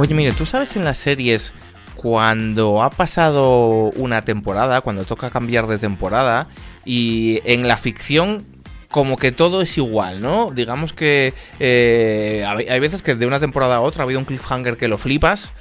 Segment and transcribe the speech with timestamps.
[0.00, 1.52] Oye, mire, ¿tú sabes en las series
[1.94, 6.46] cuando ha pasado una temporada, cuando toca cambiar de temporada,
[6.86, 8.42] y en la ficción
[8.88, 10.52] como que todo es igual, ¿no?
[10.52, 14.78] Digamos que eh, hay veces que de una temporada a otra ha habido un cliffhanger
[14.78, 15.52] que lo flipas,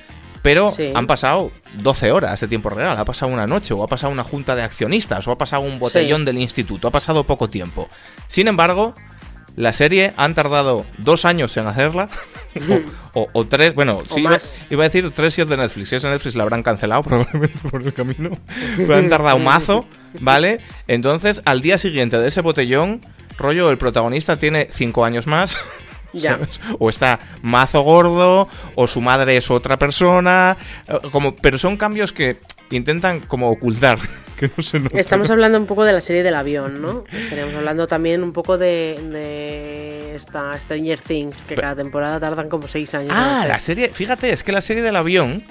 [0.41, 4.13] pero han pasado 12 horas de tiempo real, ha pasado una noche, o ha pasado
[4.13, 7.89] una junta de accionistas, o ha pasado un botellón del instituto, ha pasado poco tiempo.
[8.29, 8.93] Sin embargo,
[9.55, 12.09] la serie han tardado dos años en hacerla.
[13.13, 15.89] o, tres, bueno, sí, iba, a decir tres si es de Netflix.
[15.89, 18.31] Si es de Netflix la habrán cancelado probablemente por el camino.
[18.77, 19.85] Pero han tardado un mazo,
[20.19, 20.59] ¿vale?
[20.87, 23.01] Entonces, al día siguiente de ese botellón,
[23.37, 25.57] rollo, el protagonista tiene cinco años más.
[26.11, 26.39] Ya.
[26.79, 30.57] O está mazo gordo, o su madre es otra persona.
[30.87, 32.37] Eh, como, pero son cambios que
[32.71, 33.99] intentan como ocultar.
[34.39, 37.03] Que no se Estamos hablando un poco de la serie del avión, ¿no?
[37.11, 42.67] Estaríamos hablando también un poco de, de esta Stranger Things, que cada temporada tardan como
[42.67, 43.11] seis años.
[43.13, 45.43] Ah, la serie, fíjate, es que la serie del avión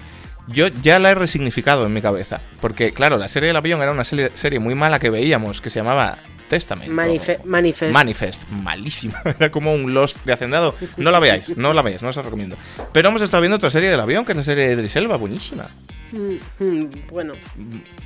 [0.47, 2.41] yo ya la he resignificado en mi cabeza.
[2.61, 5.71] Porque, claro, la serie del avión era una serie, serie muy mala que veíamos, que
[5.71, 6.17] se llamaba
[6.49, 6.91] Testament.
[6.91, 7.45] Manifest.
[7.45, 8.49] Manifest.
[8.49, 9.23] Malísima.
[9.39, 10.75] Era como un Lost de Hacendado.
[10.97, 12.57] No la veáis, no la veáis, no os la recomiendo.
[12.93, 15.67] Pero hemos estado viendo otra serie del avión, que es la serie de Driselva, buenísima.
[16.13, 17.35] Mm, mm, bueno.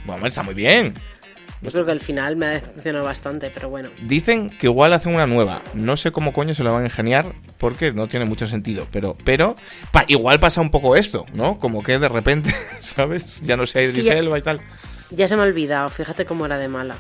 [0.05, 0.95] Bueno, está muy bien.
[1.63, 3.91] Yo creo que el final me ha decepcionado bastante, pero bueno.
[4.03, 5.63] Dicen que igual hacen una nueva.
[5.75, 8.89] No sé cómo coño se la van a ingeniar porque no tiene mucho sentido.
[8.91, 9.55] Pero, pero
[10.09, 11.61] igual pasa un poco esto, ¿no?
[11.61, 13.41] Como que de repente, ¿sabes?
[13.43, 14.61] Ya no sé, hay Driselva y tal.
[15.11, 16.97] Ya se me ha olvidado, fíjate cómo era de mala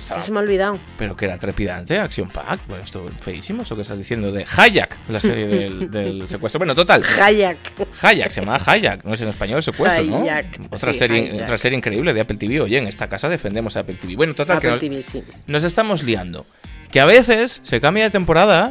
[0.00, 0.78] se me ha olvidado.
[0.98, 2.60] Pero que era trepidante, Action Pack.
[2.68, 6.58] Bueno, esto es feísimo, esto que estás diciendo de Hayak, la serie del, secuestro.
[6.58, 7.04] Bueno, total.
[7.20, 7.58] Hayak.
[8.00, 10.24] Hayak, se llama Hayak, no es en español secuestro, ¿no?
[10.70, 12.60] Otra, serie, otra serie increíble de Apple TV.
[12.60, 14.16] Oye, en esta casa defendemos a Apple TV.
[14.16, 15.02] Bueno, total, que
[15.46, 16.46] nos estamos liando.
[16.90, 18.70] Que a veces se cambia de temporada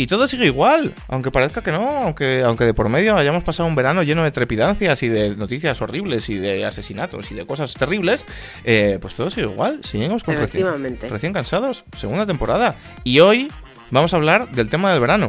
[0.00, 3.68] y todo sigue igual, aunque parezca que no, aunque, aunque de por medio hayamos pasado
[3.68, 7.74] un verano lleno de trepidancias y de noticias horribles y de asesinatos y de cosas
[7.74, 8.24] terribles,
[8.64, 9.80] eh, pues todo sigue igual.
[9.82, 10.66] Seguimos con recién,
[11.10, 12.76] recién cansados, segunda temporada.
[13.04, 13.52] Y hoy
[13.90, 15.28] vamos a hablar del tema del verano.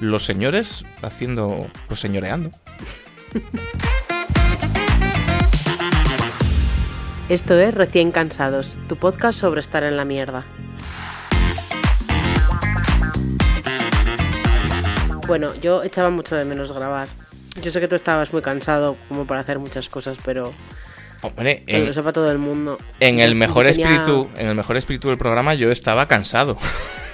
[0.00, 2.50] Los señores haciendo, pues señoreando.
[7.28, 10.46] Esto es Recién Cansados, tu podcast sobre estar en la mierda.
[15.28, 17.06] Bueno, yo echaba mucho de menos grabar.
[17.62, 20.52] Yo sé que tú estabas muy cansado como para hacer muchas cosas, pero
[21.20, 22.78] Hombre, en, lo sepa todo el mundo.
[22.98, 26.56] En el mejor espíritu, en el mejor espíritu del programa yo estaba cansado.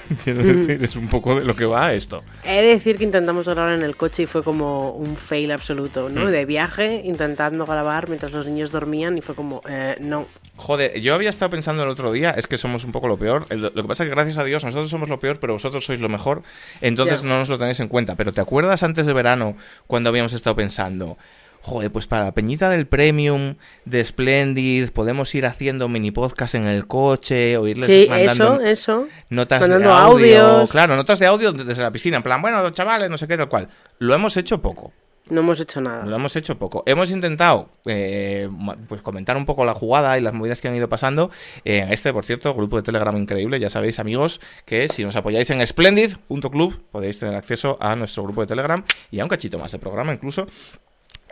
[0.23, 0.45] Quiero mm.
[0.45, 2.23] decir, es un poco de lo que va esto.
[2.43, 6.09] He de decir que intentamos grabar en el coche y fue como un fail absoluto,
[6.09, 6.25] ¿no?
[6.25, 6.29] Mm.
[6.29, 10.27] De viaje, intentando grabar mientras los niños dormían y fue como, eh, no.
[10.57, 13.45] Joder, yo había estado pensando el otro día, es que somos un poco lo peor.
[13.49, 15.99] Lo que pasa es que gracias a Dios nosotros somos lo peor, pero vosotros sois
[15.99, 16.43] lo mejor.
[16.81, 18.15] Entonces no nos lo tenéis en cuenta.
[18.15, 19.57] Pero ¿te acuerdas antes de verano
[19.87, 21.17] cuando habíamos estado pensando?
[21.65, 23.55] Joder, pues para la peñita del premium
[23.85, 28.65] de Splendid podemos ir haciendo mini podcast en el coche o irles sí, mandando eso,
[28.65, 29.07] eso.
[29.29, 30.67] notas de audio.
[30.67, 33.49] Claro, notas de audio desde la piscina, en plan, bueno, chavales, no sé qué, tal
[33.49, 33.69] cual.
[33.97, 34.93] Lo hemos hecho poco.
[35.27, 36.05] No hemos hecho nada.
[36.05, 36.83] Lo hemos hecho poco.
[36.85, 38.47] Hemos intentado eh,
[38.87, 41.31] pues comentar un poco la jugada y las movidas que han ido pasando.
[41.63, 43.59] En este, por cierto, grupo de Telegram increíble.
[43.59, 48.41] Ya sabéis, amigos, que si nos apoyáis en splendid.club podéis tener acceso a nuestro grupo
[48.41, 50.45] de Telegram y a un cachito más de programa incluso.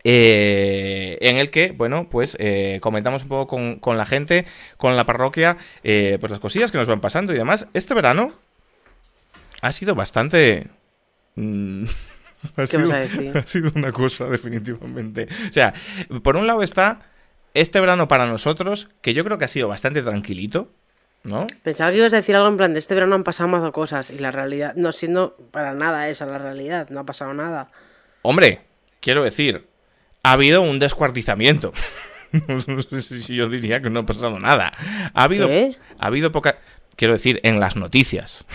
[0.05, 4.45] Eh, en el que, bueno, pues eh, comentamos un poco con, la gente,
[4.77, 7.67] con la parroquia, eh, pues las cosillas que nos van pasando y demás.
[7.73, 8.33] Este verano
[9.61, 10.67] ha sido bastante...
[11.35, 11.85] Mm,
[12.57, 12.93] ha, sido,
[13.35, 15.27] ha sido una cosa, definitivamente.
[15.49, 15.73] O sea,
[16.21, 17.01] por un lado está
[17.53, 20.69] este verano para nosotros, que yo creo que ha sido bastante tranquilito,
[21.23, 21.47] ¿no?
[21.61, 24.09] Pensaba que ibas a decir algo en plan de este verano han pasado más cosas
[24.09, 27.69] y la realidad, no siendo para nada esa la realidad, no ha pasado nada.
[28.23, 28.61] Hombre,
[28.99, 29.67] quiero decir,
[30.23, 31.73] ha habido un descuartizamiento.
[32.67, 34.73] no sé si yo diría que no ha pasado nada.
[35.13, 35.49] Ha habido,
[35.99, 36.57] ha habido poca.
[36.95, 38.45] Quiero decir, en las noticias.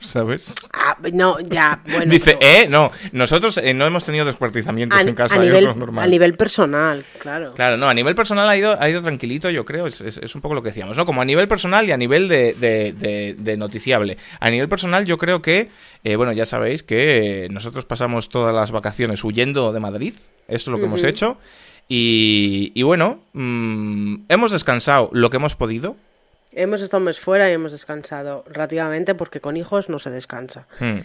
[0.00, 0.54] ¿Sabes?
[0.72, 2.10] Ah, no, ya, bueno.
[2.10, 5.68] Dice, eh, no, nosotros eh, no hemos tenido descuartizamientos en casa, a nivel,
[5.98, 7.52] A nivel personal, claro.
[7.54, 10.40] Claro, no, a nivel personal ha ido, ha ido tranquilito, yo creo, es, es, un
[10.40, 11.04] poco lo que decíamos, ¿no?
[11.04, 14.16] Como a nivel personal y a nivel de, de, de, noticiable.
[14.40, 15.68] A nivel personal yo creo que,
[16.02, 20.14] eh, bueno, ya sabéis que nosotros pasamos todas las vacaciones huyendo de Madrid,
[20.48, 21.36] esto es lo que hemos hecho,
[21.88, 25.96] y, y bueno, mm, hemos descansado lo que hemos podido,
[26.52, 30.66] Hemos estado un mes fuera y hemos descansado relativamente porque con hijos no se descansa.
[30.78, 31.00] Hmm.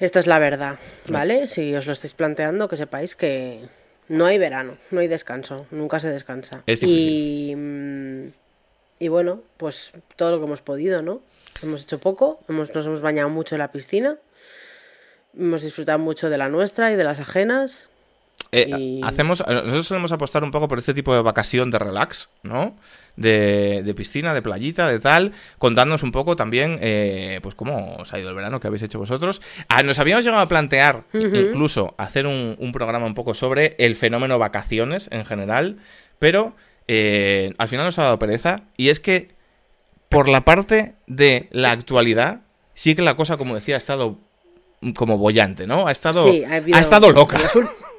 [0.00, 1.46] Esta es la verdad, ¿vale?
[1.46, 3.68] Si os lo estáis planteando, que sepáis que
[4.08, 6.62] no hay verano, no hay descanso, nunca se descansa.
[6.66, 8.26] y, mm,
[8.98, 11.22] y bueno, pues todo lo que hemos podido, ¿no?
[11.62, 14.18] Hemos hecho poco, hemos, nos hemos bañado mucho en la piscina,
[15.38, 17.88] hemos disfrutado mucho de la nuestra y de las ajenas.
[18.56, 22.30] Eh, hacemos, eh, nosotros solemos apostar un poco por este tipo de vacación de relax,
[22.44, 22.76] ¿no?
[23.16, 28.18] De, piscina, de playita, de tal, contándonos un poco también, eh, pues cómo os ha
[28.20, 29.42] ido el verano, que habéis hecho vosotros.
[29.68, 33.96] Ah, nos habíamos llegado a plantear incluso hacer un, un, programa un poco sobre el
[33.96, 35.78] fenómeno vacaciones en general,
[36.20, 36.54] pero
[36.86, 39.34] al final nos ha dado pereza y es que
[40.08, 42.42] por la parte de la actualidad,
[42.74, 44.18] sí que la cosa, como decía, ha estado
[44.94, 45.86] como bollante, ¿no?
[45.86, 47.38] Ha estado, ha, estado loca.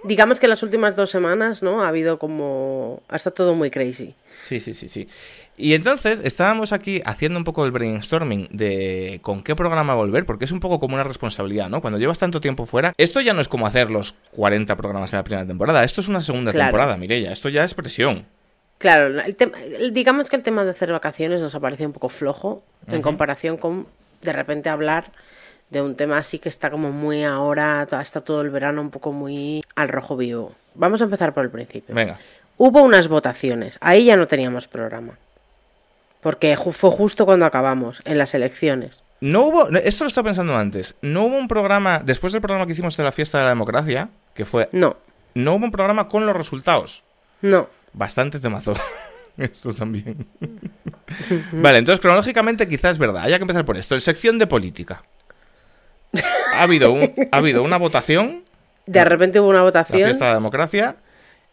[0.05, 1.83] Digamos que las últimas dos semanas, ¿no?
[1.83, 3.01] Ha habido como...
[3.09, 4.15] Ha estado todo muy crazy.
[4.43, 5.07] Sí, sí, sí, sí.
[5.57, 10.45] Y entonces estábamos aquí haciendo un poco el brainstorming de con qué programa volver, porque
[10.45, 11.81] es un poco como una responsabilidad, ¿no?
[11.81, 15.17] Cuando llevas tanto tiempo fuera, esto ya no es como hacer los 40 programas en
[15.17, 18.25] la primera temporada, esto es una segunda temporada, Mirella, esto ya es presión.
[18.77, 22.61] Claro, el digamos que el tema de hacer vacaciones nos ha parecido un poco flojo
[22.87, 23.87] en comparación con
[24.21, 25.11] de repente hablar
[25.69, 29.11] de un tema así que está como muy ahora, está todo el verano un poco
[29.11, 30.53] muy al rojo vivo.
[30.73, 31.95] Vamos a empezar por el principio.
[31.95, 32.19] Venga.
[32.57, 35.17] Hubo unas votaciones, ahí ya no teníamos programa.
[36.21, 39.03] Porque fue justo cuando acabamos, en las elecciones.
[39.21, 42.73] No hubo, esto lo estaba pensando antes, no hubo un programa, después del programa que
[42.73, 44.69] hicimos de la fiesta de la democracia, que fue...
[44.71, 44.97] No.
[45.33, 47.03] No hubo un programa con los resultados.
[47.41, 47.69] No.
[47.93, 48.73] Bastante temazo.
[49.37, 50.25] Esto también.
[51.51, 53.23] vale, entonces cronológicamente quizás es verdad.
[53.23, 53.95] Hay que empezar por esto.
[53.95, 55.01] En sección de política.
[56.53, 56.95] Ha habido,
[57.31, 58.43] ha habido una votación.
[58.85, 60.01] De repente hubo una votación.
[60.01, 60.95] La fiesta de la democracia.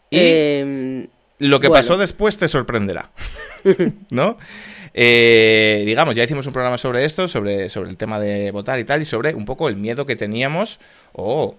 [0.09, 1.07] Y em,
[1.39, 3.09] lo que pasó después te sorprenderá.
[4.09, 4.37] ¿No?
[4.93, 8.83] Eh, digamos, ya hicimos un programa sobre esto, sobre, sobre el tema de votar y
[8.83, 10.79] tal, y sobre un poco el miedo que teníamos
[11.13, 11.55] o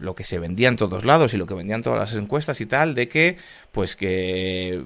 [0.00, 2.66] lo que se vendía en todos lados y lo que vendían todas las encuestas y
[2.66, 3.36] tal, de que
[3.72, 4.82] pues que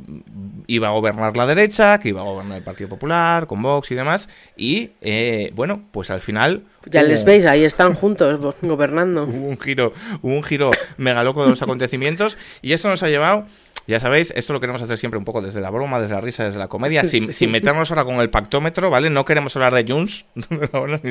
[0.67, 3.95] iba a gobernar la derecha, que iba a gobernar el Partido Popular, con Vox y
[3.95, 6.65] demás, y eh, bueno, pues al final...
[6.87, 9.25] Ya les veis, ahí están juntos gobernando.
[9.29, 13.09] Hubo un giro, hubo un giro mega loco de los acontecimientos y esto nos ha
[13.09, 13.47] llevado
[13.87, 16.45] ya sabéis, esto lo queremos hacer siempre un poco desde la broma, desde la risa,
[16.45, 19.11] desde la comedia, sin, meternos ahora con el pactómetro, ¿vale?
[19.11, 20.27] No queremos hablar de Junts,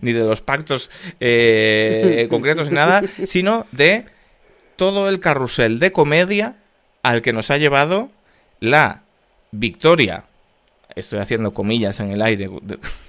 [0.00, 0.90] ni, de, los pactos
[1.20, 4.06] eh, concretos ni nada, sino de
[4.76, 6.56] todo el carrusel de comedia
[7.02, 8.08] al que nos ha llevado
[8.60, 9.02] la
[9.52, 10.24] victoria
[10.96, 12.48] estoy haciendo comillas en el aire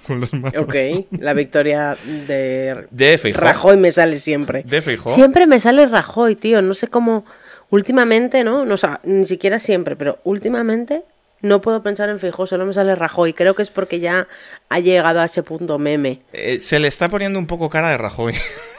[0.06, 0.62] con los manos.
[0.62, 0.74] Ok,
[1.18, 1.96] la victoria
[2.28, 4.62] de, de Rajoy me sale siempre.
[4.62, 5.14] De Feijóo.
[5.14, 6.60] Siempre me sale Rajoy, tío.
[6.60, 7.24] No sé cómo
[7.70, 8.64] últimamente, ¿no?
[8.64, 11.02] no o sea, ni siquiera siempre, pero últimamente
[11.40, 13.32] no puedo pensar en Feijóo, solo me sale Rajoy.
[13.32, 14.26] Creo que es porque ya
[14.68, 16.20] ha llegado a ese punto meme.
[16.32, 18.34] Eh, se le está poniendo un poco cara de Rajoy.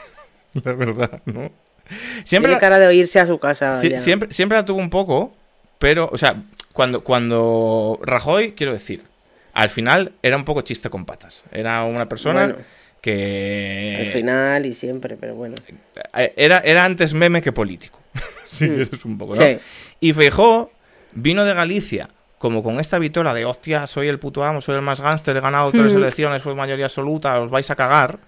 [0.64, 1.50] la verdad, ¿no?
[2.24, 3.80] Siempre Tiene cara de oírse a su casa.
[3.80, 5.34] siempre, siempre la tuvo un poco,
[5.78, 6.42] pero, o sea,
[6.72, 9.02] cuando, cuando Rajoy, quiero decir,
[9.54, 11.42] al final era un poco chiste con patas.
[11.50, 12.56] Era una persona
[13.00, 13.96] que...
[14.00, 15.56] Al final y siempre, pero bueno.
[16.14, 17.98] Eh, era, era antes meme que político.
[18.56, 18.80] sí, mm.
[18.80, 19.44] eso es un poco, ¿no?
[20.00, 20.70] Y Feijó
[21.12, 22.08] vino de Galicia
[22.40, 25.40] como con esta victoria de hostia, soy el puto amo, soy el más gánster, he
[25.40, 28.18] ganado tres elecciones, fue mayoría absoluta, os vais a cagar.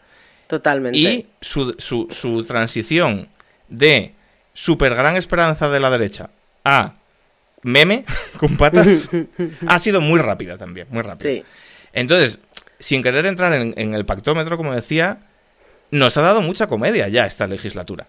[0.48, 0.98] Totalmente.
[0.98, 3.28] Y su, su, su transición
[3.68, 4.12] de
[4.52, 6.28] super gran esperanza de la derecha
[6.62, 6.92] a
[7.62, 8.04] meme
[8.38, 9.08] con patas
[9.66, 11.30] ha sido muy rápida también, muy rápida.
[11.30, 11.44] Sí.
[11.94, 12.38] Entonces,
[12.78, 15.20] sin querer entrar en, en, el pactómetro, como decía,
[15.90, 18.06] nos ha dado mucha comedia ya esta legislatura.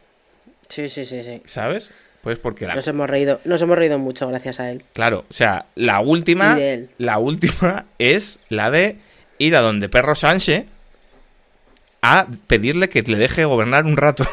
[0.67, 1.41] Sí, sí, sí, sí.
[1.45, 1.93] ¿Sabes?
[2.23, 4.81] Pues porque Nos hemos reído, nos hemos reído mucho gracias a él.
[4.93, 6.57] Claro, o sea, la última...
[6.97, 8.95] La última es la de
[9.39, 10.65] ir a donde Perro Sánchez
[12.01, 14.25] a pedirle que le deje gobernar un rato.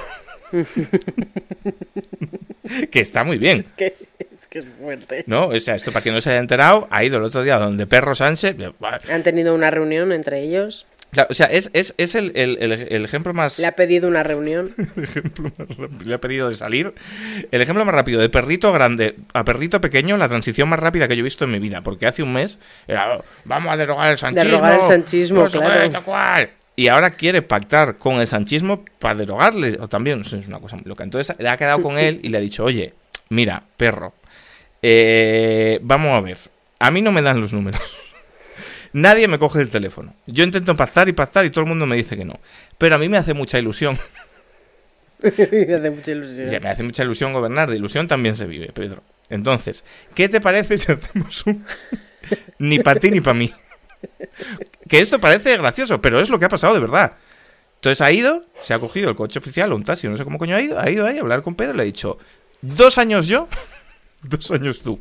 [2.92, 3.58] que está muy bien.
[3.58, 5.24] Es que, es que es fuerte.
[5.26, 7.58] No, o sea, esto para quien no se haya enterado, ha ido el otro día
[7.58, 8.54] donde Perro Sánchez.
[9.10, 10.86] Han tenido una reunión entre ellos
[11.28, 13.58] o sea, es, es, es el, el, el, ejemplo más...
[13.58, 14.74] Le ha pedido una reunión.
[16.04, 16.94] le ha pedido de salir.
[17.50, 21.16] El ejemplo más rápido de perrito grande a perrito pequeño, la transición más rápida que
[21.16, 21.80] yo he visto en mi vida.
[21.80, 24.50] Porque hace un mes era, vamos a derogar el sanchismo.
[24.50, 26.50] Derogar el sanchismo, claro.
[26.76, 29.76] Y ahora quiere pactar con el sanchismo para derogarle.
[29.80, 31.02] O también, es una cosa muy loca.
[31.02, 32.94] Entonces le ha quedado con él y le ha dicho, oye,
[33.28, 34.14] mira, perro,
[34.80, 36.38] eh, vamos a ver.
[36.78, 37.80] A mí no me dan los números.
[38.92, 40.14] Nadie me coge el teléfono.
[40.26, 42.40] Yo intento pactar y pactar y todo el mundo me dice que no.
[42.78, 43.98] Pero a mí me hace mucha ilusión.
[45.22, 46.62] me hace mucha ilusión.
[46.62, 47.70] me hace mucha ilusión gobernar.
[47.70, 49.02] De ilusión también se vive, Pedro.
[49.28, 51.64] Entonces, ¿qué te parece si hacemos un...
[52.58, 53.52] ni para ti ni para mí?
[54.88, 57.12] que esto parece gracioso, pero es lo que ha pasado de verdad.
[57.76, 60.38] Entonces ha ido, se ha cogido el coche oficial o un taxi, no sé cómo
[60.38, 62.18] coño ha ido, ha ido ahí a hablar con Pedro y le ha dicho,
[62.60, 63.48] dos años yo,
[64.22, 64.98] dos años tú.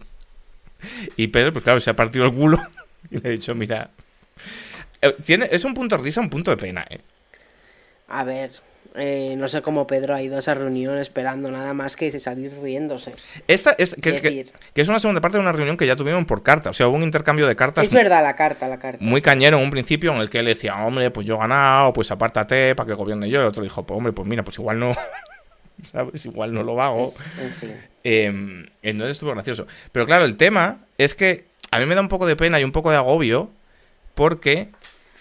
[1.18, 2.60] Y Pedro, pues claro, se ha partido el culo
[3.12, 3.90] Y le he dicho, mira.
[5.02, 7.00] Eh, tiene, es un punto de risa, un punto de pena, ¿eh?
[8.08, 8.52] A ver.
[8.96, 12.52] eh, no sé cómo Pedro ha ido a esa reunión esperando nada más que salir
[12.62, 13.12] riéndose.
[13.48, 16.26] Esta es que, es, que, es una segunda parte de una reunión que ya tuvieron
[16.26, 16.72] por carta.
[16.72, 17.86] O sea, hubo un intercambio de cartas.
[17.86, 18.98] Es verdad, la carta, la carta.
[19.04, 21.94] Muy cañero en un principio en el que él decía, hombre, pues yo he ganado,
[21.94, 23.40] pues apártate para que gobierne yo.
[23.42, 24.94] El otro dijo, pues hombre, pues mira, pues igual no.
[25.84, 26.26] ¿Sabes?
[26.26, 27.14] Igual no lo hago.
[27.40, 27.76] en fin.
[28.04, 29.66] Em, entonces estuvo gracioso.
[29.92, 32.64] Pero claro, el tema es que a mí me da un poco de pena y
[32.64, 33.50] un poco de agobio
[34.16, 34.70] porque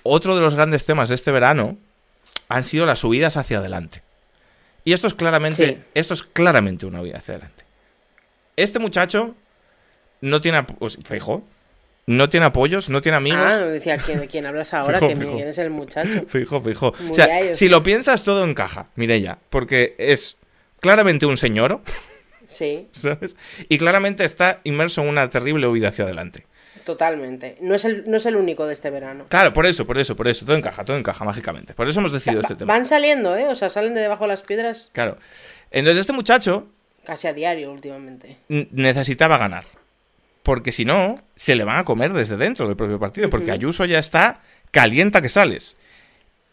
[0.02, 1.76] otro de los grandes temas de este verano
[2.48, 4.02] han sido las subidas hacia adelante.
[4.84, 7.64] Y esto es claramente, esto es claramente una huida hacia adelante.
[8.56, 9.34] Este muchacho
[10.20, 11.44] no tiene, pues, fijo,
[12.06, 13.46] no tiene apoyos, no tiene amigos.
[13.46, 14.98] Ah, decía, ¿de quién hablas ahora?
[14.98, 16.24] que quién es el muchacho.
[16.28, 16.94] Fijo, fijo.
[17.10, 19.38] o sea, si lo piensas, todo encaja, Mireya.
[19.50, 20.38] Porque es
[20.80, 21.82] claramente un señor.
[22.48, 22.88] Sí.
[22.92, 23.36] ¿Sabes?
[23.68, 26.46] Y claramente está inmerso en una terrible huida hacia adelante.
[26.84, 27.58] Totalmente.
[27.60, 29.26] No es, el, no es el único de este verano.
[29.28, 30.46] Claro, por eso, por eso, por eso.
[30.46, 31.74] Todo encaja, todo encaja mágicamente.
[31.74, 32.72] Por eso hemos decidido este tema.
[32.72, 33.46] Van saliendo, ¿eh?
[33.48, 34.90] O sea, salen de debajo de las piedras.
[34.94, 35.18] Claro.
[35.70, 36.66] Entonces, este muchacho.
[37.04, 38.38] Casi a diario últimamente.
[38.48, 39.64] Necesitaba ganar.
[40.42, 43.28] Porque si no, se le van a comer desde dentro del propio partido.
[43.28, 44.40] Porque Ayuso ya está
[44.70, 45.76] calienta que sales.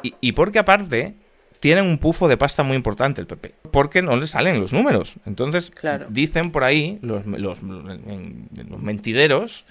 [0.03, 1.15] Y, y porque aparte,
[1.65, 5.15] tienen un pufo de pasta muy importante el PP, porque no le salen los números.
[5.25, 5.71] Entonces,
[6.09, 9.65] dicen por ahí los, los, los mentideros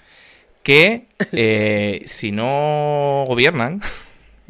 [0.61, 3.79] que eh, si no gobiernan,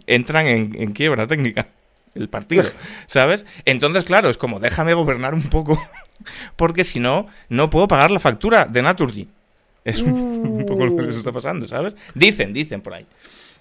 [0.08, 1.68] entran en, quiebra técnica
[2.16, 2.64] el partido,
[3.06, 3.46] ¿sabes?
[3.66, 5.80] Entonces, claro, es como, déjame gobernar un poco,
[6.56, 9.30] porque si no, no puedo pagar la factura de Naturgy.
[9.84, 11.96] Es un, poco lo que les está pasando, ¿sabes?
[12.16, 13.06] Dicen, dicen por ahí.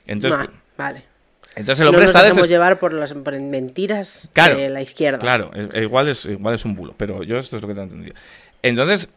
[0.06, 1.13] Entonces, vale.
[1.56, 5.18] Entonces el hombre no nos está llevar por las mentiras de la izquierda.
[5.18, 7.84] Claro, igual es, igual es un bulo, pero yo esto es lo que te he
[7.84, 8.14] entendido.
[8.62, 9.08] Entonces,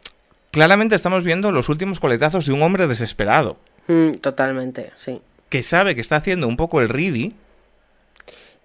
[0.50, 3.56] claramente estamos viendo los últimos coletazos de un hombre desesperado.
[3.88, 5.20] Mm, totalmente, sí.
[5.48, 7.34] Que sabe que está haciendo un poco el ready.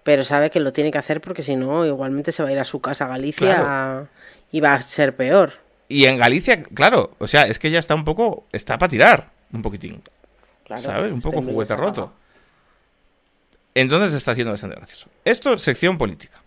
[0.04, 2.58] Pero sabe que lo tiene que hacer porque si no, igualmente se va a ir
[2.58, 4.06] a su casa a Galicia
[4.52, 5.54] y va a ser peor.
[5.88, 8.44] Y en Galicia, claro, o sea, es que ya está un poco.
[8.52, 10.02] Está para tirar un poquitín.
[10.76, 11.10] ¿Sabes?
[11.10, 12.12] Un poco juguete roto.
[13.74, 15.08] Entonces está haciendo bastante gracioso.
[15.24, 16.40] Esto, sección política.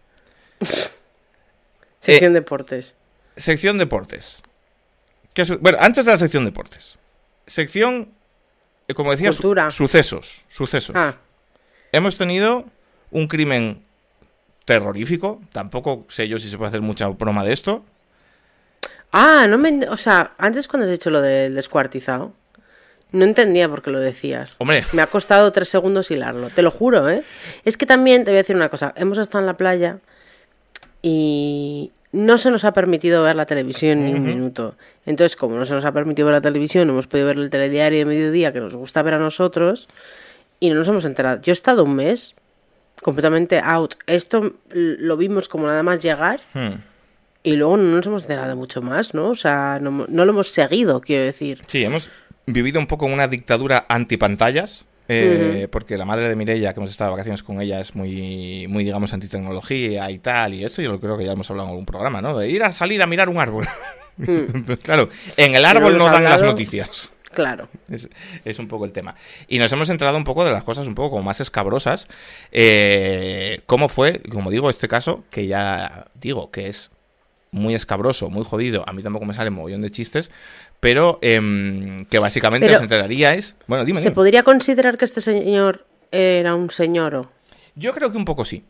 [1.99, 2.95] sección eh, deportes.
[3.35, 4.41] Sección deportes
[5.59, 6.97] bueno, antes de la sección deportes.
[7.45, 8.09] Sección,
[8.87, 10.41] eh, como decía, sucesos.
[10.49, 10.95] Sucesos.
[10.95, 11.15] Ah.
[11.91, 12.65] Hemos tenido
[13.11, 13.83] un crimen
[14.65, 15.41] terrorífico.
[15.51, 17.85] Tampoco sé yo si se puede hacer mucha broma de esto.
[19.11, 19.87] Ah, no me.
[19.89, 22.33] O sea, antes cuando has dicho lo del descuartizado,
[23.11, 24.55] no entendía por qué lo decías.
[24.57, 24.83] Hombre.
[24.93, 26.49] Me ha costado tres segundos hilarlo.
[26.49, 27.23] Te lo juro, ¿eh?
[27.63, 28.93] Es que también te voy a decir una cosa.
[28.97, 29.99] Hemos estado en la playa
[31.01, 34.75] y no se nos ha permitido ver la televisión ni un minuto.
[35.05, 37.99] Entonces, como no se nos ha permitido ver la televisión, hemos podido ver el telediario
[37.99, 39.87] de mediodía que nos gusta ver a nosotros
[40.59, 41.41] y no nos hemos enterado.
[41.41, 42.35] Yo he estado un mes
[43.01, 43.95] completamente out.
[44.05, 46.75] Esto lo vimos como nada más llegar hmm.
[47.43, 49.29] y luego no nos hemos enterado mucho más, ¿no?
[49.29, 51.61] O sea, no, no lo hemos seguido, quiero decir.
[51.67, 52.09] Sí, hemos
[52.47, 56.91] vivido un poco en una dictadura antipantallas eh, porque la madre de Mireia, que hemos
[56.91, 60.91] estado de vacaciones con ella, es muy, muy digamos, antitecnología y tal, y esto yo
[60.91, 62.37] lo creo que ya hemos hablado en algún programa, ¿no?
[62.37, 63.67] De ir a salir a mirar un árbol.
[64.19, 64.63] Hmm.
[64.81, 67.11] claro, en el árbol no, dan las noticias.
[67.35, 67.69] Claro.
[68.43, 69.13] Es, un poco el tema.
[69.47, 72.07] Y nos hemos entrado un poco de las cosas un poco como más escabrosas.
[72.51, 76.89] Eh, ¿Cómo fue, como digo, este caso, que ya digo que es
[77.51, 80.31] muy escabroso, muy jodido, a mí tampoco me sale mogollón de chistes,
[80.79, 83.55] pero em, que básicamente os enteraríais.
[83.67, 84.01] Bueno, dime.
[84.01, 87.29] ¿Se podría considerar que este señor era un señor?
[87.75, 88.63] Yo creo que un poco sí.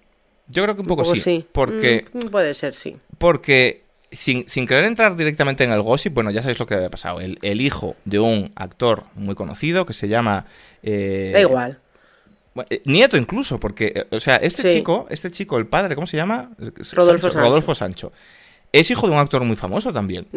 [0.47, 2.05] Yo creo que un poco, sí, Porque.
[2.13, 2.97] Mm, puede ser, sí.
[3.17, 3.85] Porque.
[4.09, 7.19] Sin, sin, querer entrar directamente en el gossip, bueno, ya sabéis lo que había pasado.
[7.19, 10.45] El, hijo de un actor muy conocido que se llama.
[10.81, 11.77] Eh, da igual.
[12.69, 16.15] Eh, nieto incluso, porque, eh, o sea, este chico, este chico, el padre, ¿cómo se
[16.15, 16.51] llama?
[16.93, 18.13] Rodolfo Rodolfo Sancho
[18.79, 20.27] es hijo de un actor muy famoso también.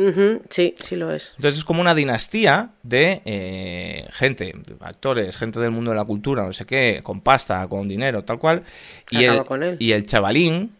[0.48, 1.32] Sí, sí lo es.
[1.36, 6.44] Entonces es como una dinastía de eh, gente, actores, gente del mundo de la cultura,
[6.44, 8.62] no sé qué, con pasta, con dinero, tal cual.
[9.10, 9.42] Y el,
[9.78, 10.70] y el chavalín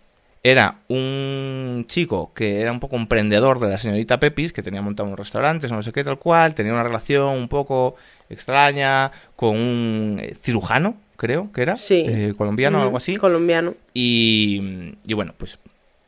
[0.43, 5.07] era un chico que era un poco emprendedor de la señorita Pepis, que tenía montado
[5.07, 7.97] unos restaurantes, no sé qué, tal cual, tenía una relación un poco
[8.31, 12.07] extraña con un eh, cirujano, creo que era, sí.
[12.09, 13.17] Eh, colombiano o algo así.
[13.17, 13.75] Colombiano.
[13.93, 15.59] Y, y bueno, pues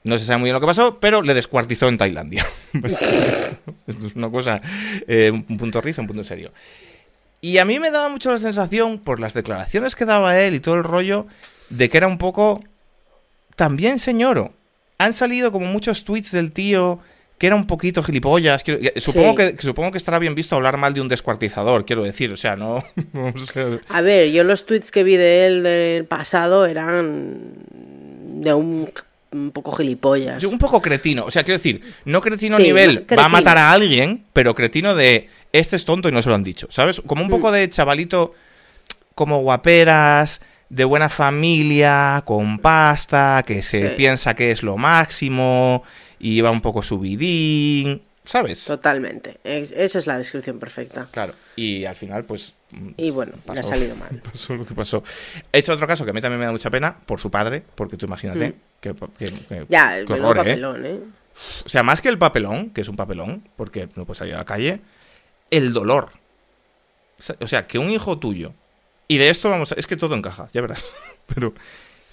[0.05, 2.47] no se sabe muy bien lo que pasó, pero le descuartizó en Tailandia.
[3.87, 4.61] es una cosa,
[5.07, 6.53] eh, un punto risa, un punto serio.
[7.41, 10.61] Y a mí me daba mucho la sensación, por las declaraciones que daba él y
[10.61, 11.27] todo el rollo,
[11.71, 12.63] de que era un poco
[13.57, 14.53] también señoro.
[14.99, 17.01] Han salido como muchos tweets del tío
[17.43, 18.63] que era un poquito gilipollas.
[18.99, 22.33] supongo, que, supongo que estará bien visto hablar mal de un descuartizador, quiero decir.
[22.33, 22.85] O sea, no.
[23.89, 27.41] a ver, yo los tweets que vi de él del pasado eran
[27.73, 28.93] de un
[29.33, 30.45] un poco gilipollas.
[30.45, 31.25] Un poco cretino.
[31.25, 34.95] O sea, quiero decir, no cretino a nivel va a matar a alguien, pero cretino
[34.95, 36.67] de este es tonto y no se lo han dicho.
[36.71, 37.03] ¿Sabes?
[37.07, 37.53] Como un poco mm.
[37.53, 38.35] de chavalito
[39.15, 45.83] como guaperas, de buena familia, con pasta, que se piensa que es lo máximo
[46.19, 48.03] y va un poco subidín.
[48.25, 48.65] ¿Sabes?
[48.65, 49.39] Totalmente.
[49.43, 51.09] esa es la descripción perfecta.
[51.11, 51.35] Claro.
[51.57, 52.55] Y al final, pues.
[52.97, 54.23] Y bueno, le ha salido mal.
[54.23, 55.03] Pasó lo que pasó.
[55.51, 57.97] Es otro caso que a mí también me da mucha pena por su padre, porque
[57.97, 58.55] tú imagínate mm.
[58.81, 60.21] que, Ya, el ¿eh?
[60.21, 61.01] papelón, ¿eh?
[61.65, 64.39] O sea, más que el papelón, que es un papelón, porque no puedes salir a
[64.39, 64.81] la calle,
[65.51, 66.11] el dolor.
[67.41, 68.53] O sea, que un hijo tuyo.
[69.09, 69.75] Y de esto vamos a.
[69.75, 70.85] Es que todo encaja, ya verás.
[71.35, 71.55] Pero.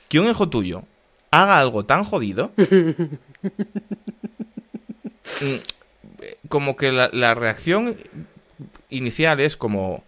[0.07, 0.83] Que un hijo tuyo
[1.29, 2.51] haga algo tan jodido.
[6.49, 7.95] Como que la, reacción
[8.89, 10.03] inicial es como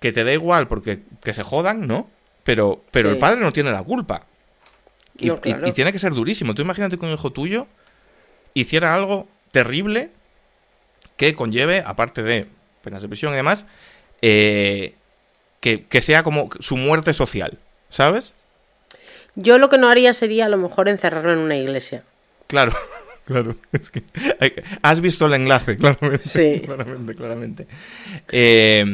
[0.00, 2.08] que te da igual porque que se jodan, ¿no?
[2.44, 4.24] Pero, pero el padre no tiene la culpa.
[5.18, 5.30] Y,
[5.72, 6.54] tiene que ser durísimo.
[6.54, 7.66] Tú imagínate que un hijo tuyo
[8.54, 10.10] hiciera algo terrible
[11.16, 12.46] que conlleve, aparte de
[12.82, 13.66] penas de prisión y demás,
[14.22, 14.94] eh,
[15.60, 17.58] que, que sea como su muerte social,
[17.90, 18.32] ¿sabes?
[19.34, 22.04] Yo lo que no haría sería a lo mejor encerrarlo en una iglesia.
[22.46, 22.72] Claro.
[23.30, 24.02] Claro, es que
[24.82, 26.28] has visto el enlace, claramente.
[26.28, 26.62] Sí.
[26.64, 27.66] Claramente, claramente.
[28.28, 28.84] Eh,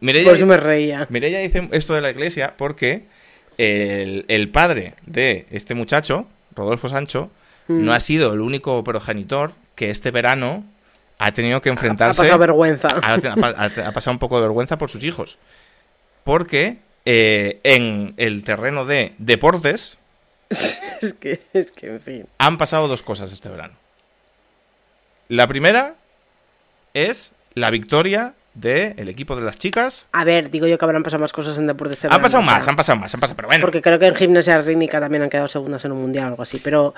[0.00, 1.06] Por eso me reía.
[1.08, 3.04] Mireia dice esto de la iglesia porque
[3.56, 7.30] el, padre de este muchacho, Rodolfo Sancho,
[7.68, 7.84] mm.
[7.86, 10.64] no ha sido el único progenitor que este verano
[11.18, 12.20] ha tenido que enfrentarse.
[12.20, 12.88] Ha, pasado vergüenza.
[12.88, 15.38] Ha, pasado un poco de vergüenza por sus hijos.
[16.22, 19.96] Porque eh, en el terreno de deportes,
[20.50, 22.26] es, que, es que, en fin.
[22.36, 23.85] Han pasado dos cosas este verano.
[25.28, 25.94] La primera
[26.94, 30.06] es la victoria del equipo de las chicas.
[30.12, 31.96] A ver, digo yo que habrán pasado más cosas en deportes.
[31.96, 33.60] Este han pasado más, han pasado más, han pasado, pero bueno.
[33.60, 36.42] Porque creo que en gimnasia rítmica también han quedado segundas en un mundial o algo
[36.42, 36.94] así, pero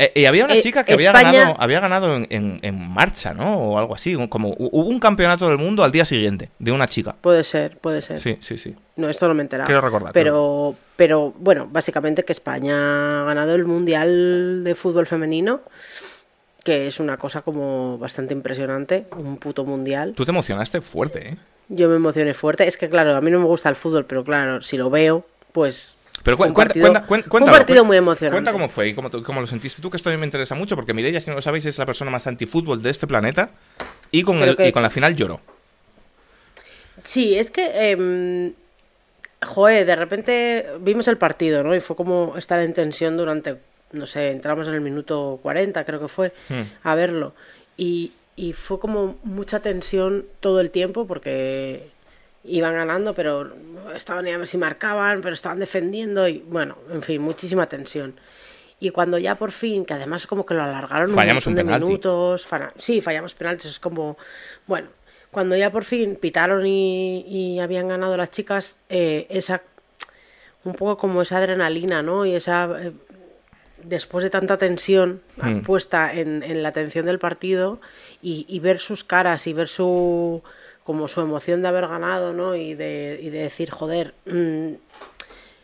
[0.00, 3.56] eh, y había una eh, chica que había ganado, había ganado en, marcha, ¿no?
[3.56, 4.16] O algo así.
[4.28, 7.16] Como hubo un campeonato del mundo al día siguiente de una chica.
[7.20, 8.20] Puede ser, puede ser.
[8.20, 8.76] Sí, sí, sí.
[8.94, 9.66] No, esto no me he enterado.
[9.66, 10.12] Quiero recordar.
[10.12, 15.62] Pero, pero bueno, básicamente que España ha ganado el mundial de fútbol femenino.
[16.64, 19.06] Que es una cosa como bastante impresionante.
[19.16, 20.14] Un puto mundial.
[20.14, 21.36] Tú te emocionaste fuerte, ¿eh?
[21.68, 22.66] Yo me emocioné fuerte.
[22.66, 25.26] Es que, claro, a mí no me gusta el fútbol, pero claro, si lo veo,
[25.52, 28.34] pues pero un partido, un partido muy emocionante.
[28.34, 30.54] Cuenta cómo fue y cómo, cómo, lo sentiste tú, que esto a mí me interesa
[30.54, 33.50] mucho, porque Mireia, si no lo sabéis, es la persona más antifútbol de este planeta
[34.10, 35.40] y con, el, y con la final lloró.
[37.02, 37.70] Sí, es que...
[37.72, 38.52] Eh,
[39.46, 41.74] joder, de repente vimos el partido, ¿no?
[41.74, 43.56] Y fue como estar en tensión durante,
[43.92, 46.62] no sé, entramos en el minuto 40, creo que fue, hmm.
[46.82, 47.34] a verlo.
[47.76, 51.90] Y, y fue como mucha tensión todo el tiempo porque
[52.44, 53.52] iban ganando, pero
[53.94, 58.14] estaban a ver si marcaban, pero estaban defendiendo y bueno, en fin, muchísima tensión.
[58.80, 62.46] Y cuando ya por fin, que además como que lo alargaron fallamos un, minutos,
[62.78, 64.16] sí, fallamos penaltis, es como,
[64.66, 64.88] bueno,
[65.30, 69.62] cuando ya por fin pitaron y, habían ganado las chicas, eh, esa,
[70.64, 72.24] un poco como esa adrenalina, ¿no?
[72.24, 72.92] Y esa, eh,
[73.82, 75.60] después de tanta tensión hmm.
[75.60, 77.80] puesta en, en, la atención del partido
[78.20, 80.42] y ver sus caras y ver su
[80.88, 82.54] como su emoción de haber ganado, ¿no?
[82.54, 84.70] Y de, y de decir, joder, mm,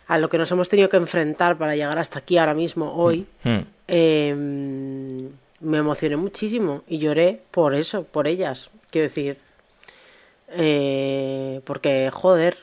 [0.07, 3.25] a lo que nos hemos tenido que enfrentar para llegar hasta aquí ahora mismo, hoy,
[3.43, 3.49] mm.
[3.49, 3.67] Mm.
[3.89, 8.69] Em, me emocioné muchísimo y lloré por eso, por ellas.
[8.91, 9.39] Quiero decir,
[10.51, 12.59] eh, porque, joder,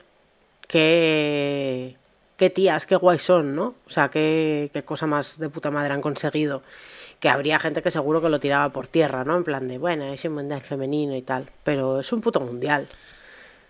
[0.67, 1.95] qué,
[2.41, 3.75] qué tías, qué guay son, ¿no?
[3.85, 6.63] O sea, qué, qué cosa más de puta madre han conseguido
[7.19, 9.37] que habría gente que seguro que lo tiraba por tierra, ¿no?
[9.37, 12.87] En plan de, bueno, es un mundial femenino y tal, pero es un puto mundial.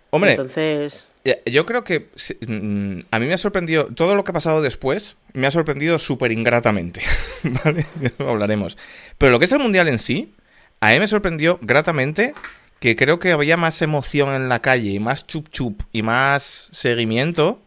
[0.08, 1.12] Hombre, entonces...
[1.44, 2.08] Yo creo que
[2.48, 5.98] mm, a mí me ha sorprendido, todo lo que ha pasado después, me ha sorprendido
[5.98, 7.02] súper ingratamente,
[7.42, 7.84] ¿vale?
[8.20, 8.78] hablaremos.
[9.18, 10.34] Pero lo que es el mundial en sí,
[10.80, 12.32] a mí me sorprendió gratamente
[12.80, 16.70] que creo que había más emoción en la calle y más chup chup y más
[16.72, 17.60] seguimiento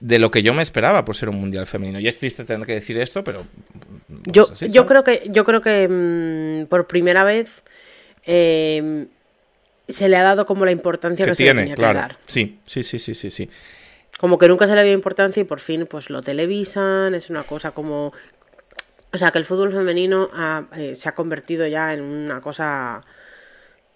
[0.00, 2.00] de lo que yo me esperaba por ser un mundial femenino.
[2.00, 3.44] Y es triste tener que decir esto, pero
[4.24, 7.62] yo, yo creo que yo creo que mm, por primera vez
[8.24, 9.06] eh,
[9.88, 11.94] se le ha dado como la importancia que, se tiene, tenía claro.
[11.94, 12.18] que dar.
[12.26, 13.50] Sí, sí, sí, sí, sí, sí.
[14.18, 17.44] Como que nunca se le había importancia y por fin pues lo televisan, es una
[17.44, 18.12] cosa como
[19.12, 20.30] o sea, que el fútbol femenino
[20.76, 23.02] eh, se ha convertido ya en una cosa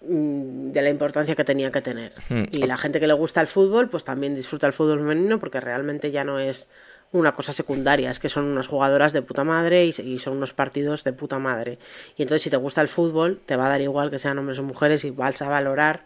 [0.05, 2.13] de la importancia que tenía que tener.
[2.29, 2.43] Hmm.
[2.51, 5.61] Y la gente que le gusta el fútbol, pues también disfruta el fútbol femenino porque
[5.61, 6.69] realmente ya no es
[7.13, 11.03] una cosa secundaria, es que son unas jugadoras de puta madre y, son unos partidos
[11.03, 11.77] de puta madre.
[12.17, 14.59] Y entonces si te gusta el fútbol, te va a dar igual que sean hombres
[14.59, 16.05] o mujeres y vas a valorar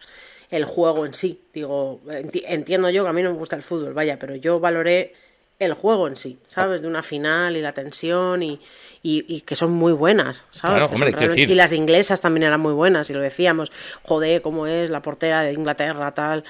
[0.50, 1.42] el juego en sí.
[1.54, 5.14] Digo, entiendo yo que a mí no me gusta el fútbol, vaya, pero yo valoré
[5.60, 6.82] el juego en sí, ¿sabes?
[6.82, 8.60] De una final y la tensión y,
[9.02, 10.88] y, que son muy buenas, ¿sabes?
[11.36, 13.72] Y las inglesas también eran muy buenas y lo decíamos,
[14.04, 16.44] joder, cómo es la portera de Inglaterra, tal,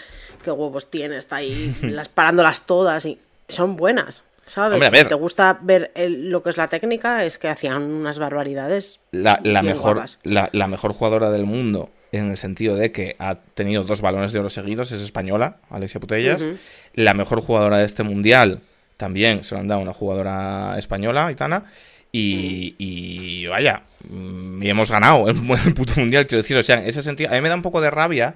[0.44, 4.24] qué huevos tiene, está ahí las, parándolas todas y son buenas.
[4.46, 4.82] ¿Sabes?
[4.82, 9.02] Si te gusta ver lo que es la técnica, es que hacían unas barbaridades.
[9.12, 14.00] La, mejor, la, mejor jugadora del mundo, en el sentido de que ha tenido dos
[14.00, 16.48] balones de oro seguidos, es española, Alexia Putellas.
[16.94, 18.62] La mejor jugadora de este mundial
[18.98, 21.66] también se lo han dado una jugadora española, Itana.
[22.12, 25.36] Y, y, vaya, mm, y hemos ganado el,
[25.74, 26.58] puto mundial, quiero decir.
[26.58, 28.36] O sea, en ese sentido, a mí me da un poco de rabia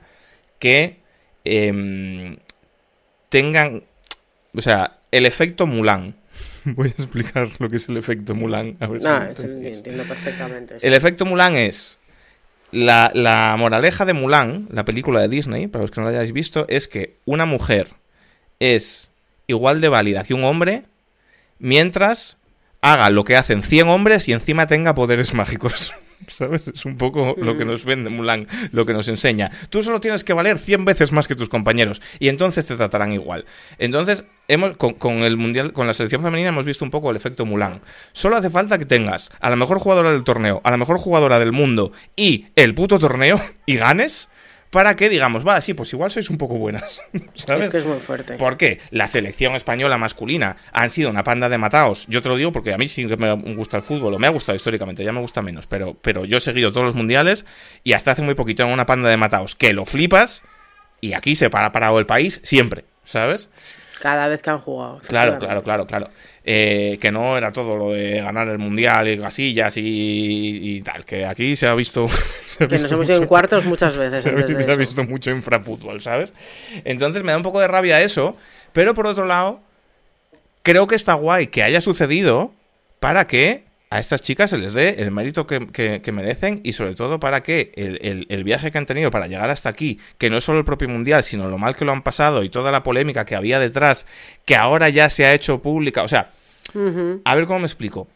[0.60, 0.98] que
[1.44, 2.38] em,
[3.30, 3.84] tengan.
[4.56, 6.16] O sea, el efecto Mulan.
[6.64, 8.78] Voy a explicar lo que es el efecto Mulan.
[8.80, 9.02] A ver
[9.36, 10.78] si entiendo perfectamente.
[10.82, 11.98] El efecto Mulan es.
[12.72, 16.32] La, la moraleja de Mulan, la película de Disney, para los que no la hayáis
[16.32, 17.90] visto, es que una mujer
[18.62, 19.11] es
[19.52, 20.84] igual de válida que un hombre
[21.60, 22.38] mientras
[22.82, 25.94] haga lo que hacen 100 hombres y encima tenga poderes mágicos.
[26.38, 26.68] ¿Sabes?
[26.68, 29.50] Es un poco lo que nos vende Mulan, lo que nos enseña.
[29.72, 33.12] Tú solo tienes que valer 100 veces más que tus compañeros y entonces te tratarán
[33.12, 33.46] igual.
[33.80, 37.46] Entonces, hemos, con, el mundial, con la selección femenina hemos visto un poco el efecto
[37.46, 37.82] Mulan.
[38.14, 41.40] Solo hace falta que tengas a la mejor jugadora del torneo, a la mejor jugadora
[41.40, 44.30] del mundo y el puto torneo y ganes
[44.72, 47.02] para que digamos, va, sí, pues igual sois un poco buenas.
[47.36, 47.66] ¿sabes?
[47.66, 48.36] Es que es muy fuerte.
[48.36, 52.08] Porque la selección española masculina han sido una panda de mataos.
[52.08, 54.28] Yo te lo digo porque a mí sí que me gusta el fútbol, o me
[54.28, 57.46] ha gustado históricamente, ya me gusta menos, pero, pero yo he seguido todos los mundiales
[57.84, 60.44] y hasta hace muy poquito en una panda de mataos que lo flipas
[61.02, 63.50] y aquí se para parado el país siempre, ¿sabes?
[64.02, 65.00] Cada vez que han jugado.
[65.08, 66.08] Claro, claro, claro, claro.
[66.44, 71.26] Eh, que no era todo lo de ganar el mundial y gasillas y, tal, que
[71.26, 72.08] aquí se ha visto.
[72.58, 74.24] que nos hemos ido en cuartos muchas veces.
[74.66, 76.34] Se, ha visto mucho infrafútbol, ¿sabes?
[76.84, 78.36] Entonces me da un poco de rabia eso,
[78.74, 79.62] pero por otro lado,
[80.64, 82.54] creo que está guay que haya sucedido
[83.00, 87.20] para que a estas chicas se les dé el mérito que, merecen y sobre todo
[87.20, 90.60] para que el, viaje que han tenido para llegar hasta aquí, que no es solo
[90.60, 93.36] el propio mundial, sino lo mal que lo han pasado y toda la polémica que
[93.36, 94.06] había detrás,
[94.46, 96.32] que ahora ya se ha hecho pública, o sea,
[97.26, 98.08] a ver cómo me explico.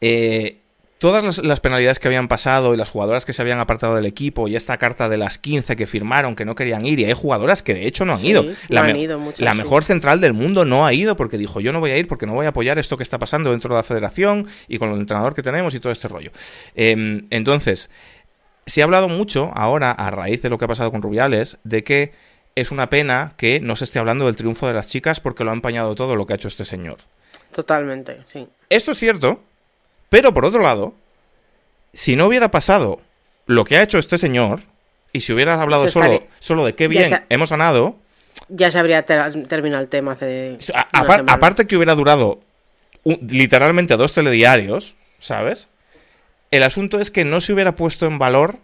[0.00, 0.61] Eh,
[1.02, 4.46] todas las, penalidades que habían pasado y las jugadoras que se habían apartado del equipo
[4.46, 7.64] y esta carta de las 15 que firmaron que no querían ir y hay jugadoras
[7.64, 8.46] que de hecho no han ido.
[8.68, 8.86] La,
[9.38, 12.06] la mejor central del mundo no ha ido porque dijo yo no voy a ir
[12.06, 14.92] porque no voy a apoyar esto que está pasando dentro de la federación y con
[14.92, 16.30] el entrenador que tenemos y todo este rollo.
[16.76, 17.90] Em, entonces,
[18.66, 21.82] se ha hablado mucho ahora a raíz de lo que ha pasado con Rubiales de
[21.82, 22.12] que
[22.54, 25.50] es una pena que no se esté hablando del triunfo de las chicas porque lo
[25.50, 26.98] ha empañado todo lo que ha hecho este señor.
[27.50, 28.46] Totalmente, sí.
[28.68, 29.42] Esto es cierto,
[30.12, 30.92] pero por otro lado,
[31.94, 33.00] si no hubiera pasado
[33.46, 34.60] lo que ha hecho este señor,
[35.10, 37.96] y si hubieras hablado solo, solo de qué bien hemos ganado.
[38.50, 40.58] Ya se habría terminado el tema hace.
[40.92, 42.40] aparte que hubiera durado
[43.04, 45.70] literalmente dos telediarios, ¿sabes?
[46.50, 48.58] El asunto es que no se hubiera puesto en valor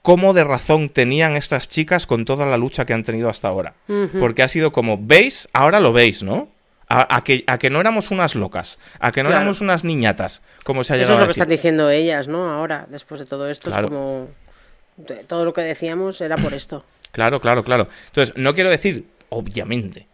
[0.00, 3.74] cómo de razón tenían estas chicas con toda la lucha que han tenido hasta ahora.
[4.18, 5.46] Porque ha sido como, ¿veis?
[5.52, 6.48] Ahora lo veis, ¿no?
[6.90, 10.84] A, que, a que no éramos unas locas, a que no éramos unas niñatas, como
[10.84, 12.50] se ha llegado Eso es lo que están diciendo ellas, ¿no?
[12.50, 14.28] Ahora, después de todo esto, es como...
[15.26, 16.84] Todo lo que decíamos era por esto.
[17.12, 17.88] Claro, claro, claro.
[18.06, 20.06] Entonces, no quiero decir, obviamente,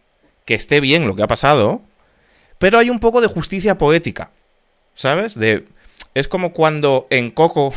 [0.43, 1.81] que esté bien lo que ha pasado,
[2.57, 4.31] pero hay un poco de justicia poética,
[4.95, 5.35] ¿sabes?
[5.35, 5.65] De...
[6.13, 7.73] Es como cuando en Coco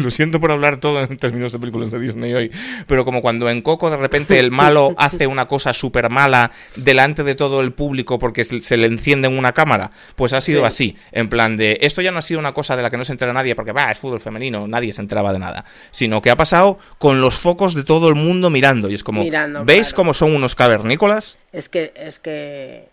[0.04, 2.50] Lo siento por hablar todo en términos de películas de Disney hoy,
[2.86, 7.22] pero como cuando en Coco de repente el malo hace una cosa súper mala delante
[7.24, 10.96] de todo el público porque se le enciende en una cámara, pues ha sido así,
[11.12, 13.12] en plan de, esto ya no ha sido una cosa de la que no se
[13.12, 16.36] entera nadie porque, va, es fútbol femenino, nadie se enteraba de nada, sino que ha
[16.36, 19.24] pasado con los focos de todo el mundo mirando y es como,
[19.64, 21.38] ¿veis cómo son unos cavernícolas?
[21.52, 22.88] Es que, es que,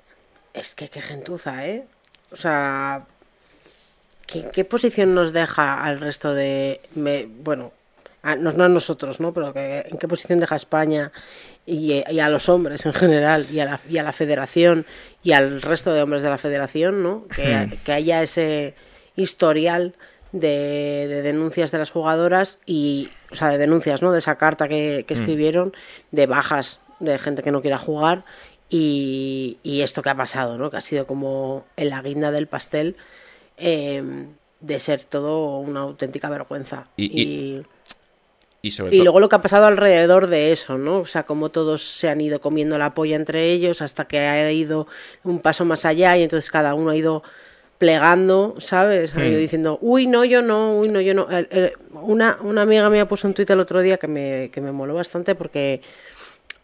[0.54, 1.86] es que qué gentuza, ¿eh?
[2.32, 3.06] O sea,
[4.28, 6.82] ¿Qué, posición nos deja al resto de...
[6.94, 7.72] bueno,
[8.36, 9.34] no, a nosotros, ¿no?
[9.34, 11.14] Pero en qué posición deja España
[11.66, 14.86] y, a los hombres en general y a, la, y a la federación
[15.24, 17.26] y al resto de hombres de la federación, ¿no?
[17.28, 17.56] Que,
[17.88, 17.92] hmm.
[17.92, 18.76] haya ese
[19.16, 19.96] historial
[20.34, 24.12] de, denuncias de las jugadoras y, o sea, de denuncias, ¿no?
[24.12, 25.14] De esa carta que, hmm.
[25.14, 25.74] escribieron,
[26.12, 28.26] de bajas de gente que no quiera jugar
[28.70, 30.70] y, y, esto que ha pasado, ¿no?
[30.70, 32.98] Que ha sido como en la guinda del pastel
[33.58, 34.28] Em,
[34.60, 36.88] de ser todo una auténtica vergüenza.
[36.96, 37.64] Y,
[38.62, 41.00] y, luego lo que ha pasado alrededor de eso, ¿no?
[41.00, 44.52] O sea, como todos se han ido comiendo la polla entre ellos hasta que ha
[44.52, 44.88] ido
[45.24, 47.24] un paso más allá y entonces cada uno ha ido
[47.78, 49.16] plegando, ¿sabes?
[49.16, 49.42] Ha ido hmm.
[49.42, 51.28] diciendo, uy, no, yo no, uy, no, yo no.
[51.94, 54.96] Una, una amiga mía puso un tuit el otro día que me, que me moló
[54.96, 55.82] bastante porque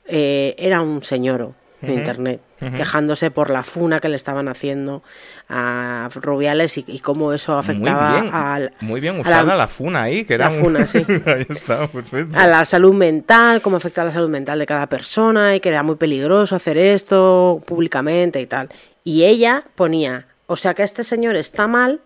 [0.06, 2.42] eh, era un señor de internet.
[2.72, 5.04] Quejándose por la funa que le estaban haciendo
[5.50, 10.36] a Rubiales y, cómo eso afectaba muy al, muy bien usada la, funa ahí, que
[10.36, 11.06] era la funa, sí.
[11.26, 12.38] ahí está, perfecto.
[12.38, 15.70] A la salud mental, cómo afecta a la salud mental de cada persona y que
[15.70, 18.70] era muy peligroso hacer esto públicamente y tal.
[19.04, 22.00] Y ella ponía, o sea que este señor está mal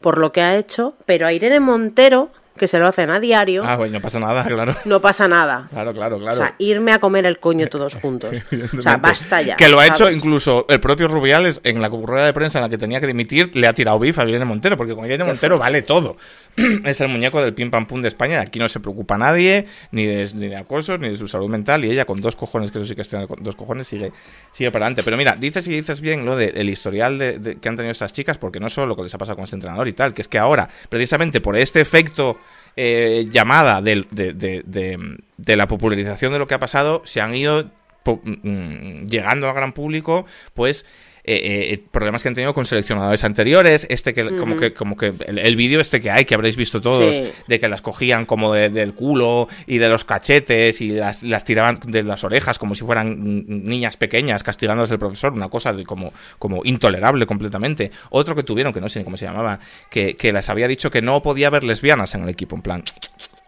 [0.00, 3.64] por lo que ha hecho, pero a Irene Montero que se lo hacen a diario.
[3.66, 4.74] Ah, pues no pasa nada, claro.
[4.84, 5.66] No pasa nada.
[5.70, 6.34] Claro, claro, claro.
[6.34, 8.36] O sea, irme a comer el coño todos juntos.
[8.78, 9.56] o sea, basta ya.
[9.56, 12.68] Que lo ha hecho incluso el propio Rubiales en la rueda de prensa en la
[12.68, 15.58] que tenía que dimitir, le ha tirado bif a Irene Montero, porque con Irene Montero
[15.58, 16.16] vale todo.
[16.84, 18.40] es el muñeco del pim pam pum de España.
[18.40, 21.84] Aquí no se preocupa nadie, ni de, ni de acosos, ni de su salud mental.
[21.84, 24.12] Y ella, con dos cojones, que eso sí que está con dos cojones, sigue,
[24.52, 25.02] sigue para adelante.
[25.02, 28.38] Pero mira, dices y dices bien lo del historial de, que han tenido estas chicas,
[28.38, 30.28] porque no solo lo que les ha pasado con este entrenador y tal, que es
[30.28, 32.38] que ahora, precisamente por este efecto
[32.76, 37.70] eh, llamada de, de, la popularización de lo que ha pasado, se han ido
[38.04, 40.86] mm, llegando al gran público, pues
[41.26, 45.14] eh, eh, problemas que han tenido con seleccionadores anteriores, este que como que como que
[45.26, 47.16] el, vídeo este que hay que habréis visto todos
[47.48, 51.78] de que las cogían como del culo y de los cachetes y las, las, tiraban
[51.86, 56.12] de las orejas como si fueran niñas pequeñas castigándolas del profesor, una cosa de como
[56.38, 57.90] como intolerable completamente.
[58.10, 59.58] Otro que tuvieron que no sé ni cómo se llamaba,
[59.90, 62.84] que, que les había dicho que no podía haber lesbianas en el equipo, en plan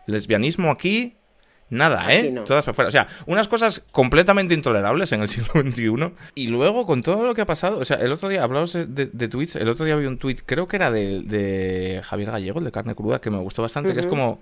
[0.06, 1.16] lesbianismo aquí
[1.68, 2.32] Nada, ¿eh?
[2.46, 2.88] Todas para afuera.
[2.88, 6.12] O sea, unas cosas completamente intolerables en el siglo XXI.
[6.34, 8.86] Y luego, con todo lo que ha pasado, o sea, el otro día, hablamos de,
[8.86, 12.64] de, tweets, el otro día vi un tweet, creo que era de, Javier Gallego, el
[12.64, 14.40] de carne cruda, que me gustó bastante, que es como,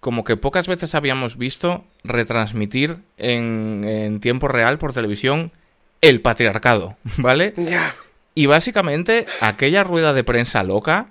[0.00, 5.52] como que pocas veces habíamos visto retransmitir en, en tiempo real por televisión
[6.00, 7.52] el patriarcado, ¿vale?
[7.56, 7.94] Ya.
[8.34, 11.08] Y básicamente, aquella rueda de prensa loca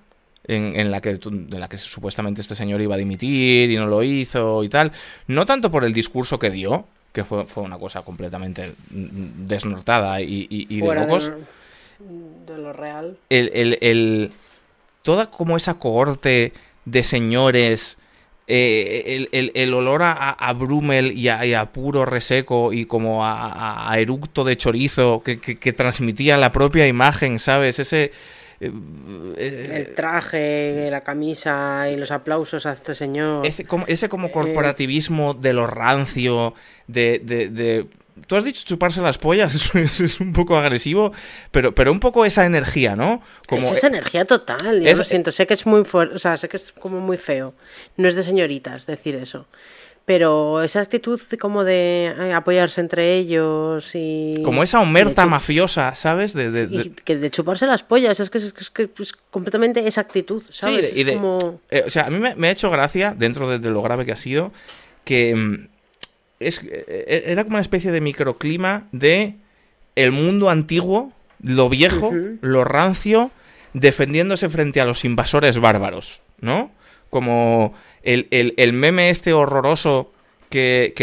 [0.47, 4.03] en, la que, en la que supuestamente este señor iba a dimitir y no lo
[4.03, 4.91] hizo y tal.
[5.27, 10.47] No tanto por el discurso que dio, que fue, fue una cosa completamente desnortada y,
[10.49, 11.31] y, de locos.
[12.45, 13.17] De, lo real.
[13.29, 14.31] El, el, el,
[15.01, 16.53] toda como esa cohorte
[16.85, 17.97] de señores.
[18.47, 23.99] Eh, el, el, olor a, a Brummel y a, puro reseco y como a, a
[23.99, 27.79] eructo de chorizo que, que, transmitía la propia imagen, ¿sabes?
[27.79, 28.11] Ese,
[28.59, 28.71] eh,
[29.37, 33.45] eh, el traje, la camisa y los aplausos a este señor.
[33.45, 36.53] Ese como, ese como eh, corporativismo de lo rancio,
[36.87, 37.87] de, de,
[38.27, 41.11] Tú has dicho chuparse las pollas, es, un poco agresivo,
[41.51, 43.21] pero, pero un poco esa energía, ¿no?
[43.47, 46.37] Como, es esa energía total, yo lo siento, sé que es muy fuerte, o sea,
[46.37, 47.53] sé que es como muy feo.
[47.97, 49.47] No es de señoritas decir eso
[50.05, 54.35] pero esa actitud como de eh, apoyarse entre ellos y...
[54.43, 56.33] Como esa omerta mafiosa, ¿sabes?
[56.33, 60.43] De, de, que de chuparse las pollas, es que es, que es completamente esa actitud,
[60.51, 60.91] ¿sabes?
[60.93, 61.59] Sí, como...
[61.71, 64.17] Eh, o sea, a mí me, ha hecho gracia, dentro de, lo grave que ha
[64.17, 64.51] sido,
[65.05, 65.67] que mm,
[66.39, 69.33] es, eh, era como una especie de microclima de
[69.95, 73.31] el mundo antiguo, lo viejo, lo rancio,
[73.73, 76.71] defendiéndose frente a los invasores bárbaros, ¿no?
[77.09, 80.11] Como el, el, el meme este horroroso
[80.49, 80.93] que,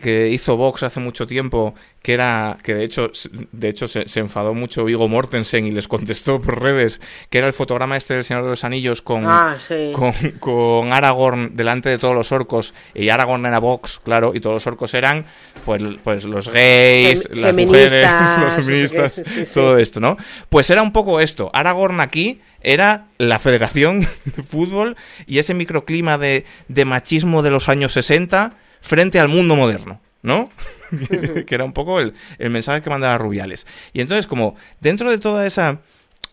[0.00, 3.10] que, hizo Vox hace mucho tiempo, que era, que de hecho,
[3.52, 7.52] de hecho se, enfadó mucho Vigo Mortensen y les contestó por redes, que era el
[7.52, 9.56] fotograma este del Señor de los Anillos con, ah,
[9.92, 14.54] con, con, Aragorn delante de todos los orcos, y Aragorn era Vox, claro, y todos
[14.54, 15.26] los orcos eran
[15.64, 18.08] pues, pues los gays, las mujeres,
[18.40, 20.16] los feministas, todo esto, ¿no?
[20.48, 26.18] Pues era un poco esto, Aragorn aquí era la Federación de Fútbol y ese microclima
[26.18, 30.50] de, de machismo de los años 60 frente al mundo moderno, ¿no?
[31.46, 33.66] que era un poco el, mensaje que mandaba Rubiales.
[33.94, 35.80] Y entonces, como dentro de toda esa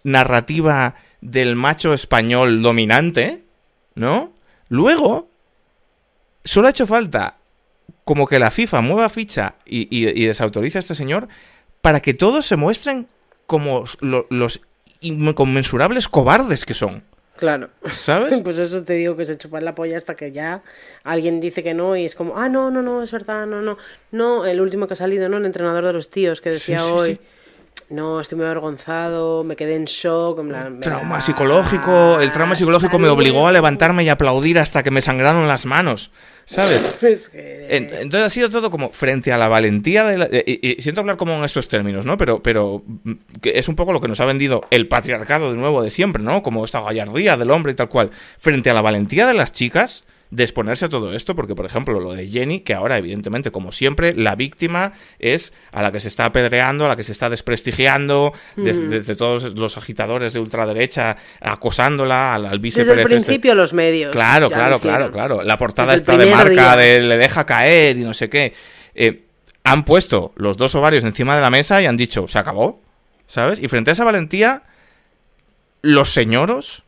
[0.03, 3.43] narrativa del macho español dominante,
[3.95, 4.33] ¿no?
[4.67, 5.29] Luego,
[6.43, 7.37] solo ha hecho falta
[8.03, 11.27] como que la FIFA mueva ficha y, y, desautorice a este señor
[11.81, 13.07] para que todos se muestren
[13.45, 14.61] como los
[15.01, 17.03] inconmensurables cobardes que son.
[17.39, 17.69] Claro.
[17.89, 18.41] ¿Sabes?
[18.43, 20.61] Pues eso te digo que se chupa la polla hasta que ya
[21.05, 23.77] alguien dice que no y es como, ah, no, no, no, es verdad, no, no.
[24.11, 25.37] No, el último que ha salido, ¿no?
[25.37, 27.17] El entrenador de los tíos que decía hoy.
[27.89, 30.39] No, estoy muy avergonzado, me quedé en shock.
[30.79, 32.21] trauma psicológico.
[32.21, 36.11] El trauma psicológico me obligó a levantarme y aplaudir hasta que me sangraron las manos.
[36.45, 36.99] ¿Sabes?
[37.33, 40.29] Entonces ha sido todo como frente a la valentía de la...
[40.31, 42.17] y, siento hablar como en estos términos, ¿no?
[42.17, 45.81] Pero, pero mm, es un poco lo que nos ha vendido el patriarcado de nuevo
[45.81, 46.43] de siempre, ¿no?
[46.43, 48.11] Como esta gallardía del hombre y tal cual.
[48.37, 51.99] Frente a la valentía de las chicas de exponerse a todo esto, porque por ejemplo
[51.99, 56.07] lo de Jenny, que ahora evidentemente como siempre la víctima es a la que se
[56.07, 62.35] está apedreando, a la que se está desprestigiando, desde, todos los agitadores de ultraderecha acosándola
[62.35, 63.05] al, al Desde el este.
[63.05, 64.11] principio los medios.
[64.11, 65.43] Claro, claro, claro, claro.
[65.43, 68.53] La portada está de marca de le deja caer y no sé qué.
[68.93, 69.23] Eh,
[69.63, 72.81] han puesto los dos ovarios encima de la mesa y han dicho, se acabó,
[73.27, 73.59] ¿sabes?
[73.61, 74.63] Y frente a esa valentía,
[75.81, 76.83] los señoros,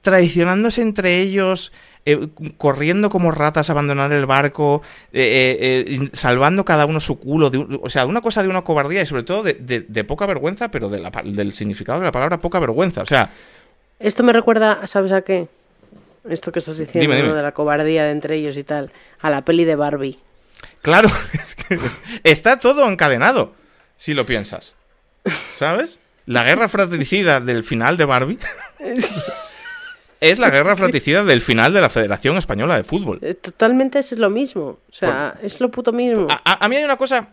[0.00, 1.72] traicionándose entre ellos,
[2.08, 4.80] eh, corriendo como ratas a abandonar el barco,
[5.12, 9.02] eh, eh, salvando cada uno su culo, de, o sea, una cosa de una cobardía
[9.02, 13.06] y sobre todo de, poca vergüenza, pero del significado de la palabra poca vergüenza, o
[13.06, 13.30] sea...
[13.98, 15.48] Esto me recuerda, ¿sabes a qué?
[16.30, 19.64] Esto que estás diciendo, de la cobardía de entre ellos y tal, a la peli
[19.64, 20.20] de Barbie.
[20.82, 21.76] Claro, es que
[22.22, 23.52] está todo encadenado,
[23.96, 24.76] si lo piensas.
[25.56, 25.98] ¿Sabes?
[26.24, 28.38] La guerra fratricida del final de Barbie
[30.30, 33.18] es la guerra fratricida del final de la Federación Española de Fútbol.
[33.22, 34.78] Eh, totalmente es lo mismo.
[34.88, 36.26] O sea, es lo puto mismo.
[36.28, 37.28] A, mí hay una cosa.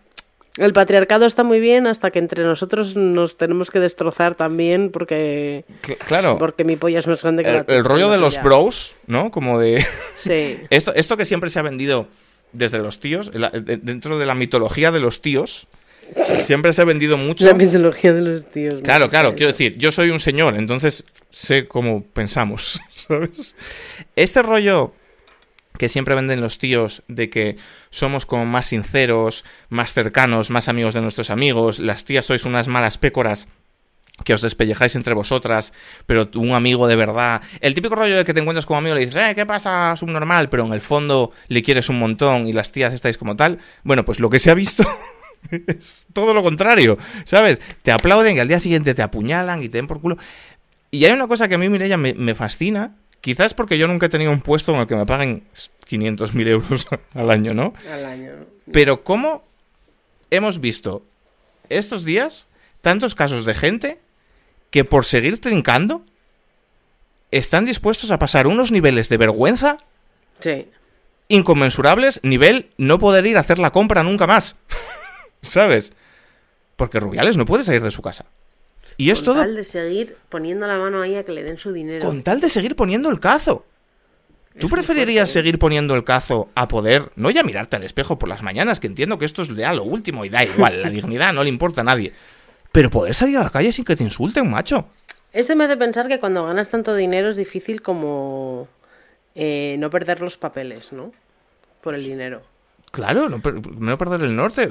[0.57, 5.65] El patriarcado está muy bien hasta que entre nosotros nos tenemos que destrozar también porque.
[6.07, 6.37] claro.
[6.37, 9.31] Porque mi polla es más grande que el, la El rollo de los bros, ¿no?
[9.31, 9.85] Como de.
[10.17, 10.59] Sí.
[10.69, 12.07] esto, esto que siempre se ha vendido
[12.53, 15.67] desde los tíos, dentro de la mitología de los tíos,
[16.43, 17.45] siempre se ha vendido mucho.
[17.45, 18.75] La mitología de los tíos.
[18.83, 23.55] Claro, claro, quiero decir, yo soy un señor, entonces sé cómo pensamos, ¿sabes?
[24.15, 24.93] Este rollo
[25.77, 27.57] que siempre venden los tíos de que
[27.89, 32.67] somos como más sinceros, más cercanos, más amigos de nuestros amigos, las tías sois unas
[32.67, 33.47] malas pécoras
[34.23, 35.73] que os despellejáis entre vosotras,
[36.05, 37.41] pero un amigo de verdad.
[37.61, 39.95] El típico rollo de que te encuentras como amigo y le dices, eh, ¿qué pasa,
[39.97, 40.49] subnormal?
[40.49, 43.59] Pero en el fondo le quieres un montón y las tías estáis como tal.
[43.83, 44.83] Bueno, pues lo que se ha visto
[45.67, 47.59] es todo lo contrario, ¿sabes?
[47.81, 50.17] Te aplauden y al día siguiente te apuñalan y te den por culo.
[50.91, 52.95] Y hay una cosa que a mí, Mireia, me, me fascina.
[53.21, 55.43] Quizás porque yo nunca he tenido un puesto en el que me paguen
[55.89, 57.73] 500.000 euros al año, ¿no?
[57.91, 58.31] Al año.
[58.71, 59.43] Pero ¿cómo
[60.29, 61.05] hemos visto
[61.69, 62.47] estos días
[62.81, 63.99] tantos casos de gente
[64.71, 66.03] que por seguir trincando
[67.31, 69.77] están dispuestos a pasar unos niveles de vergüenza
[71.27, 74.55] inconmensurables, nivel no poder ir a hacer la compra nunca más.
[75.43, 75.93] ¿Sabes?
[76.75, 78.25] Porque Rubiales no puede salir de su casa.
[78.97, 79.35] Y es todo.
[79.35, 82.05] Con tal de seguir poniendo la mano ahí a que le den su dinero.
[82.05, 83.65] Con tal de seguir poniendo el cazo.
[84.59, 85.33] ¿Tú preferirías ¿eh?
[85.33, 88.87] seguir poniendo el cazo a poder, no ya mirarte al espejo por las mañanas, que
[88.87, 91.81] entiendo que esto es ya lo último y da igual, la dignidad no le importa
[91.81, 92.13] a nadie,
[92.71, 94.87] pero poder salir a la calle sin que te insulten, macho.
[95.31, 98.67] Este me hace pensar que cuando ganas tanto dinero es difícil como
[99.33, 101.11] eh, no perder los papeles, ¿no?
[101.81, 102.43] Por el dinero.
[102.93, 103.41] Claro, no,
[103.97, 104.69] perder el norte.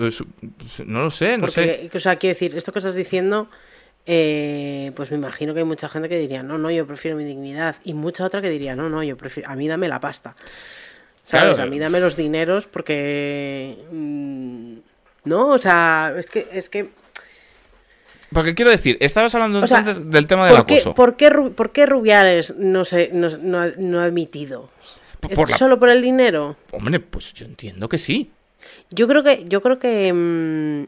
[0.87, 1.91] No lo sé, no sé.
[1.93, 3.49] O sea, quiero decir, esto que estás diciendo,
[4.07, 7.25] eh, pues me imagino que hay mucha gente que diría, no, no, yo prefiero mi
[7.25, 7.75] dignidad.
[7.83, 10.37] Y mucha otra que diría, no, no, yo prefiero, a mí dame la pasta.
[11.25, 11.59] ¿Sabes?
[11.59, 13.77] A mí dame los dineros porque...
[13.91, 14.77] Mm,
[15.25, 16.91] no, o sea, es que, es que
[18.33, 20.95] porque quiero decir, estabas hablando entonces del tema del acoso.
[20.95, 24.71] ¿por, qué, ¿Por qué Rubiales no, se, no, ha admitido?
[25.29, 26.57] ¿Es solo por el dinero?
[26.73, 28.31] Hombre, pues yo entiendo que sí.
[28.91, 30.85] Yo creo que, yo creo que mm,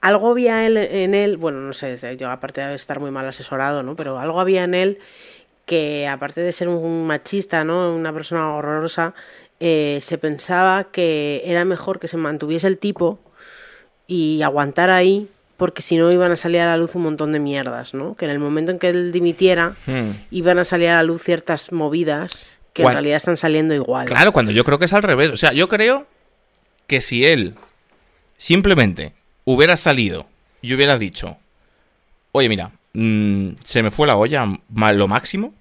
[0.00, 3.96] algo había en él, bueno, no sé, yo aparte de estar muy mal asesorado, ¿no?
[3.96, 4.98] Pero algo había en él
[5.64, 7.94] que aparte de ser un machista, ¿no?
[7.94, 9.14] Una persona horrorosa,
[9.58, 13.18] eh, se pensaba que era mejor que se mantuviese el tipo
[14.06, 17.40] y aguantar ahí porque si no iban a salir a la luz un montón de
[17.40, 18.14] mierdas, ¿no?
[18.14, 20.10] Que en el momento en que él dimitiera hmm.
[20.30, 24.06] iban a salir a la luz ciertas movidas que en realidad están saliendo igual.
[24.06, 25.30] Claro, cuando yo creo que es al revés.
[25.30, 26.06] O sea, yo creo
[26.86, 27.54] que si él
[28.36, 30.28] simplemente hubiera salido
[30.60, 31.38] y hubiera dicho,
[32.32, 35.54] oye, mira, mm, se me fue la olla lo máximo,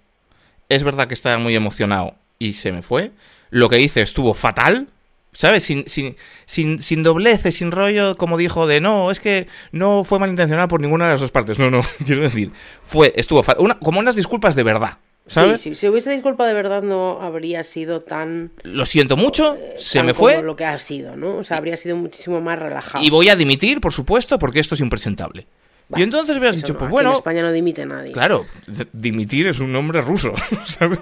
[0.67, 3.11] es verdad que estaba muy emocionado y se me fue,
[3.49, 4.89] lo que hice estuvo fatal,
[5.31, 5.63] ¿Sabes?
[5.63, 10.17] Sin, sin, sin, sin dobleces, sin rollo, como dijo, de no, es que no fue
[10.17, 11.59] malintencionado por ninguna de las dos partes.
[11.59, 14.97] No, no, quiero decir, fue, estuvo, una, como unas disculpas de verdad.
[15.27, 15.61] ¿Sabes?
[15.61, 18.51] Sí, si hubiese disculpa de verdad no habría sido tan...
[18.63, 20.41] Lo siento mucho, eh, se me fue.
[20.41, 21.37] lo que ha sido, ¿no?
[21.37, 23.03] O sea, habría sido muchísimo más relajado.
[23.03, 25.47] Y voy a dimitir, por supuesto, porque esto es impresentable.
[25.95, 27.11] y entonces hubieras dicho, pues bueno...
[27.11, 28.11] En España no dimite nadie.
[28.11, 28.45] Claro,
[28.93, 30.33] dimitir es un nombre ruso,
[30.65, 30.99] ¿sabes?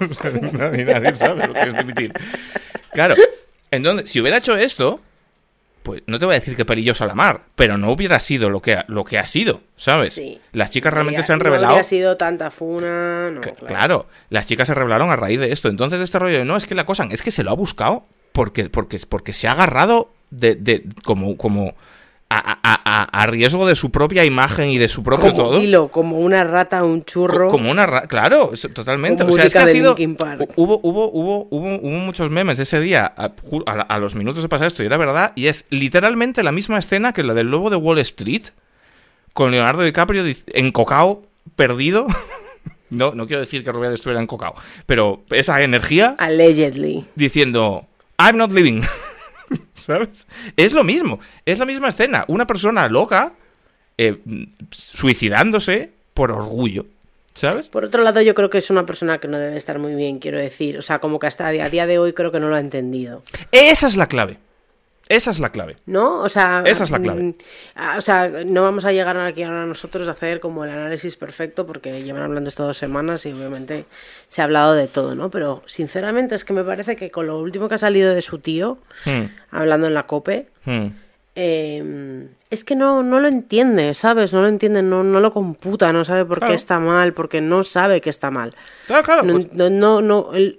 [0.52, 2.12] nadie, nadie sabe lo que es dimitir.
[2.92, 3.14] Claro,
[3.70, 5.00] entonces, si hubiera hecho esto,
[5.84, 8.62] pues no te voy a decir que a la mar, pero no hubiera sido lo
[8.62, 10.18] que ha, lo que ha sido, ¿sabes?
[10.52, 11.66] Las chicas realmente se han revelado.
[11.66, 14.06] No hubiera sido tanta funa, no, claro.
[14.30, 15.68] las chicas se revelaron a raíz de esto.
[15.68, 18.06] Entonces, este rollo de no es que la acosan, es que se lo ha buscado
[18.32, 21.74] porque, porque, porque se ha agarrado de, de como, como
[22.30, 25.62] a, riesgo de su propia imagen y de su propio como todo.
[25.62, 27.48] Hilo, como una rata, un churro.
[27.48, 29.22] Como una rata, claro, totalmente.
[29.22, 29.94] o sea, es que ha sido.
[30.56, 34.86] Hubo, hubo, hubo, hubo, muchos memes ese día, a, los minutos de pasar esto, y
[34.86, 38.48] era verdad, y es literalmente la misma escena que la del lobo de Wall Street,
[39.32, 42.06] con Leonardo DiCaprio encocao, perdido.
[42.90, 44.54] no, no quiero decir que Rubiales estuviera encocao,
[44.86, 46.16] pero esa energía.
[46.18, 47.06] Allegedly.
[47.14, 47.86] Diciendo,
[48.18, 48.82] I'm not living.
[49.84, 50.26] ¿Sabes?
[50.56, 51.20] Es lo mismo.
[51.44, 52.24] Es la misma escena.
[52.28, 53.34] Una persona loca
[53.98, 54.20] eh,
[54.70, 56.86] suicidándose por orgullo.
[57.34, 57.68] ¿Sabes?
[57.68, 60.20] Por otro lado, yo creo que es una persona que no debe estar muy bien,
[60.20, 60.78] quiero decir.
[60.78, 63.24] O sea, como que hasta a día de hoy creo que no lo ha entendido.
[63.50, 64.38] Esa es la clave.
[65.08, 65.76] Esa es la clave.
[65.86, 66.20] ¿No?
[66.22, 66.62] O sea.
[66.64, 67.22] Esa es la clave.
[67.22, 67.34] mm,
[67.76, 71.16] ah, O sea, no vamos a llegar aquí ahora nosotros a hacer como el análisis
[71.16, 73.84] perfecto, porque llevan hablando esto dos semanas y obviamente
[74.28, 75.30] se ha hablado de todo, ¿no?
[75.30, 78.38] Pero sinceramente es que me parece que con lo último que ha salido de su
[78.38, 80.86] tío, Hmm, hablando en la COPE, hmm.
[81.36, 84.32] eh, es que no, no lo entiende, ¿sabes?
[84.32, 86.52] No lo entiende, no, no lo computa, no sabe por Claro.
[86.52, 88.54] qué está mal, porque no sabe que está mal.
[88.86, 89.22] Claro, claro.
[89.24, 90.56] No, pues- no, no, no, él,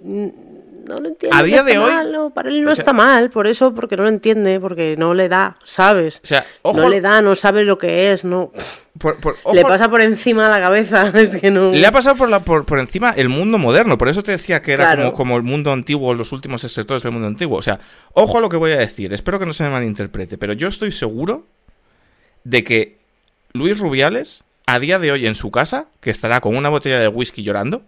[0.86, 1.36] no lo entiende.
[1.36, 3.74] A que día de hoy- mal, para él no o sea- está mal, por eso,
[3.74, 6.20] porque no lo entiende, porque no le da, ¿sabes?
[6.22, 8.52] O sea, ojo- no le da, no sabe lo que es, no.
[8.98, 11.70] por- por- Le pasa por encima la cabeza, es que no.
[11.72, 14.62] Le ha pasado por, la, por, por encima el mundo moderno, por eso te decía
[14.62, 15.02] que era Claro.
[15.12, 17.58] como, como el mundo antiguo, los últimos sectores del mundo antiguo.
[17.58, 17.78] O sea,
[18.14, 20.68] ojo a lo que voy a decir, espero que no se me malinterprete, pero yo
[20.68, 21.44] estoy seguro
[22.44, 22.96] de que
[23.52, 27.08] Luis Rubiales, a día de hoy en su casa, que estará con una botella de
[27.08, 27.82] whisky llorando,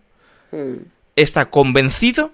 [0.50, 0.74] Mm.
[1.16, 2.30] está convencido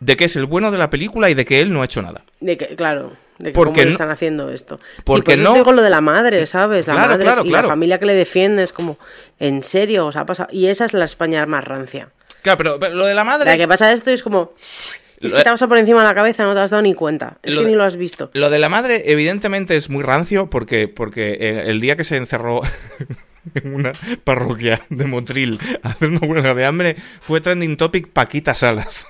[0.00, 2.02] de que es el bueno de la película y de que él no ha hecho
[2.02, 2.22] nada.
[2.40, 4.78] De que, claro, de que Porque cómo le no- están haciendo esto.
[5.04, 5.54] porque sí, no- no.
[5.56, 6.86] digo lo de la madre, ¿sabes?
[6.86, 7.68] La Claro, madre claro, y claro.
[7.68, 8.98] la familia que le defiende es como,
[9.38, 10.06] ¿en serio?
[10.06, 10.48] ¿Os ha pasado?
[10.52, 12.10] Y esa es la España más rancia.
[12.42, 13.50] Claro, pero, pero lo de la madre...
[13.50, 16.14] La que pasa esto es como, es que te vas a por encima de la
[16.14, 17.38] cabeza, no te has dado ni cuenta.
[17.42, 18.30] Es Lo que de- ni lo has visto.
[18.34, 22.16] Lo de la madre, evidentemente, es muy rancio porque, porque eh, el día que se
[22.16, 22.60] encerró
[23.54, 23.92] en una
[24.24, 29.06] parroquia de Motril a hacer una huelga de hambre fue trending topic Paquita Salas.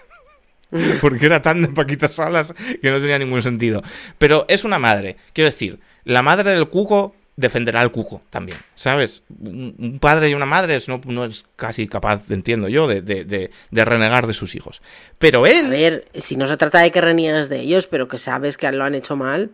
[1.01, 3.83] Porque era tan de Paquita Salas que no tenía ningún sentido.
[4.19, 5.17] Pero es una madre.
[5.33, 9.23] Quiero decir, la madre del cuco defenderá al cuco también, ¿sabes?
[9.29, 13.25] Un padre y una madre es- no, no es casi capaz, entiendo yo, de, de-
[13.25, 14.83] de- de renegar de sus hijos.
[15.21, 15.71] Pero A él...
[15.71, 18.83] ver, si no se trata de que reniegues de ellos, pero que sabes que lo
[18.85, 19.51] han hecho mal.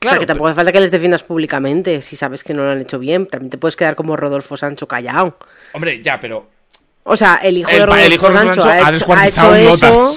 [0.00, 2.64] Claro, o sea, que tampoco hace falta que les defiendas públicamente si sabes que no
[2.64, 3.26] lo han hecho bien.
[3.26, 5.38] También te puedes quedar como Rodolfo Sancho callado.
[5.72, 6.50] Hombre, ya, pero
[7.08, 9.60] O sea, el hijo El de pa- el hijo Rodolfo Sancho Sancho ha hecho, ha
[9.60, 10.14] eso.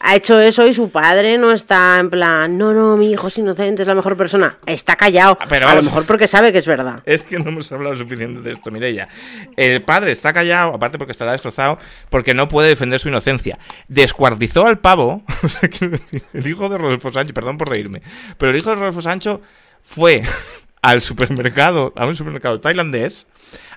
[0.00, 3.38] Ha hecho eso y su padre no está en plan, no, no, mi hijo es
[3.38, 4.58] inocente, es la mejor persona.
[4.66, 5.38] Está callado.
[5.40, 7.02] Ah, pero a lo mejor porque sabe que es verdad.
[7.06, 9.08] Es que no hemos hablado suficiente de esto, Mireia.
[9.56, 11.78] El padre está callado, aparte porque estará destrozado,
[12.10, 13.58] porque no puede defender su inocencia.
[13.88, 15.98] Descuartizó al pavo, o sea, que
[16.34, 18.02] el hijo de Rodolfo Sancho, perdón por reírme,
[18.36, 19.40] pero el hijo de Rodolfo Sancho
[19.80, 20.22] fue
[20.82, 23.26] al supermercado, a un supermercado tailandés,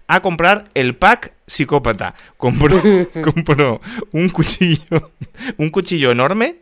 [0.08, 2.16] a comprar el pack psicópata.
[2.38, 2.82] Compró,
[3.24, 3.82] compró
[4.12, 5.12] un cuchillo,
[5.58, 6.58] un cuchillo enorme,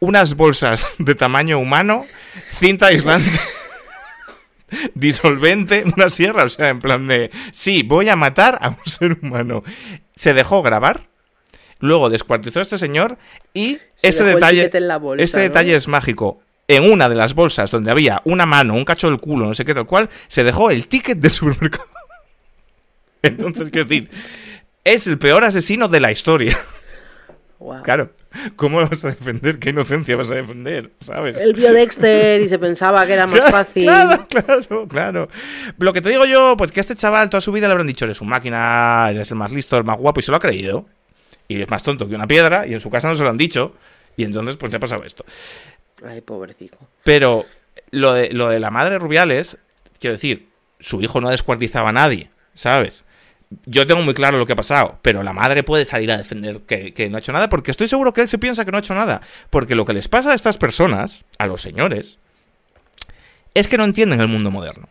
[0.00, 2.06] unas bolsas de tamaño humano,
[2.50, 3.30] cinta aislante
[4.94, 9.18] disolvente, una sierra, o sea, en plan de, sí, voy a matar a un ser
[9.20, 9.62] humano.
[10.16, 11.08] Se dejó grabar,
[11.80, 13.18] luego descuartizó a este señor
[13.54, 14.70] y Se este detalle,
[15.00, 15.42] bolsa, este ¿no?
[15.44, 16.40] detalle es mágico.
[16.70, 19.64] En una de las bolsas donde había una mano, un cacho del culo, no sé
[19.64, 21.88] qué tal cual, se dejó el ticket del supermercado.
[23.22, 24.10] Entonces, quiero decir,
[24.84, 26.58] es el peor asesino de la historia.
[27.58, 27.82] Guau.
[27.82, 28.12] Claro,
[28.54, 29.58] ¿cómo lo vas a defender?
[29.58, 30.92] ¿Qué inocencia vas a defender?
[31.00, 31.38] ¿Sabes?
[31.38, 33.84] Él vio Dexter y se pensaba que era más Claro, fácil.
[33.84, 35.28] Claro, claro, claro.
[35.78, 37.88] Lo que te digo yo, pues que a este chaval toda su vida le habrán
[37.88, 40.40] dicho, eres un máquina, eres el más listo, el más guapo, y se lo ha
[40.40, 40.86] creído.
[41.48, 43.38] Y es más tonto que una piedra, y en su casa no se lo han
[43.38, 43.74] dicho.
[44.16, 45.24] Y entonces, pues le ha pasado esto.
[46.06, 46.78] Ay, pobrecito.
[47.02, 47.44] Pero
[47.90, 49.58] lo de, lo de la madre Rubiales,
[49.98, 50.46] quiero decir,
[50.78, 53.04] su hijo no descuartizaba a nadie, ¿sabes?
[53.64, 56.60] Yo tengo muy claro lo que ha pasado, pero la madre puede salir a defender
[56.60, 58.76] que, que no ha hecho nada, porque estoy seguro que él se piensa que no
[58.76, 59.22] ha hecho nada.
[59.48, 62.18] Porque lo que les pasa a estas personas, a los señores,
[63.54, 64.86] es que no entienden el mundo moderno.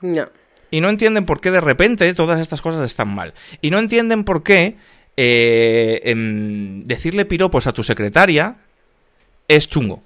[0.00, 0.28] No.
[0.70, 3.34] Y no entienden por qué de repente todas estas cosas están mal.
[3.60, 4.76] Y no entienden por qué
[5.16, 8.56] eh, em, decirle piropos a tu secretaria
[9.48, 10.02] es chungo.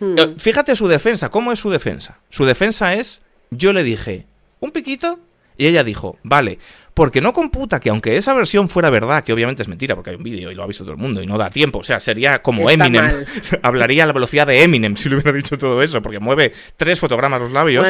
[0.00, 0.18] Hmm.
[0.18, 2.18] Eh, Fíjate su defensa, ¿cómo es su defensa?
[2.28, 4.26] Su defensa es, yo le dije,
[4.60, 5.20] ¿un piquito?
[5.56, 6.58] Y ella dijo, vale,
[6.94, 10.16] porque no computa que aunque esa versión fuera verdad, que obviamente es mentira porque hay
[10.16, 11.98] un vídeo y lo ha visto todo el mundo y no da tiempo, o sea,
[11.98, 13.26] sería como Está Eminem, mal.
[13.62, 17.00] hablaría a la velocidad de Eminem si le hubiera dicho todo eso, porque mueve tres
[17.00, 17.84] fotogramas los labios.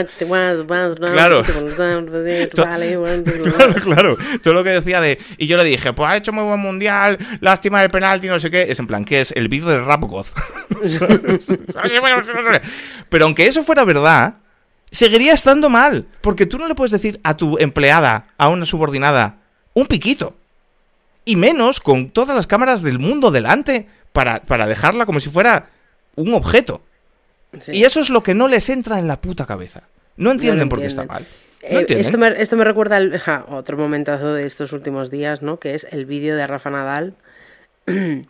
[1.13, 1.43] Claro.
[3.57, 4.17] Claro, claro.
[4.43, 5.19] Todo lo que decía de.
[5.37, 8.51] Y yo le dije, pues ha hecho muy buen mundial, lástima del penalti, no sé
[8.51, 8.63] qué.
[8.69, 9.33] Es en plan, ¿qué es?
[9.33, 10.27] El vídeo de Rap God.
[13.09, 14.37] Pero aunque eso fuera verdad,
[14.95, 16.07] seguiría estando mal.
[16.21, 19.39] Porque tú no le puedes decir a tu empleada, a una subordinada,
[19.75, 20.35] un piquito.
[21.25, 25.71] Y menos con todas las cámaras del mundo delante para, para dejarla como si fuera
[26.17, 26.83] un objeto.
[27.61, 27.73] Sí.
[27.73, 29.85] Y eso es lo que no les entra en la puta cabeza.
[30.17, 31.27] No entienden por qué está mal.
[31.63, 35.59] No Eh, esto, me, esto me recuerda al- otro momentazo de estos últimos días, ¿no?
[35.59, 37.15] Que es el vídeo de Rafa Nadal,
[37.87, 38.27] que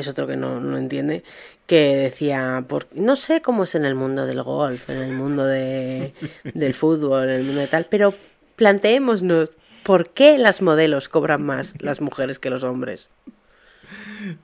[0.00, 1.24] es otro que no, no entiende,
[1.68, 5.44] que decía, por, no sé cómo es en el mundo del golf, en el mundo
[5.44, 6.14] de,
[6.54, 8.14] del fútbol, en el mundo de tal, pero
[8.56, 9.52] planteémonos
[9.82, 13.10] por qué las modelos cobran más las mujeres que los hombres.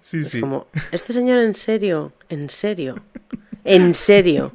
[0.03, 0.41] Sí, es sí.
[0.41, 3.03] como, este señor en serio, en serio,
[3.64, 4.53] en serio.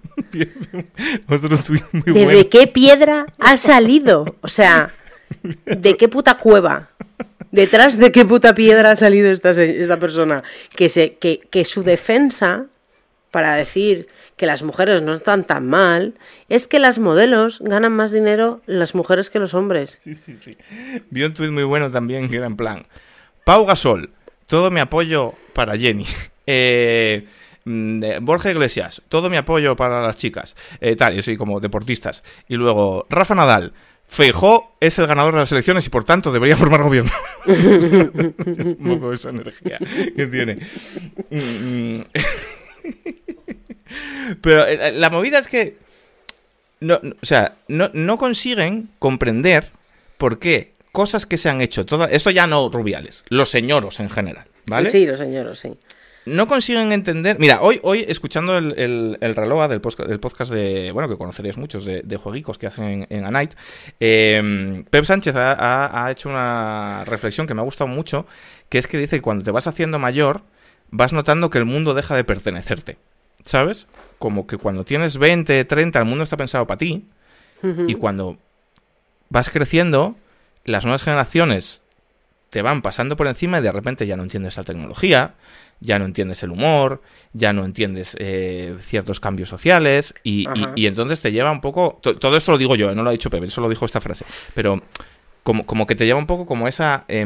[2.06, 4.38] ¿De, qué piedra ha salido?
[4.42, 4.94] O sea,
[5.66, 6.90] ¿de qué puta cueva?
[7.52, 10.44] ¿Detrás de qué puta piedra ha salido esta, esta persona?
[10.76, 12.68] Que, se, que, que su defensa
[13.32, 16.16] para decir que las mujeres no están tan mal,
[16.48, 20.00] es que las modelos ganan más dinero las mujeres que los hombres.
[20.02, 20.58] Sí, sí, sí.
[21.10, 22.86] Vi un tuit muy bueno también que era en plan,
[23.44, 24.12] Pau Gasol,
[24.48, 26.06] todo mi apoyo para Jenny.
[26.52, 27.28] Eh,
[27.64, 30.56] Borja Iglesias, todo mi apoyo para las chicas.
[30.82, 32.24] Eh, tal, y así como deportistas.
[32.48, 33.74] Y luego, Rafa Nadal,
[34.10, 37.12] Feijó es el ganador de las elecciones y por tanto debería formar gobierno.
[37.46, 40.58] un poco esa energía que tiene.
[44.42, 45.78] Pero la movida es que.
[46.80, 49.70] No, o sea, no, no, consiguen comprender
[50.18, 51.86] por qué cosas que se han hecho.
[51.86, 54.48] Toda, esto ya no rubiales, los señoros en general.
[54.66, 54.90] ¿Vale?
[54.90, 55.78] Sí, los señoros, sí
[56.26, 57.38] no consiguen entender.
[57.40, 60.92] Mira, hoy, hoy escuchando el, el, del, del, podcast de.
[60.92, 63.54] Bueno, que conoceréis muchos de, de jueguicos que hacen en, en A Night.
[64.00, 68.26] Eh, Pep Sánchez ha, ha, ha, hecho una reflexión que me ha gustado mucho.
[68.70, 70.44] Que es que dice que cuando te vas haciendo mayor,
[70.92, 72.98] vas notando que el mundo deja de pertenecerte.
[73.44, 73.88] ¿Sabes?
[74.20, 77.06] Como que cuando tienes 20, 30, el mundo está pensado para ti.
[77.64, 77.90] Uh -huh.
[77.90, 78.38] Y cuando
[79.30, 80.16] vas creciendo,
[80.66, 81.82] las nuevas generaciones
[82.50, 85.36] te van pasando por encima y de repente ya no entiendes la tecnología,
[85.80, 87.02] ya no entiendes el humor,
[87.34, 92.00] ya no entiendes eh, ciertos cambios sociales y, y, y, entonces te lleva un poco...
[92.02, 94.26] Todo esto lo digo yo, no lo ha dicho Pepe, eso lo dijo esta frase,
[94.54, 94.82] pero
[95.44, 97.06] como, como que te lleva un poco como esa...
[97.08, 97.26] Eh,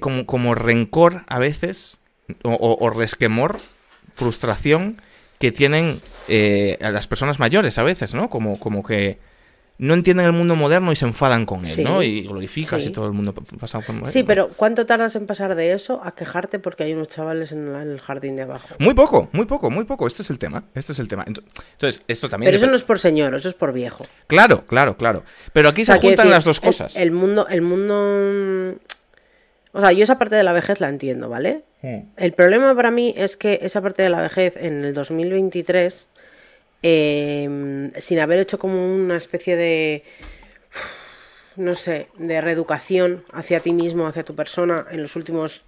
[0.00, 1.98] como, como rencor a veces,
[2.42, 3.58] o, o, o resquemor,
[4.14, 5.00] frustración
[5.38, 8.30] que tienen eh, a las personas mayores a veces, ¿no?
[8.30, 9.18] Como, como que
[9.78, 12.02] no entienden el mundo moderno y se enfadan con él, sí, ¿no?
[12.02, 12.88] Y glorificas sí.
[12.88, 16.14] y todo el mundo pasa por Sí, pero ¿cuánto tardas en pasar de eso a
[16.14, 18.68] quejarte porque hay unos chavales en el jardín de abajo?
[18.78, 20.06] Muy poco, muy poco, muy poco.
[20.06, 20.64] Este es el tema.
[20.74, 21.24] Este es el tema.
[21.26, 22.48] Entonces, esto también.
[22.48, 24.06] Pero eso no es por señor, eso es por viejo.
[24.26, 25.24] Claro, claro, claro.
[25.52, 26.96] Pero aquí o sea, se juntan decir, las dos cosas.
[26.96, 28.78] El, el, mundo, el mundo.
[29.72, 31.64] O sea, yo esa parte de la vejez la entiendo, ¿vale?
[31.82, 32.08] Hmm.
[32.16, 36.08] El problema para mí es que esa parte de la vejez en el 2023,
[36.88, 40.04] eh, sin haber hecho como una especie de
[41.56, 45.64] no sé, de reeducación hacia ti mismo, hacia tu persona en los últimos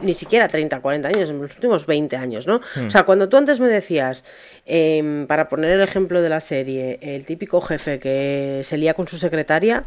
[0.00, 2.60] ni siquiera 30, 40 años, en los últimos 20 años, ¿no?
[2.76, 2.86] Mm.
[2.86, 4.24] O sea, cuando tú antes me decías,
[4.64, 9.06] eh, para poner el ejemplo de la serie, el típico jefe que se lía con
[9.06, 9.84] su secretaria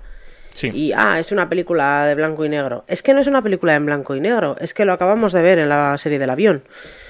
[0.54, 0.70] sí.
[0.74, 2.86] y, ah, es una película de blanco y negro.
[2.88, 5.42] Es que no es una película en blanco y negro, es que lo acabamos de
[5.42, 6.64] ver en la serie del avión,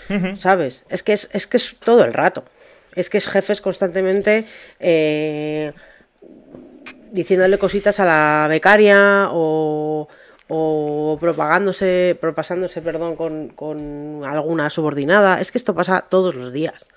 [0.09, 0.37] uh -huh.
[0.37, 0.83] ¿sabes?
[0.89, 2.45] Es que es, es que es todo el rato.
[2.99, 4.45] Es que es jefes constantemente...
[4.79, 5.73] Eh,
[7.11, 10.07] diciéndole cositas a la becaria o,
[10.47, 15.39] o propagándose, propasándose perdón, con, con, alguna subordinada.
[15.41, 16.87] Es que esto pasa todos los días.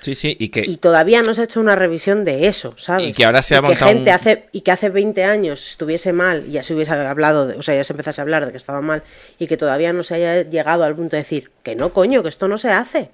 [0.00, 0.62] Sí, sí, y que...
[0.64, 3.08] Y todavía no se ha hecho una revisión de eso, ¿sabes?
[3.08, 4.14] Y que ahora se ha y que gente un...
[4.14, 7.62] hace Y que hace 20 años estuviese mal y ya se hubiese hablado, de, o
[7.62, 9.02] sea, ya se empezase a hablar de que estaba mal
[9.38, 12.28] y que todavía no se haya llegado al punto de decir que no, coño, que
[12.28, 13.10] esto no se hace.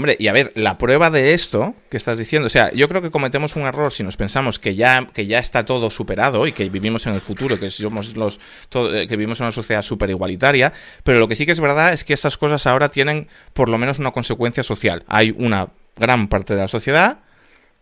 [0.00, 3.02] Hombre, y a ver, la prueba de esto que estás diciendo, o sea, yo creo
[3.02, 6.52] que cometemos un error si nos pensamos que ya, que ya está todo superado y
[6.52, 8.40] que vivimos en el futuro, que somos los
[8.70, 10.72] todo, que vivimos en una sociedad súper igualitaria,
[11.04, 13.76] pero lo que sí que es verdad es que estas cosas ahora tienen por lo
[13.76, 15.04] menos una consecuencia social.
[15.06, 17.18] Hay una gran parte de la sociedad,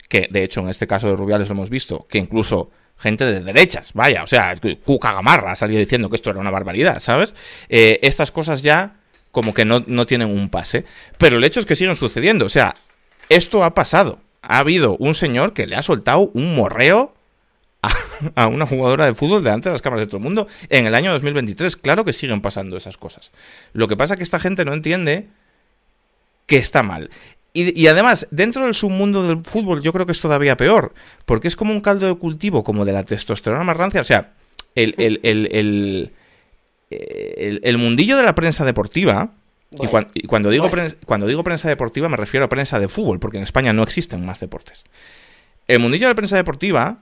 [0.09, 3.43] que de hecho en este caso de Rubiales lo hemos visto, que incluso gente de
[3.43, 4.55] derechas, vaya, o sea,
[4.85, 7.37] Cuca Gamarra ha salido diciendo que esto era una barbaridad, ¿sabes?
[7.69, 8.97] Eh, estas cosas ya
[9.39, 10.85] como que no, no, tienen un pase.
[11.17, 12.45] Pero el hecho es que siguen sucediendo.
[12.45, 12.75] O sea,
[13.29, 14.19] esto ha pasado.
[14.43, 17.15] Ha habido un señor que le ha soltado un morreo
[18.35, 20.97] a, una jugadora de fútbol delante de las cámaras de todo el mundo en el
[20.97, 21.77] año 2023.
[21.77, 23.31] Claro que siguen pasando esas cosas.
[23.73, 25.29] Lo que pasa es que esta gente no entiende
[26.47, 27.09] que está mal.
[27.53, 30.95] Y, además, dentro del submundo del fútbol yo creo que es todavía peor,
[31.27, 34.01] porque es como un caldo de cultivo, como de la testosterona más rancia.
[34.01, 34.33] O sea,
[34.75, 36.11] el, el
[36.91, 39.33] el, el, mundillo de la prensa deportiva,
[39.71, 40.73] bueno, y, cuan, y, cuando, digo bueno.
[40.73, 43.83] prensa, cuando digo prensa deportiva me refiero a prensa de fútbol, porque en España no
[43.83, 44.85] existen más deportes.
[45.67, 46.99] El mundillo de la prensa deportiva,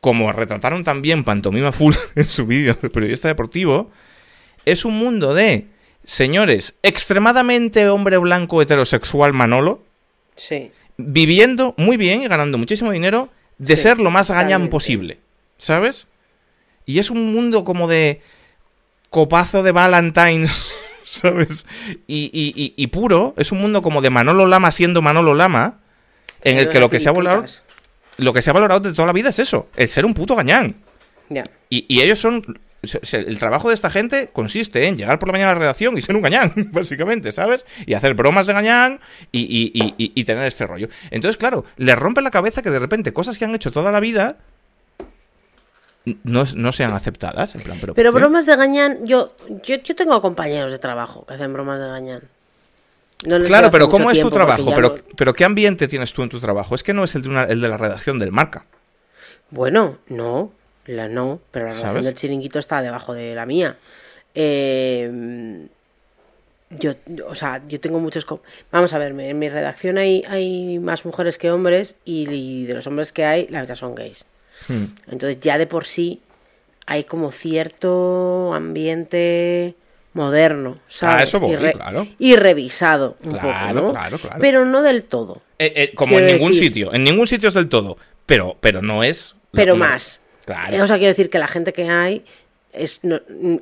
[0.00, 3.90] como retrataron también Pantomima Full en su vídeo, el periodista deportivo,
[4.64, 5.66] es un mundo de
[6.04, 9.82] señores extremadamente hombre blanco heterosexual Manolo,
[10.36, 10.70] sí.
[10.96, 15.18] viviendo muy bien y ganando muchísimo dinero de sí, ser lo más gañán posible,
[15.58, 16.08] ¿sabes?
[16.84, 18.20] Y es un mundo como de
[19.12, 20.66] copazo de Valentine's,
[21.04, 21.66] ¿sabes?
[22.08, 25.78] Y, y, puro, es un mundo como de Manolo Lama siendo Manolo Lama,
[26.42, 27.44] en el que lo que se ha valorado,
[28.16, 30.34] lo que se ha valorado de toda la vida es eso, el ser un puto
[30.34, 30.74] gañán.
[31.70, 32.58] Y, y ellos son
[33.12, 36.02] el trabajo de esta gente consiste en llegar por la mañana a la redacción y
[36.02, 37.64] ser un gañán, básicamente, ¿sabes?
[37.86, 39.00] Y hacer bromas de gañán
[39.30, 40.88] y, tener este rollo.
[41.10, 44.00] Entonces, claro, les rompe la cabeza que de repente cosas que han hecho toda la
[44.00, 44.38] vida
[46.04, 47.54] no, sean aceptadas.
[47.54, 51.52] En plan, pero, bromas de gañán, yo, yo, yo tengo compañeros de trabajo que hacen
[51.52, 52.22] bromas de gañán.
[53.44, 54.72] claro, pero ¿cómo es tu trabajo?
[54.74, 56.74] Pero, pero ¿qué ambiente tienes tú en tu trabajo?
[56.74, 58.64] Es que no es el de, el de la redacción del marca.
[59.50, 60.52] Bueno, no,
[60.86, 63.76] la no, pero la relación del chiringuito está debajo de la mía.
[64.34, 65.68] Eh,
[66.78, 66.94] yo,
[67.26, 68.26] o sea, yo tengo muchos...
[68.70, 72.86] Vamos a ver, en mi redacción hay, hay más mujeres que hombres y, de los
[72.86, 74.24] hombres que hay, la verdad son gays.
[74.68, 74.84] Hmm.
[75.10, 76.20] Entonces ya de por sí
[76.86, 79.74] hay como cierto ambiente
[80.14, 81.34] moderno, ah, ¿sabes?
[82.18, 83.94] y, revisado un poco, ¿no?
[84.38, 85.40] Pero no del todo.
[85.58, 87.96] Eh, eh, como en ningún sitio, en ningún sitio es del todo,
[88.26, 89.36] pero, pero no es...
[89.52, 90.20] Pero más.
[90.44, 90.82] Claro.
[90.82, 92.24] O sea, quiero decir que la gente que hay
[92.72, 93.00] es,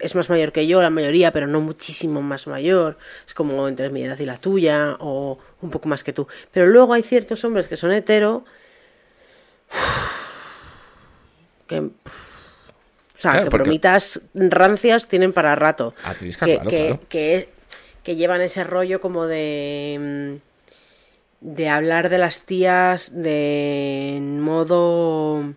[0.00, 2.96] es más mayor que yo, la mayoría, pero no muchísimo más mayor.
[3.26, 6.26] Es como entre mi edad y la tuya, o un poco más que tú.
[6.52, 8.44] Pero luego hay ciertos hombres que son hetero.
[11.70, 11.78] Que.
[11.78, 11.92] O
[13.22, 15.94] sea, que bromitas rancias tienen para rato.
[16.40, 17.48] que, que,
[18.02, 20.40] que, llevan ese rollo como de.
[21.40, 25.54] de hablar de las tías de modo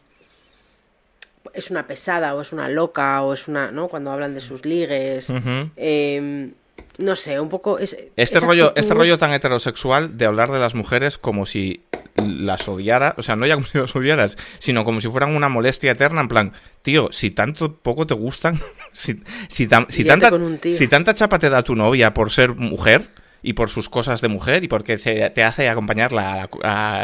[1.53, 3.87] es una pesada o es una loca o es una, ¿no?
[3.87, 5.31] Cuando hablan de sus ligues.
[5.75, 6.53] Em,
[6.97, 7.79] no sé, un poco...
[7.79, 11.83] este, rollo, este rollo tan heterosexual de hablar de las mujeres como si
[12.15, 15.49] las odiara, o sea, no ya como si las odiaras, sino como si fueran una
[15.49, 18.59] molestia eterna, en plan, tío, si tanto poco te gustan,
[18.91, 20.31] si, si, si tanta,
[20.71, 23.09] si tanta chapa te da tu novia por ser mujer,
[23.43, 26.49] y por sus cosas de mujer y porque se te hace acompañarla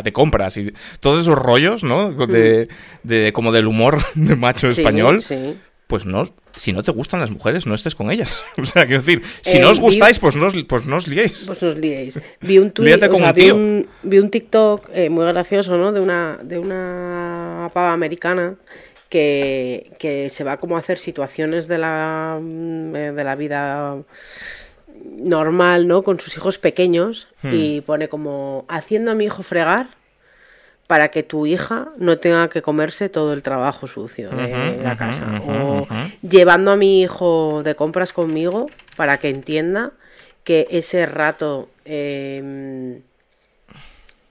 [0.02, 2.14] de compras y todos esos rollos, ¿no?
[2.14, 2.70] De,
[3.04, 5.22] de como del humor de macho español.
[5.90, 8.44] Pues no, si no te gustan las mujeres, no estés con ellas.
[8.62, 11.08] O sea, quiero decir, si no os eh, gustáis, pues no os, pues no os
[11.08, 11.46] liéis.
[11.48, 12.20] Pues no os liéis.
[12.42, 15.92] Vi un, tweet, o sea, vi, un, vi un TikTok eh, muy gracioso, ¿no?
[15.92, 18.54] De una, de una pava americana
[19.10, 23.98] que, que se va como a hacer situaciones de la, mm, de la vida
[25.18, 26.04] normal, ¿no?
[26.04, 27.50] Con sus hijos pequeños hmm.
[27.52, 29.88] y pone como haciendo a mi hijo fregar
[30.90, 35.40] para que tu hija no tenga que comerse todo el trabajo sucio de la casa.
[35.46, 35.88] o
[36.28, 38.66] llevando a mi hijo de compras conmigo
[38.96, 39.92] para que entienda
[40.44, 43.02] que ese rato em,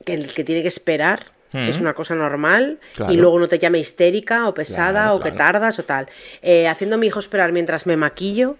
[0.05, 3.79] que el que tiene que esperar es una cosa normal y luego no te llame
[3.79, 6.09] histérica o pesada o que tardas o tal.
[6.43, 8.57] Eh, haciendo a mi hijo esperar mientras me maquillo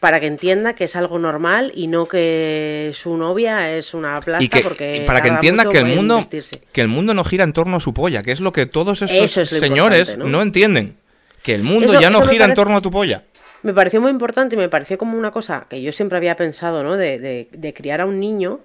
[0.00, 4.58] para que entienda que es algo normal y no que su novia es una plasta
[4.62, 6.20] porque para que entienda que el mundo
[6.72, 9.02] que el mundo no gira en torno a su polla que es lo que todos
[9.02, 10.40] estos señores ¿no?
[10.40, 10.96] entienden
[11.42, 13.24] que el mundo ya no gira en torno a tu polla.
[13.62, 16.82] Me pareció muy importante y me pareció como una cosa que yo siempre había pensado
[16.82, 18.60] no de, de, criar a un niño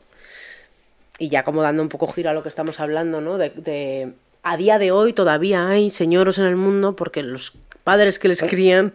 [1.19, 4.13] y ya como dando un poco giro a lo que estamos hablando no de,
[4.46, 8.43] a día de hoy todavía hay señoros en el mundo porque los padres que les
[8.43, 8.93] crían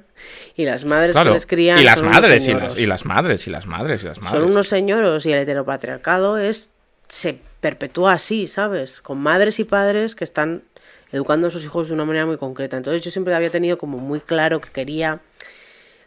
[0.57, 1.81] y las madres que les crían.
[1.81, 4.41] Y las madres, y las, y las, madres, y las madres, y las madres.
[4.41, 6.71] Son unos señoros y el heteropatriarcado es
[7.09, 9.03] se perpetúa así, ¿sabes?
[9.03, 10.63] Con madres y padres que están
[11.11, 12.77] educando a sus hijos de una manera muy concreta.
[12.77, 15.19] Entonces yo siempre había tenido como muy claro que quería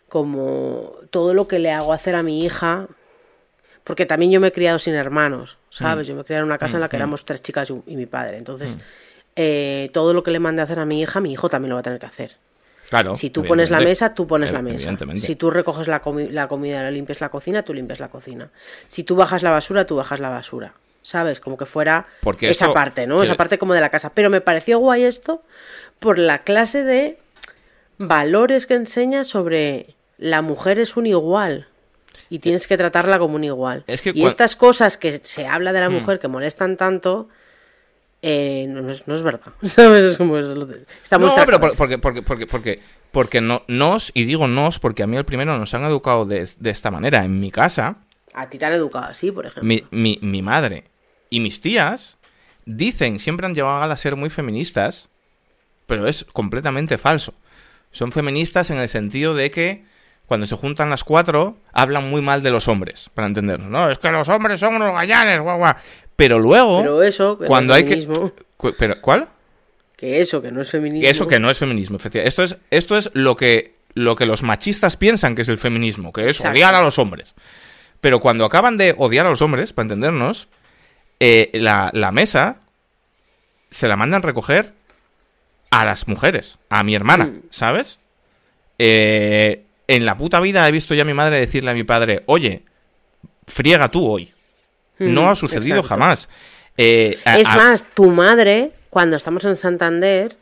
[0.07, 2.87] como todo lo que le hago hacer a mi hija,
[3.83, 6.07] porque también yo me he criado sin hermanos, ¿sabes?
[6.07, 6.09] Mm.
[6.11, 7.01] Yo me crié en una casa en la que mm, mm.
[7.01, 8.37] éramos tres chicas y, mi padre.
[8.37, 8.77] Entonces,
[9.35, 11.75] eh, todo lo que le mande a hacer a mi hija, mi hijo también lo
[11.75, 12.37] va a tener que hacer
[13.15, 14.95] si tú pones la mesa, tú pones la mesa.
[15.17, 18.49] Si tú recoges la, la comida, y limpias la cocina, tú limpias la cocina.
[18.87, 20.73] Si tú bajas la basura, tú bajas la basura.
[21.01, 21.41] ¿Sabes?
[21.41, 22.07] Como que fuera
[22.41, 23.23] esa parte, ¿no?
[23.23, 24.11] Esa parte como de la casa.
[24.13, 25.43] Pero me pareció guay esto
[25.99, 27.17] por la clase de
[27.97, 31.67] valores que enseña sobre la mujer es un igual
[32.29, 33.83] y tienes que tratarla como un igual.
[33.87, 35.93] y estas cosas que se habla de la hmm.
[35.93, 37.27] mujer que molestan tanto,
[38.25, 39.51] eh, no, es, verdad.
[39.63, 40.05] ¿Sabes?
[40.05, 42.79] Es como no, pero porque, porque, porque, porque,
[43.11, 46.47] porque no, nos, y digo nos porque a mí el primero nos han educado de,
[46.63, 47.25] esta manera.
[47.25, 47.97] En mi casa.
[48.33, 49.63] A ti te han educado así, por ejemplo.
[49.91, 50.85] Mi, mi, madre
[51.29, 52.17] y mis tías
[52.65, 55.09] dicen, siempre han llevado a ser muy feministas,
[55.85, 57.33] pero es completamente falso.
[57.91, 59.83] Son feministas en el sentido de que
[60.27, 63.69] cuando se juntan las cuatro, hablan muy mal de los hombres, para entendernos.
[63.69, 65.75] No, es que los hombres son unos gallanes, guau, guau.
[66.15, 68.07] Pero luego, pero eso, cuando hay que...
[68.77, 69.27] ¿Pero, ¿Cuál?
[69.97, 71.07] Que eso, que no es feminismo.
[71.07, 72.29] eso, que no es feminismo, efectivamente.
[72.29, 76.13] Esto es, esto es lo, que, lo que los machistas piensan que es el feminismo,
[76.13, 77.33] que es odiar a los hombres.
[78.01, 80.47] Pero cuando acaban de odiar a los hombres, para entendernos,
[81.19, 82.57] eh, la, la mesa
[83.71, 84.73] se la mandan recoger
[85.71, 87.41] a las mujeres, a mi hermana, Mm.
[87.49, 87.99] ¿sabes?
[88.77, 92.23] Eh, en la puta vida he visto ya a mi madre decirle a mi padre,
[92.27, 92.63] oye,
[93.47, 94.31] friega tú hoy.
[94.99, 95.89] No Mm, ha sucedido exacto.
[96.01, 96.29] jamás.
[96.77, 100.35] Eh, a- Es más, tu madre, cuando estamos en Santander,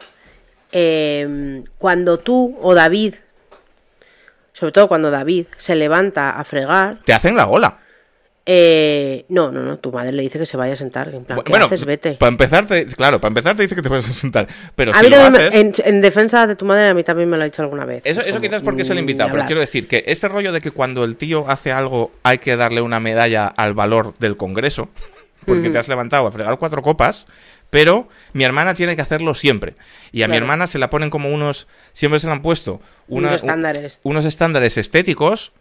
[0.72, 3.16] eh, cuando tú o David,
[4.54, 7.80] sobre todo cuando David se levanta a fregar, te hacen la ola.
[8.54, 11.40] Eh, no, no, no, tu madre le dice que se vaya a sentar, en plan,
[11.42, 11.86] ¿qué bueno, haces?
[11.86, 12.16] Vete.
[12.16, 14.46] para empezar, te- claro, para empezar te dice que te sentar.
[14.76, 15.80] Pero A si mí lo también me- haces...
[15.80, 18.02] en, en defensa de tu madre, a mí también me lo ha dicho alguna vez.
[18.04, 20.52] Eso, Es eso como, quizás porque es el invitado, pero quiero decir que este rollo
[20.52, 24.36] de que cuando el tío hace algo hay que darle una medalla al valor del
[24.36, 24.90] Congreso,
[25.46, 27.28] porque te has levantado a fregar cuatro copas,
[27.70, 29.76] pero mi hermana tiene que hacerlo siempre.
[30.12, 33.30] Y a mi hermana se la ponen como unos, siempre se le han puesto una-
[33.30, 34.00] Unos estándares.
[34.04, 35.54] un- unos estándares estéticos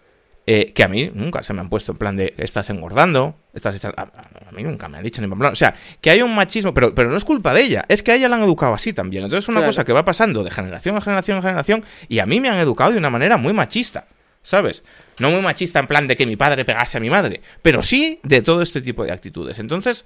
[0.53, 3.77] eh, que a mí nunca se me han puesto en plan de estás engordando, estás
[3.77, 3.97] echando...
[4.01, 5.53] A, mí nunca me han dicho ni en plan...
[5.53, 8.11] O sea, que hay un machismo, pero, pero no es culpa de ella, es que
[8.11, 9.23] a ella la han educado así también.
[9.23, 9.69] Entonces es una Claro.
[9.69, 12.59] cosa que va pasando de generación a generación a generación y a mí me han
[12.59, 14.09] educado de una manera muy machista,
[14.43, 14.83] ¿sabes?
[15.21, 18.19] No muy machista en plan de que mi padre pegase a mi madre, pero sí
[18.25, 19.61] de todo este tipo de actitudes.
[19.61, 20.05] Entonces,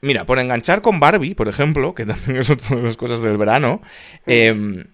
[0.00, 3.36] mira, por enganchar con Barbie, por ejemplo, que también es otra de las cosas del
[3.36, 3.82] verano,
[4.26, 4.86] eh,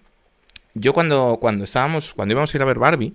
[0.73, 3.13] yo cuando, cuando estábamos, cuando íbamos a ir a ver Barbie,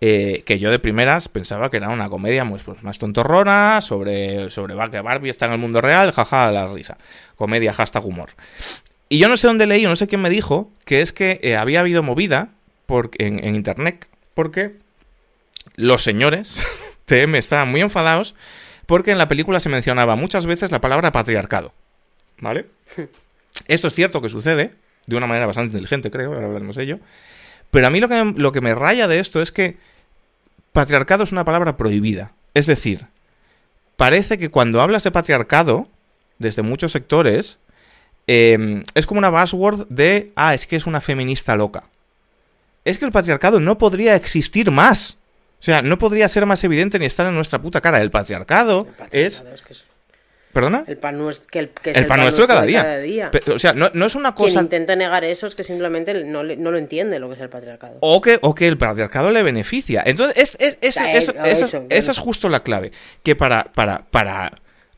[0.00, 4.48] eh, que yo de primeras pensaba que era una comedia pues, pues, más tontorrona sobre,
[4.50, 6.96] sobre que Barbie está en el mundo real, jaja, la risa.
[7.36, 8.30] Comedia, hashtag humor.
[9.08, 11.40] Y yo no sé dónde leí, o no sé quién me dijo, que es que
[11.42, 12.50] eh, había habido movida
[12.86, 14.76] por, en, en internet, porque
[15.76, 16.66] los señores
[17.06, 18.34] TM estaban muy enfadados
[18.86, 21.72] porque en la película se mencionaba muchas veces la palabra patriarcado.
[22.40, 22.66] ¿Vale?
[23.66, 24.70] Esto es cierto que sucede,
[25.06, 26.98] de una manera bastante inteligente, creo, ahora hablaremos de ello.
[27.70, 29.76] Pero a mí lo que, lo que me raya de esto es que
[30.72, 32.32] patriarcado es una palabra prohibida.
[32.54, 33.06] Es decir,
[33.96, 35.88] parece que cuando hablas de patriarcado,
[36.38, 37.58] desde muchos sectores,
[38.26, 41.84] eh, es como una buzzword de, ah, es que es una feminista loca.
[42.84, 45.18] Es que el patriarcado no podría existir más.
[45.60, 48.00] O sea, no podría ser más evidente ni estar en nuestra puta cara.
[48.00, 49.40] El patriarcado, El es...
[49.40, 49.87] patriarcado es que es
[50.52, 50.84] ¿Perdona?
[50.86, 52.62] el pan nuestro, que el, que es El pan nuestro de cada
[53.00, 53.30] día.
[53.30, 54.60] Pe- O sea, no, no es una Quien cosa...
[54.60, 57.98] intenta negar eso es que simplemente no, lo entiende lo que es el patriarcado.
[58.00, 60.02] O que, o que el patriarcado le beneficia.
[60.06, 61.34] Entonces, es, es- es- Ya, es-
[61.90, 62.92] esa, es justo la clave.
[63.22, 64.52] Que para, para, para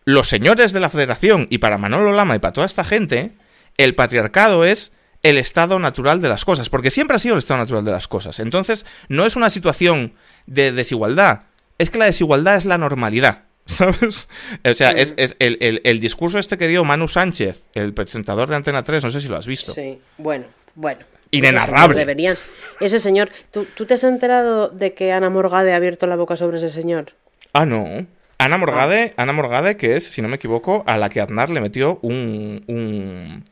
[0.05, 3.33] los señores de la federación y para Manolo Lama y para toda esta gente,
[3.77, 4.93] el patriarcado es
[5.23, 6.71] el estado natural de las cosas.
[6.71, 8.39] Porque siempre ha sido el estado natural de las cosas.
[8.41, 10.15] Entonces, no es una situación
[10.47, 11.43] de desigualdad.
[11.77, 13.45] Es que la desigualdad es la normalidad.
[13.77, 14.29] ¿Sabes?
[14.65, 18.49] O sea, es, es el, el- el discurso este que dio Manu Sánchez, el presentador
[18.51, 19.73] de Antena 3, no sé si lo has visto.
[19.73, 21.01] Sí, bueno, bueno.
[21.33, 22.03] Inenarrable.
[22.03, 22.37] Ese señor.
[22.81, 23.31] Ese señor.
[23.53, 26.71] ¿tú, ¿Tú te has enterado de que Ana Morgade ha abierto la boca sobre ese
[26.71, 27.13] señor?
[27.53, 28.07] Ah, no.
[28.39, 31.61] Ana Morgade, Ana Morgade, que es, si no me equivoco, a la que Aznar le
[31.61, 33.45] metió un, un,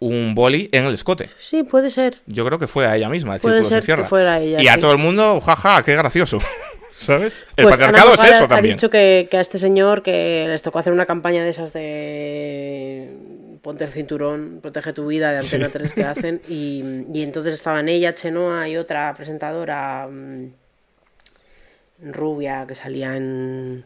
[0.00, 1.30] un boli en el escote.
[1.38, 2.20] Sí, puede ser.
[2.26, 4.92] Yo creo que fue a ella misma, Puede ser que fuera ella, Y a todo
[4.92, 6.38] el mundo, jaja, qué gracioso.
[6.98, 7.46] ¿Sabes?
[7.56, 8.76] El Pues patriarcado es eso ha también.
[8.76, 13.10] dicho que, que a este señor que les tocó hacer una campaña de esas de
[13.62, 17.88] ponte el cinturón, protege tu vida de Antena 3 que hacen y, y entonces estaban
[17.88, 20.46] ella, Chenoa y otra presentadora mm,
[22.12, 23.84] rubia que salía en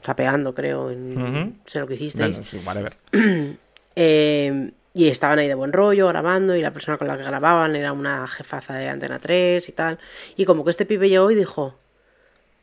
[0.54, 2.96] creo en sé lo que hicisteis Bueno, sí, whatever.
[3.94, 7.76] Eh, y estaban ahí de buen rollo grabando y la persona con la que grababan
[7.76, 9.98] era una jefaza de Antena 3 y tal.
[10.34, 11.74] Y como que este pibe llegó y dijo,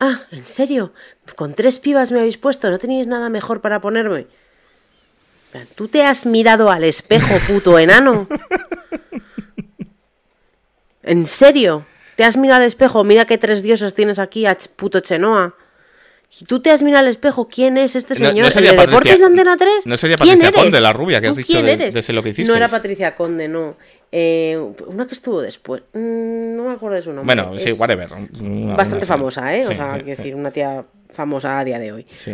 [0.00, 0.92] ah, ¿en serio?
[1.36, 2.70] ¿Con tres pibas me habéis puesto?
[2.70, 4.26] ¿No teníais nada mejor para ponerme?
[5.74, 8.28] ¿Tú te has mirado al espejo, puto enano?
[11.02, 11.86] ¿En serio?
[12.16, 13.04] ¿Te has mirado al espejo?
[13.04, 15.54] Mira qué tres dioses tienes aquí, a puto Chenoa.
[16.38, 17.48] ¿Y tú te has mirado al espejo?
[17.48, 18.46] ¿Quién es este No- no señor?
[18.46, 19.86] ¿El de Patricia- Deportes de Antena 3?
[19.86, 20.62] no sería ¿Quién Patricia eres?
[20.62, 21.92] Conde, la rubia que has ¿Tú dicho de- eres?
[21.94, 22.56] de Sé lo que No hicisteis.
[22.56, 23.76] era Patricia Conde, no.
[24.12, 25.82] Eh, una que estuvo después.
[25.92, 27.34] Mm, no me acuerdo de su nombre.
[27.34, 28.08] Bueno, sí, whatever.
[28.76, 29.64] Bastante famosa, ¿eh?
[29.64, 32.06] sí, o sea, sí, quiero decir, una tía famosa a día de hoy.
[32.18, 32.32] sí.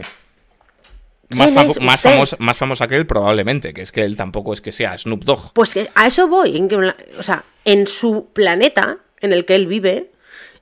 [1.29, 4.61] ¿Quién Más, famo- famosa, más famosa que él, probablemente, que es que él tampoco es
[4.61, 5.53] que sea Snoop Dogg.
[5.55, 6.57] Pues que a eso voy.
[6.57, 10.13] En que, o sea, en su planeta en el que él vive.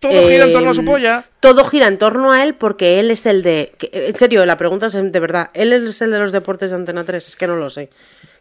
[0.08, 1.24] Todo gira en torno a su polla.
[1.40, 3.72] Todo gira en torno a él porque él es el de.
[3.92, 5.50] en serio, la pregunta es de verdad.
[5.54, 7.26] ¿Él es el de los deportes de Antena 3?
[7.28, 7.90] Es que no lo sé.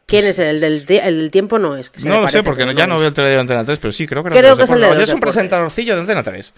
[0.05, 1.59] ¿Quién es el del, el del tiempo?
[1.59, 1.89] No es.
[1.89, 3.91] que No lo sé, porque no- ya no veo el telediario de Antena 3, pero
[3.93, 4.99] sí, creo que Creo los que es el de deportes.
[5.01, 6.53] los Es un presentadorcillo de Antena 3.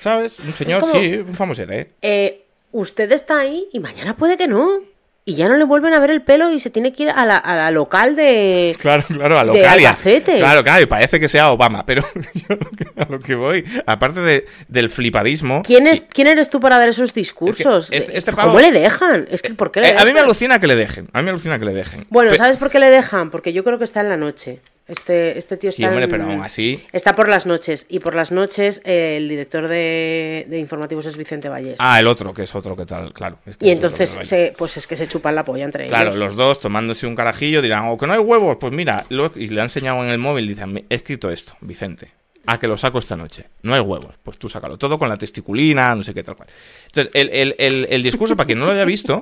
[0.00, 0.38] ¿Sabes?
[0.38, 1.90] Un señor, como- sí, un famosete, ¿eh?
[2.02, 4.80] Eh, usted está ahí y mañana puede que no.
[5.28, 7.26] Y ya no le vuelven a ver el pelo y se tiene que ir a
[7.26, 8.74] la, a la local de.
[8.80, 9.60] Claro, claro, a local.
[9.60, 10.38] De Albacete.
[10.38, 12.02] Claro, claro, y parece que sea Obama, pero
[12.34, 12.56] yo
[12.96, 15.60] a lo que voy, aparte de, del flipadismo.
[15.66, 17.88] ¿Quién, es, ¿Quién eres tú para dar esos discursos?
[17.92, 19.28] Es que este ¿Cómo pavo- le dejan?
[19.30, 21.10] Es que, ¿por qué le Eh, a mí me alucina que le dejen.
[21.12, 22.06] A mí me alucina que le dejen.
[22.08, 23.30] Bueno, ¿sabes por qué le dejan?
[23.30, 24.60] Porque yo creo que está en la noche.
[24.88, 26.82] Este, este tío Sí, está hombre, en- pero aún así.
[26.92, 27.84] Está por las noches.
[27.90, 31.76] Y por las noches eh, el director de, de informativos es Vicente Vallés.
[31.78, 33.38] Ah, el otro, que es otro que tal, claro.
[33.44, 36.18] es que y entonces, se, pues es que se chupan la polla entre Claro, ellos.
[36.18, 39.48] los dos tomándose un carajillo dirán, o que no hay huevos, pues mira, lo- y
[39.48, 42.12] le ha enseñado en el móvil, dicen, he escrito esto, Vicente,
[42.46, 43.44] a que lo saco esta noche.
[43.62, 44.78] No hay huevos, pues tú sácalo.
[44.78, 46.48] Todo con la testiculina, no sé qué tal cual.
[46.86, 49.20] Entonces, el, el- el- el discurso, para quien no lo haya visto,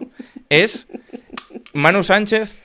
[0.48, 0.86] es
[1.72, 2.62] Manu Sánchez.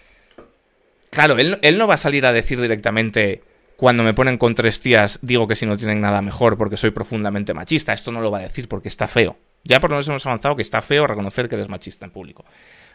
[1.11, 3.43] Claro, él, él no va a salir a decir directamente,
[3.75, 6.91] cuando me ponen con tres tías, digo que si no tienen nada mejor porque soy
[6.91, 7.93] profundamente machista.
[7.93, 9.37] Esto no lo va a decir porque está feo.
[9.63, 12.45] Ya por lo menos hemos avanzado que está feo reconocer que eres machista en público.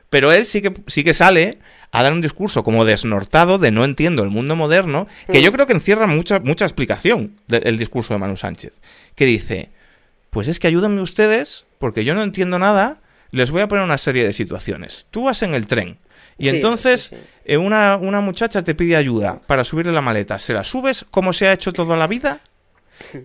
[0.08, 1.58] Pero él sí que, sí que sale
[1.90, 5.66] a dar un discurso como desnortado de no entiendo el mundo moderno, que yo creo
[5.66, 8.72] que encierra mucha, mucha explicación del discurso de Manu Sánchez.
[9.14, 9.70] Que dice,
[10.30, 13.00] pues es que ayúdenme ustedes, porque yo no entiendo nada,
[13.30, 15.06] les voy a poner una serie de situaciones.
[15.10, 15.98] Tú vas en el tren
[16.39, 17.22] y Sí, entonces sí, sí.
[17.45, 20.39] eh, una, una muchacha te pide ayuda para subirle la maleta.
[20.39, 22.41] ¿Se la subes como se ha hecho toda la vida?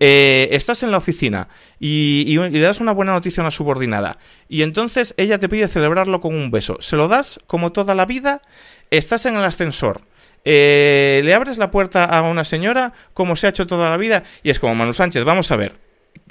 [0.00, 1.48] Eh, estás en la oficina
[1.80, 5.48] y, y- y le das una buena noticia a una subordinada y entonces ella te
[5.48, 6.76] pide celebrarlo con un beso.
[6.80, 8.42] ¿Se lo das como toda la vida?
[8.90, 10.02] Estás en el ascensor.
[10.44, 14.24] eh, le abres la puerta a una señora como se ha hecho toda la vida
[14.42, 15.76] y es como Manu Sánchez, vamos a ver.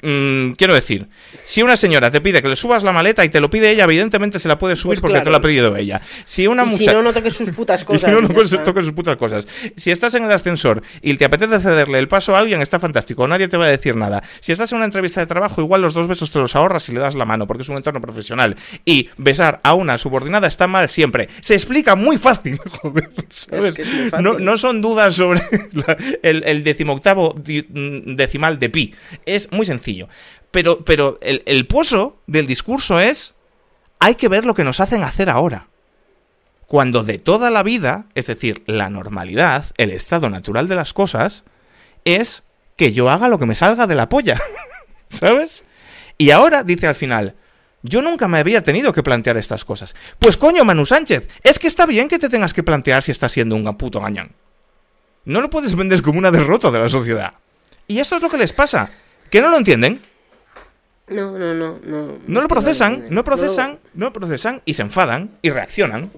[0.02, 1.08] Mm, quiero decir,
[1.44, 3.84] si una señora te pide que le subas la maleta y te lo pide ella,
[3.84, 6.00] evidentemente se la puede subir Pues porque te lo ha pedido ella.
[6.24, 6.92] Si una y si muchacha...
[6.94, 8.10] no, no toques sus putas cosas.
[8.10, 8.28] si no, no
[8.64, 9.46] toques sus putas cosas.
[9.76, 13.28] Si estás en el ascensor y te apetece cederle el paso a alguien, está fantástico.
[13.28, 14.22] Nadie te va a decir nada.
[14.40, 16.92] Si estás en una entrevista de trabajo, igual los dos besos te los ahorras y
[16.92, 18.56] le das la mano, porque es un entorno profesional.
[18.84, 21.28] Y besar a una subordinada está mal siempre.
[21.40, 23.10] Se explica muy fácil, joder.
[23.30, 23.76] ¿sabes?
[23.76, 24.24] que es muy fácil.
[24.24, 25.42] No, no son dudas sobre
[25.72, 28.94] la- el, el decimoctavo mm, decimal de pi.
[29.26, 29.91] Es muy sencillo.
[30.50, 33.34] Pero, pero el, el pozo del discurso es
[33.98, 35.68] hay que ver lo que nos hacen hacer ahora.
[36.66, 41.44] Cuando de toda la vida, es decir, la normalidad, el estado natural de las cosas,
[42.04, 42.42] es
[42.76, 44.40] que yo haga lo que me salga de la polla.
[45.08, 45.64] ¿Sabes?
[46.18, 47.36] Y ahora dice al final,
[47.82, 49.94] yo nunca me había tenido que plantear estas cosas.
[50.18, 53.32] Pues coño, Manu Sánchez, es que está bien que te tengas que plantear si estás
[53.32, 54.32] siendo un puto gañán.
[55.24, 57.34] No lo puedes vender como una derrota de la sociedad.
[57.86, 58.90] Y esto es lo que les pasa.
[59.32, 60.02] Que no lo entienden,
[61.08, 61.78] No, no, no.
[61.82, 66.10] No, no lo procesan, no procesan, no procesan y se enfadan y reaccionan.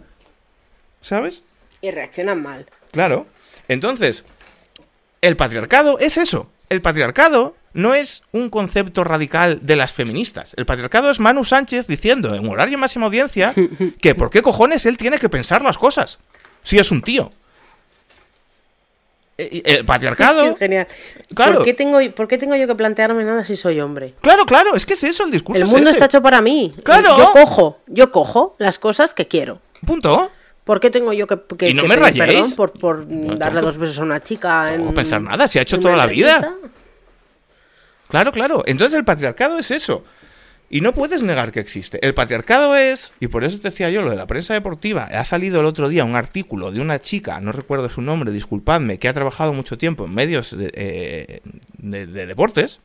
[1.00, 1.44] ¿Sabes?
[1.80, 2.66] Y reaccionan mal.
[2.90, 3.26] Claro.
[3.68, 4.24] Entonces,
[5.20, 6.50] el patriarcado es eso.
[6.68, 10.52] El patriarcado no es un concepto radical de las feministas.
[10.56, 13.54] El patriarcado es Manu Sánchez diciendo en horario máxima audiencia
[14.00, 16.18] que por qué cojones él tiene que pensar las cosas.
[16.64, 17.30] Si es un tío.
[19.36, 20.54] Eh, El patriarcado.
[20.54, 20.86] Qué genial.
[21.34, 21.54] Claro.
[21.56, 24.14] ¿Por qué, tengo, ¿Por qué tengo yo que plantearme nada si soy hombre?
[24.20, 25.60] Claro, claro, es que es eso el discurso.
[25.62, 25.96] El es mundo ese.
[25.98, 26.72] está hecho para mí.
[26.84, 27.16] Claro.
[27.18, 29.60] Yo cojo, yo cojo las cosas que quiero.
[29.84, 30.30] Punto.
[30.62, 33.34] ¿Por qué tengo yo que, que- Y no que me pedir perdón por, por No
[33.36, 34.76] darle dos besos a una chica?
[34.78, 36.54] No en, pensar nada, se ha hecho toda la vida.
[38.08, 38.62] Claro, claro.
[38.66, 40.04] Entonces el patriarcado es eso.
[40.70, 42.04] Y no puedes negar que existe.
[42.04, 45.24] El patriarcado es, y por eso te decía yo lo de la prensa deportiva, ha
[45.24, 49.08] salido el otro día un artículo de una chica, no recuerdo su nombre, disculpadme, que
[49.08, 51.40] ha trabajado mucho tiempo en medios de, eh,
[51.78, 52.80] de- de deportes,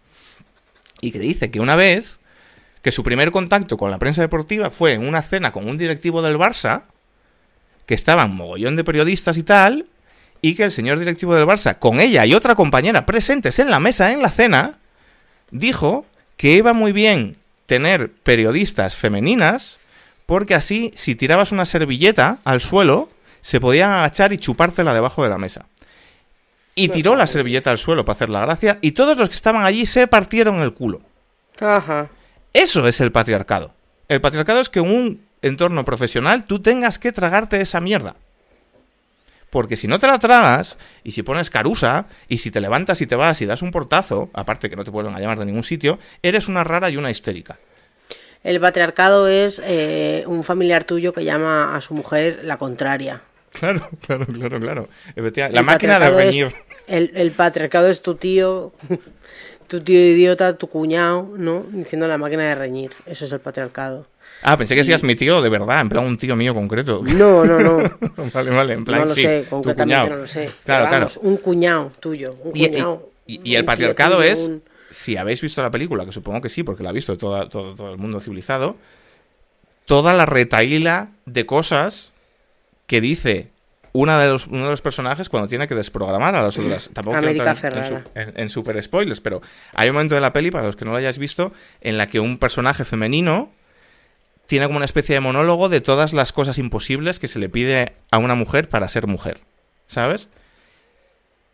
[1.02, 2.20] y que dice que una vez,
[2.84, 6.22] que su primer contacto con la prensa deportiva fue en una cena con un directivo
[6.22, 6.84] del Barça,
[7.86, 9.88] que estaban mogollón de periodistas y tal,
[10.42, 13.80] y que el señor directivo del Barça, con ella y otra compañera presentes en la
[13.80, 14.78] mesa en la cena,
[15.50, 16.06] dijo
[16.38, 17.36] que iba muy bien
[17.70, 19.78] tener periodistas femeninas
[20.26, 23.10] porque así, si tirabas una servilleta al suelo,
[23.42, 25.66] se podían agachar y chupártela debajo de la mesa.
[26.74, 29.66] Y tiró la servilleta al suelo para hacer la gracia y todos los que estaban
[29.66, 31.02] allí se partieron el culo.
[31.60, 32.10] Ajá.
[32.54, 33.72] Eso es el patriarcado.
[34.08, 38.16] El patriarcado es que en un entorno profesional tú tengas que tragarte esa mierda.
[39.50, 43.08] Porque si no te la tragas, y si pones carusa, y si te levantas y
[43.08, 45.64] te vas y das un portazo, aparte que no te vuelven a llamar de ningún
[45.64, 47.58] sitio, eres una rara y una histérica.
[48.44, 53.22] El patriarcado es eh, un familiar tuyo que llama a su mujer la contraria.
[53.52, 54.88] Claro, claro, claro, claro.
[55.16, 56.56] Efectivamente, El La máquina de es- reñir.
[56.88, 58.72] el, el patriarcado es tu tío,
[59.68, 61.66] tu tío idiota, tu cuñado, ¿no?
[61.72, 62.92] Diciendo la máquina de reñir.
[63.06, 64.06] Eso es el patriarcado.
[64.42, 67.02] Ah, pensé que decías mi tío de verdad, en plan un tío mío concreto.
[67.04, 67.78] No, no, no.
[68.34, 70.50] vale, vale, en plan no lo sí, sé, concretamente no lo sé.
[70.64, 71.30] Claro, Pero vamos, claro.
[71.30, 72.32] Un cuñado tuyo.
[72.44, 73.10] Un Y, cuñado.
[73.28, 76.42] y- y el un patriarcado tuyo, es, un- si habéis visto la película, que supongo
[76.42, 78.78] que sí, porque la ha visto toda- todo, todo el mundo civilizado,
[79.86, 82.14] toda la retaíla de cosas
[82.88, 83.50] que dice
[83.92, 86.90] una de los, uno de los personajes cuando tiene que desprogramar a las otras.
[86.94, 89.42] Tampoco América quiero en, super spoilers, pero
[89.74, 92.08] hay un momento de la peli, para los que no lo hayáis visto, en la
[92.08, 93.50] que un personaje femenino
[94.50, 97.94] tiene como una especie de monólogo de todas las cosas imposibles que se le pide
[98.10, 99.42] a una mujer para ser mujer.
[99.86, 100.28] ¿Sabes?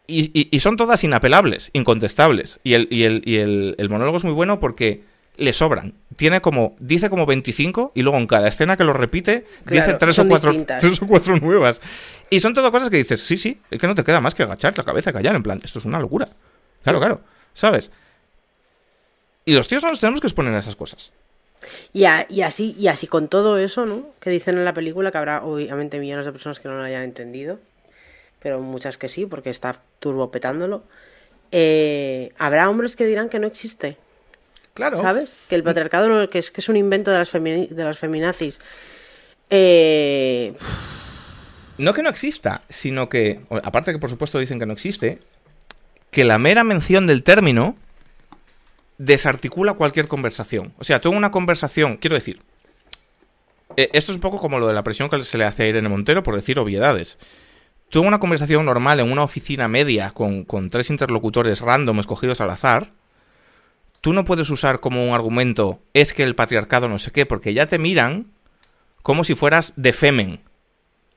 [0.07, 2.61] Y, son todas inapelables, incontestables.
[2.63, 5.03] Y, el, y, el, y el monólogo es muy bueno porque
[5.35, 5.93] le sobran.
[6.15, 10.17] Tiene como, dice como 25 y luego en cada escena que lo repite dice tres
[10.19, 11.81] o, cuatro, tres o cuatro nuevas.
[12.29, 14.43] Y son todo cosas que dices, sí, sí, es que no te queda más que
[14.43, 16.29] agachar la cabeza y callar, en plan, esto es una locura.
[16.83, 17.21] Claro, claro,
[17.53, 17.91] ¿sabes?
[19.43, 21.11] Y los tíos no nos tenemos que exponer a esas cosas.
[21.93, 24.07] Y, y, así, y así con todo eso, ¿no?
[24.19, 27.03] Que dicen en la película, que habrá obviamente millones de personas que no lo hayan
[27.03, 27.59] entendido,
[28.39, 30.83] pero muchas que sí, porque está turbopetándolo.
[31.51, 33.97] Eh, habrá hombres que dirán que no existe.
[34.73, 35.01] Claro.
[35.01, 35.31] ¿Sabes?
[35.47, 38.59] Que el patriarcado que, es, que es un invento de las, de las feminazis.
[39.49, 40.53] Eh,
[41.77, 45.19] no que no exista, sino que, aparte que por supuesto dicen que no existe,
[46.11, 47.77] que la mera mención del término
[48.97, 50.73] desarticula cualquier conversación.
[50.77, 52.41] O sea, tengo una conversación, quiero decir,
[53.77, 55.67] eh, esto es un poco como lo de la presión que se le hace a
[55.67, 57.17] Irene Montero por decir obviedades.
[57.89, 62.49] Tuve una conversación normal en una oficina media con, con tres interlocutores random escogidos al
[62.49, 62.91] azar
[64.05, 67.55] tú no puedes usar como un argumento es que el patriarcado no sé qué, porque
[67.55, 68.27] ya te miran
[69.01, 70.41] como si fueras de femen.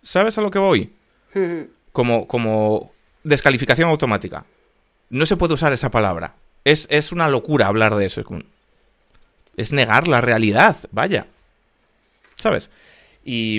[0.01, 0.95] ¿Sabes a lo que voy?
[1.93, 2.93] Como, como
[3.25, 4.45] descalificación automática.
[5.11, 6.37] No se puede usar esa palabra.
[6.69, 8.23] Es, es una locura hablar de eso.
[9.57, 11.27] Es negar la realidad, vaya.
[12.37, 12.69] ¿Sabes?
[13.25, 13.59] Y,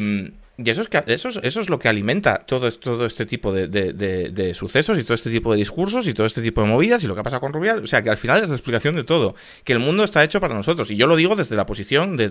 [0.57, 4.53] y eso es, que, eso, eso es lo que alimenta todo, todo este tipo de,
[4.53, 7.15] sucesos y todo este tipo de discursos y todo este tipo de movidas y lo
[7.15, 7.83] que pasa con Rubial.
[7.83, 9.33] O sea, que al final es la explicación de todo.
[9.63, 10.91] Que el mundo está hecho para nosotros.
[10.91, 12.29] Y yo lo digo desde la posición de,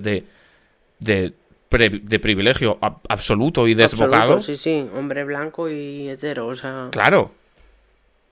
[1.00, 1.32] de,
[2.20, 4.38] privilegio absoluto y desbocado.
[4.38, 6.88] sí, sí, hombre blanco y hetero, o sea...
[6.92, 7.32] Claro.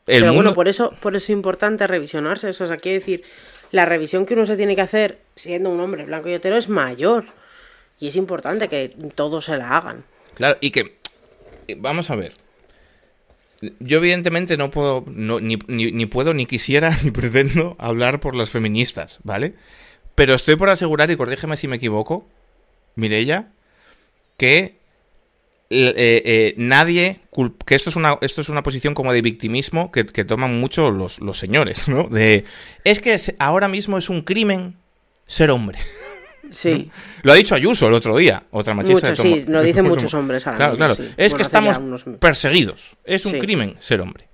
[0.06, 2.50] El Pero bueno, por eso, por eso es importante revisionarse.
[2.50, 3.24] Eso, o sea, quiere decir,
[3.72, 6.68] la revisión que uno se tiene que hacer siendo un hombre blanco y hetero es
[6.68, 7.26] mayor.
[7.98, 10.04] Y es importante que todos se la hagan.
[10.34, 10.96] Claro, y que.
[11.78, 12.34] Vamos a ver.
[13.80, 15.04] Yo, evidentemente, no puedo.
[15.08, 19.54] ni, ni, puedo, ni quisiera, ni pretendo hablar por las feministas, ¿vale?
[20.14, 22.28] Pero estoy por asegurar, y corrígeme si me equivoco,
[22.94, 23.48] Mirella,
[24.36, 24.76] que
[25.68, 27.20] eh, eh, nadie
[27.64, 30.92] que esto es una esto es una posición como de victimismo que, que toman mucho
[30.92, 32.44] los, los, señores no de
[32.84, 34.76] es que ahora mismo es un crimen
[35.26, 35.78] ser hombre
[36.50, 36.90] Sí.
[37.22, 39.16] Lo ha dicho Ayuso el otro día, otra machista.
[39.16, 40.94] Sí, lo dicen muchos hombres Claro, claro.
[41.16, 41.80] Es que estamos
[42.20, 42.96] perseguidos.
[43.04, 44.28] Es un crimen ser hombre.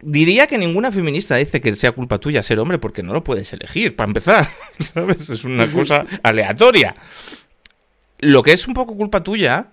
[0.00, 3.52] Diría que ninguna feminista dice que sea culpa tuya ser hombre porque no lo puedes
[3.54, 4.50] elegir, para empezar.
[4.78, 5.30] ¿Sabes?
[5.30, 6.94] Es una cosa aleatoria.
[8.18, 9.68] Lo que es un poco culpa tuya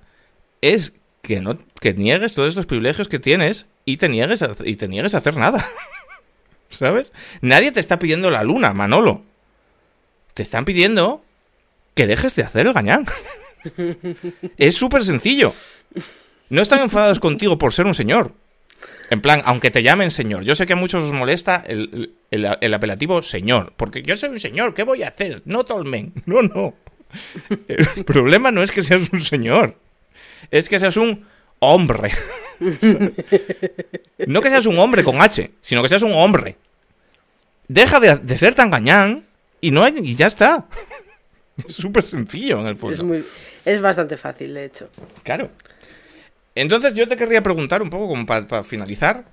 [0.61, 4.87] es que no que niegues todos estos privilegios que tienes y te niegues y te
[4.87, 5.67] niegues a hacer nada.
[6.69, 7.13] ¿Sabes?
[7.41, 9.23] Nadie te está pidiendo la luna, Manolo
[10.33, 11.23] te están pidiendo
[11.93, 13.05] que dejes de hacer el gañán.
[14.57, 15.53] es súper sencillo.
[16.49, 18.33] No están enfadados contigo por ser un señor.
[19.09, 20.43] En plan, aunque te llamen señor.
[20.43, 23.73] Yo sé que a muchos os molesta el, apelativo señor.
[23.75, 25.41] Porque yo soy un señor, ¿qué voy a hacer?
[25.45, 26.13] No tolmen.
[26.25, 26.73] No, no.
[27.67, 29.75] El problema no es que seas un señor.
[30.49, 31.25] Es que seas un
[31.59, 32.11] hombre.
[34.27, 36.57] No que seas un hombre con H, sino que seas un hombre.
[37.67, 39.25] Deja de, de ser tan gañán
[39.61, 40.65] y no hay, y ya está.
[41.67, 43.15] Es súper sencillo en el fondo.
[43.15, 43.25] Es,
[43.65, 44.89] es bastante fácil, de hecho.
[45.23, 45.49] Claro.
[46.55, 49.25] Entonces yo te querría preguntar un poco como para, finalizar.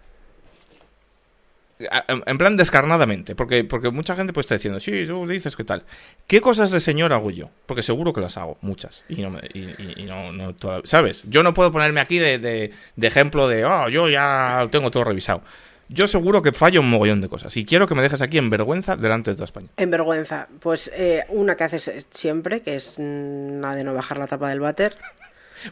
[1.79, 5.85] En plan descarnadamente, porque, porque mucha gente pues está diciendo, sí, tú dices qué tal.
[6.27, 7.51] ¿Qué cosas de señor hago yo?
[7.67, 9.05] Porque seguro que las hago, muchas.
[9.09, 10.55] Y no, y, no, no
[10.85, 11.23] ¿sabes?
[11.29, 14.91] Yo no puedo ponerme aquí de, de, de ejemplo de, oh, yo ya lo tengo
[14.91, 15.43] todo revisado.
[15.89, 18.51] Yo seguro que fallo un mogollón de cosas y quiero que me dejes aquí en
[18.51, 19.69] vergüenza delante de toda España.
[19.77, 20.49] En vergüenza.
[20.61, 24.61] Pues eh, una que haces siempre, que es nada de no bajar la tapa del
[24.61, 24.97] váter.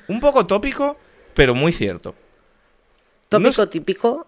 [0.09, 0.97] un poco tópico,
[1.35, 2.15] pero muy cierto.
[3.29, 4.27] Tópico típico.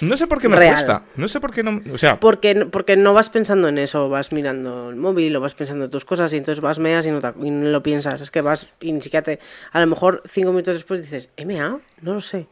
[0.00, 1.04] No sé por qué me cuesta.
[1.16, 1.82] No sé por qué no.
[1.92, 2.18] O sea.
[2.18, 4.08] Porque, porque no vas pensando en eso.
[4.08, 7.10] Vas mirando el móvil o vas pensando en tus cosas y entonces vas meas y
[7.10, 8.20] no, y no lo piensas.
[8.20, 9.38] Es que vas y ni siquiera te.
[9.72, 11.80] A lo mejor cinco minutos después dices, ¿MA?
[12.00, 12.46] No lo sé.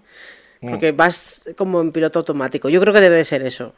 [0.60, 0.70] Mm.
[0.70, 2.68] Porque vas como en piloto automático.
[2.68, 3.74] Yo creo que debe de ser eso.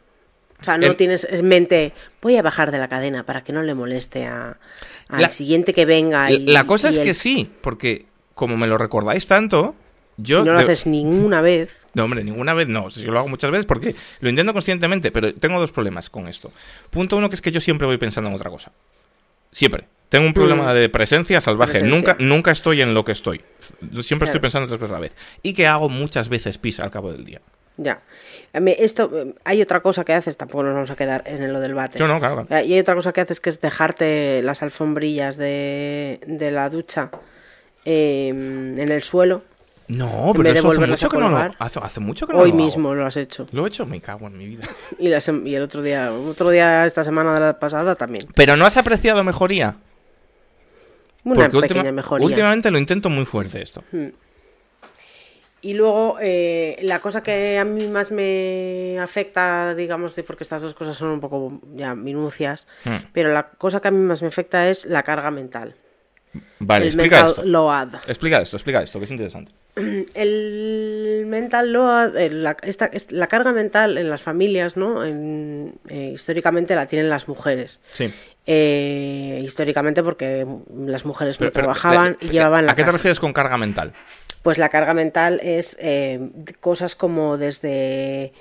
[0.61, 3.63] O sea, no tienes en mente, voy a bajar de la cadena para que no
[3.63, 4.59] le moleste a,
[5.09, 6.31] al siguiente que venga.
[6.31, 8.05] Y, la cosa es que sí, porque
[8.35, 9.75] como me lo recordáis tanto,
[10.19, 10.45] yo...
[10.45, 11.80] No lo haces ninguna vez.
[11.95, 12.89] No, hombre, ninguna vez no.
[12.89, 16.53] Yo lo hago muchas veces porque lo intento conscientemente, pero tengo dos problemas con esto.
[16.91, 18.73] Punto uno, que es que yo siempre voy pensando en otra cosa.
[19.53, 19.87] Siempre.
[20.09, 21.83] Tengo un problema de presencia salvaje.
[21.83, 23.43] Nunca, nunca estoy en lo que estoy.
[24.03, 25.13] Siempre estoy pensando en tres cosas a la vez.
[25.43, 27.41] Y que hago muchas veces pis al cabo del día.
[27.77, 28.03] Ya.
[28.53, 31.99] Esto, hay otra cosa que haces, tampoco nos vamos a quedar en lo del bate.
[31.99, 32.47] No, no, claro.
[32.51, 37.11] Y hay otra cosa que haces que es dejarte las alfombrillas de, de la ducha
[37.85, 39.45] em, en el suelo.
[39.91, 42.95] No, pero eso hace mucho, que no lo, hace, hace mucho que no Hoy mismo
[42.95, 43.47] lo has hecho.
[43.51, 44.65] Lo he hecho, me cago en mi vida.
[44.99, 48.29] y, y, el otro día, otro día esta semana de la pasada también.
[48.35, 49.77] ¿Pero no has apreciado mejoría?
[51.25, 52.25] Una pequeña mejoría.
[52.25, 53.83] Últimamente lo intento muy fuerte esto.
[53.91, 54.09] Hmm.
[55.63, 60.75] Y luego, eh, la cosa que a mí más me afecta, digamos, porque estas dos
[60.75, 63.11] cosas son un poco ya minucias, hmm.
[63.13, 65.75] pero la cosa que a mí más me afecta es la carga mental.
[66.61, 67.43] Vale, explica esto.
[68.07, 69.53] Explica esto, explica esto, que es interesante.
[70.15, 72.57] El mental load, eh, la,
[73.11, 75.05] la carga mental en las familias, ¿no?
[75.05, 77.81] En, eh, históricamente la tienen las mujeres.
[77.95, 78.13] Sí.
[78.47, 80.47] históricamente porque
[80.87, 83.93] las mujeres no trabajaban y llevaban la ¿A qué te refieres con carga mental?
[84.43, 88.33] Pues la carga mental es eh, cosas como desde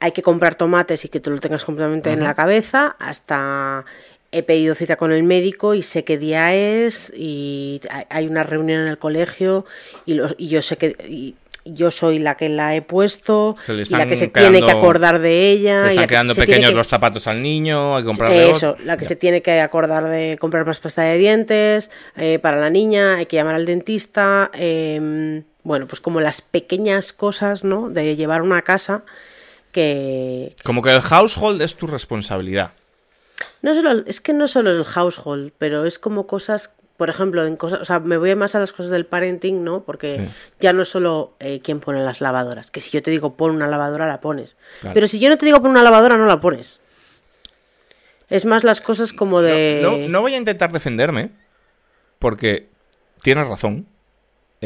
[0.00, 3.84] hay que comprar tomates y que te lo tengas completamente en la cabeza hasta
[4.34, 7.80] he pedido cita con el médico y sé qué día es y
[8.10, 9.64] hay una reunión en el colegio
[10.06, 14.16] y, y yo sé que yo soy la que la he puesto y la que
[14.16, 15.82] se tiene que acordar de ella.
[15.82, 19.16] Se están quedando pequeños los zapatos al niño, hay que comprarle Eso, la que se
[19.16, 23.36] tiene que acordar de comprar más pasta de dientes eh, para la niña, hay que
[23.36, 24.50] llamar al dentista.
[24.52, 27.88] Em, bueno, pues como las pequeñas cosas, ¿no?
[27.88, 29.02] De llevar una casa
[29.72, 30.54] que...
[30.62, 32.72] Como que el household es tu responsabilidad.
[33.62, 37.44] No solo, es que no solo es el household, pero es como cosas por ejemplo,
[37.44, 39.82] en cosas, o sea, me voy más a las cosas del parenting, ¿no?
[39.82, 40.28] Porque
[40.60, 43.50] ya no es solo eh, quién pone las lavadoras, que si yo te digo pon
[43.50, 44.56] una lavadora, la pones.
[44.92, 46.78] Pero si yo no te digo pon una lavadora, no la pones.
[48.30, 49.80] Es más las cosas como de...
[49.82, 51.30] no, no voy a intentar defenderme,
[52.20, 52.68] porque
[53.22, 53.86] tienes razón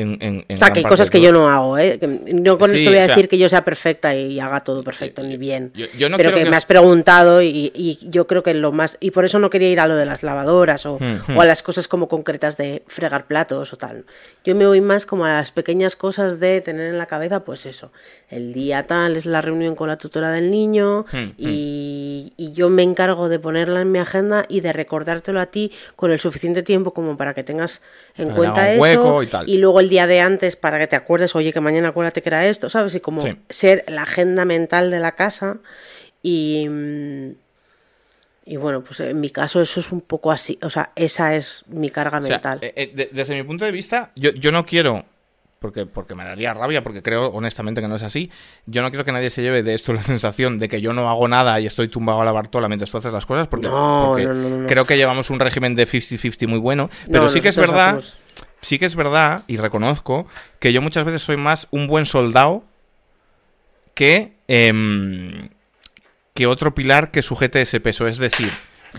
[0.04, 1.98] o sea, que hay cosas que yo no hago, ¿eh?
[2.32, 5.36] No con esto voy a decir que yo sea perfecta y haga todo perfecto ni
[5.36, 5.72] bien.
[6.16, 8.96] pero que, me has preguntado y, yo creo que lo más...
[9.00, 11.40] Y por eso no quería ir a lo de las lavadoras o, hmm, hmm.
[11.40, 14.04] a las cosas como concretas de fregar platos o tal.
[14.44, 17.66] Yo me voy más como a las pequeñas cosas de tener en la cabeza, pues
[17.66, 17.92] eso,
[18.28, 22.82] el día tal es la reunión con la tutora del niño hmm, y, yo me
[22.82, 26.92] encargo de ponerla en mi agenda y de recordártelo a ti con el suficiente tiempo
[26.92, 27.82] como para que tengas
[28.16, 31.52] en cuenta eso y, y luego el día de antes para que te acuerdes, oye,
[31.52, 32.94] que mañana acuérdate que era esto, ¿sabes?
[32.94, 35.58] Y como ser la agenda mental de la casa
[36.22, 36.68] y...
[38.50, 41.64] Y bueno, pues en mi caso eso es un poco así, o sea, esa es
[41.66, 42.58] mi carga mental.
[42.62, 45.04] Eh, eh, desde mi punto de vista, yo, yo no quiero
[45.58, 48.30] porque, porque me daría rabia, porque creo honestamente que no es así.
[48.66, 51.10] Yo no quiero que nadie se lleve de esto la sensación de que yo no
[51.10, 53.68] hago nada y estoy tumbado a la bartola mientras tú haces las cosas, porque,
[54.68, 56.90] creo que llevamos un régimen de 50-50 muy bueno.
[57.10, 58.00] Pero sí que es verdad
[58.60, 60.26] sí que es verdad, y reconozco,
[60.58, 62.64] que yo muchas veces soy más un buen soldado
[63.94, 65.50] que, em,
[66.34, 68.06] que otro pilar que sujete ese peso.
[68.06, 68.50] Es decir,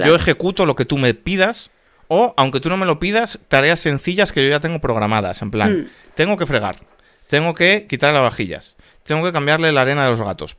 [0.03, 1.71] yo ejecuto lo que tú me pidas,
[2.07, 5.41] o, aunque tú no me lo pidas, tareas sencillas que yo ya tengo programadas.
[5.41, 5.87] En plan, mm.
[6.15, 6.79] tengo que fregar,
[7.27, 10.57] tengo que quitar las vajillas, tengo que cambiarle la arena de los gatos.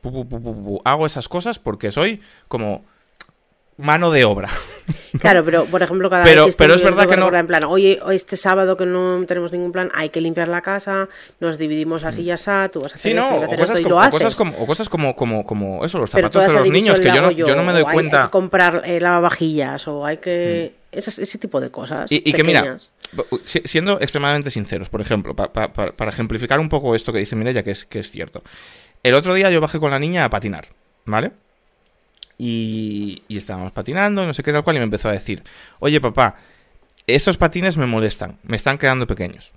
[0.85, 2.85] Hago esas cosas porque soy como
[3.81, 4.49] mano de obra.
[5.19, 7.35] Claro, pero por ejemplo, cada pero, vez que pero es verdad que no.
[7.35, 11.09] En plan, oye, este sábado que no tenemos ningún plan, hay que limpiar la casa,
[11.39, 14.57] nos dividimos así y así, tú vas a hacer esto, o cosas, como, cosas como,
[14.57, 17.55] o cosas como, como, como eso, los zapatos de los niños, que yo no, yo,
[17.55, 18.21] no me doy cuenta.
[18.21, 20.73] Hay que comprar eh, lavavajillas, o hay que.
[20.73, 20.81] Mm.
[20.97, 22.11] Ese, ese, tipo de cosas.
[22.11, 22.77] Y, que mira,
[23.43, 27.85] siendo extremadamente sinceros, por ejemplo, para ejemplificar un poco esto que dice Mireya, que es,
[27.85, 28.43] que es cierto.
[29.03, 30.67] El otro día yo bajé con la niña a patinar,
[31.05, 31.31] ¿vale?
[32.43, 35.43] Y, estábamos patinando, no sé qué tal cual, y me empezó a decir,
[35.77, 36.37] oye papá,
[37.05, 39.51] estos patines me molestan, me están quedando pequeños.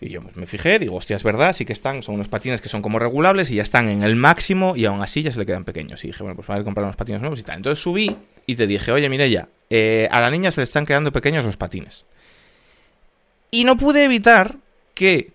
[0.00, 2.62] Y yo pues, me fijé, digo, hostia, es verdad, sí que están, son unos patines
[2.62, 5.38] que son como regulables y ya están en el máximo y aún así ya se
[5.38, 6.02] le quedan pequeños.
[6.02, 7.58] Y dije, bueno, pues voy a comprar unos patines nuevos y tal.
[7.58, 8.16] Entonces subí
[8.46, 11.58] y te dije, oye, Mireya, eh, a la niña se le están quedando pequeños los
[11.58, 12.06] patines.
[13.50, 14.56] Y no pude evitar
[14.94, 15.32] que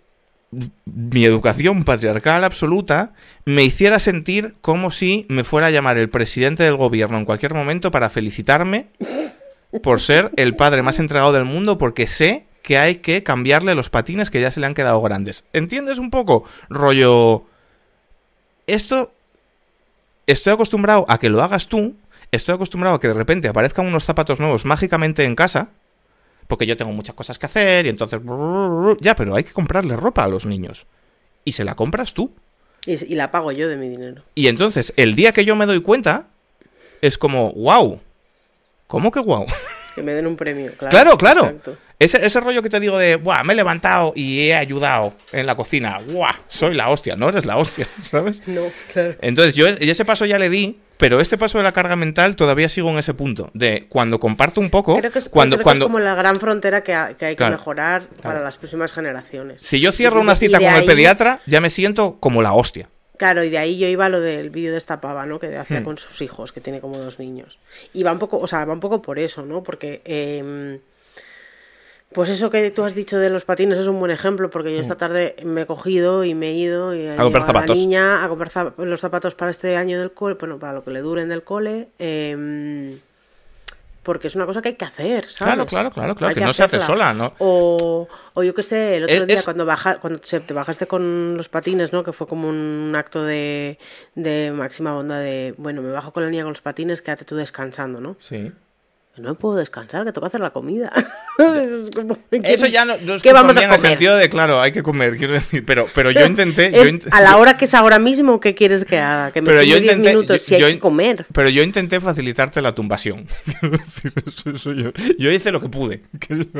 [0.52, 3.14] mi educación patriarcal absoluta
[3.46, 7.54] me hiciera sentir como si me fuera a llamar el presidente del gobierno en cualquier
[7.54, 8.88] momento para felicitarme
[9.82, 13.90] por ser el padre más entregado del mundo porque sé que hay que cambiarle los
[13.90, 15.46] patines que ya se le han quedado grandes.
[15.54, 16.44] ¿Entiendes un poco?
[16.70, 17.46] Rollo...
[18.68, 19.14] Esto...
[20.28, 21.96] Estoy acostumbrado a que lo hagas tú.
[22.32, 25.70] Estoy acostumbrado a que de repente aparezcan unos zapatos nuevos mágicamente en casa
[26.52, 28.20] porque yo tengo muchas cosas que hacer y entonces...
[29.00, 30.86] Ya, pero hay que comprarle ropa a los niños.
[31.46, 32.34] Y se la compras tú.
[32.86, 34.24] Y, la pago yo de mi dinero.
[34.36, 36.28] Y entonces, el día que yo me doy cuenta,
[37.02, 38.02] es como, wow.
[38.88, 39.46] ¿Cómo que wow?
[39.96, 41.18] Que me den un premio, claro.
[41.18, 41.78] Claro, claro.
[42.00, 45.46] Ese, ese, rollo que te digo de, Buah, me he levantado y he ayudado en
[45.46, 46.00] la cocina.
[46.06, 47.16] Buah, soy la hostia.
[47.16, 48.46] No eres la hostia, ¿sabes?
[48.46, 49.16] No, claro.
[49.22, 52.70] Entonces, yo ese paso ya le di, pero este paso de la carga mental todavía
[52.70, 53.50] sigo en ese punto.
[53.56, 54.96] De cuando comparto un poco.
[54.96, 55.86] Creo que es, cuando, creo cuando...
[55.86, 59.64] Que es como la gran frontera que, hay que, mejorar para las próximas generaciones.
[59.64, 62.88] Si yo cierro una cita con el pediatra, ya me siento como la hostia.
[63.18, 65.40] Claro, y de ahí yo iba a lo del vídeo de esta pava, ¿no?
[65.40, 65.86] Que hacía hmm.
[65.86, 67.58] con sus hijos, que tiene como dos niños.
[67.96, 69.64] Y va un poco, o sea, va un poco por eso, ¿no?
[69.64, 70.80] Porque, eh,
[72.14, 74.82] pues eso que tú has dicho de los patines es un buen ejemplo, porque yo
[74.82, 74.98] esta hmm.
[74.98, 77.72] tarde me he cogido y me he ido y a comprar zapatos.
[77.72, 80.84] a la niña a comprar los zapatos para este año del cole, bueno, para lo
[80.84, 81.90] que le duren del cole.
[82.00, 82.98] Eh,
[84.04, 85.54] porque es una cosa que hay que hacer, ¿sabes?
[85.54, 87.34] Claro, claro, claro, claro, que, no se hace sola, ¿no?
[87.38, 91.50] O, o yo qué sé, el otro día cuando baja, cuando te bajaste con los
[91.50, 92.04] patines, ¿no?
[92.04, 93.78] Que fue como un acto de,
[94.16, 97.36] de máxima bondad de, bueno, me bajo con la niña con los patines, quédate tú
[97.36, 98.16] descansando, ¿no?
[98.20, 98.52] Sí
[99.18, 100.92] no puedo descansar, que toca hacer la comida.
[102.44, 103.70] Eso, ya no, es ¿Qué vamos a comer?
[103.70, 106.72] en el sentido de, claro, hay que comer, quiero decir, pero, pero yo intenté...
[107.12, 109.32] a la hora que es ahora mismo, ¿qué quieres que haga?
[109.32, 111.26] Que me pero yo intenté, minutos si hay que comer.
[111.34, 113.28] Pero yo intenté facilitarte la tumbación.
[115.18, 116.04] yo, hice lo que pude.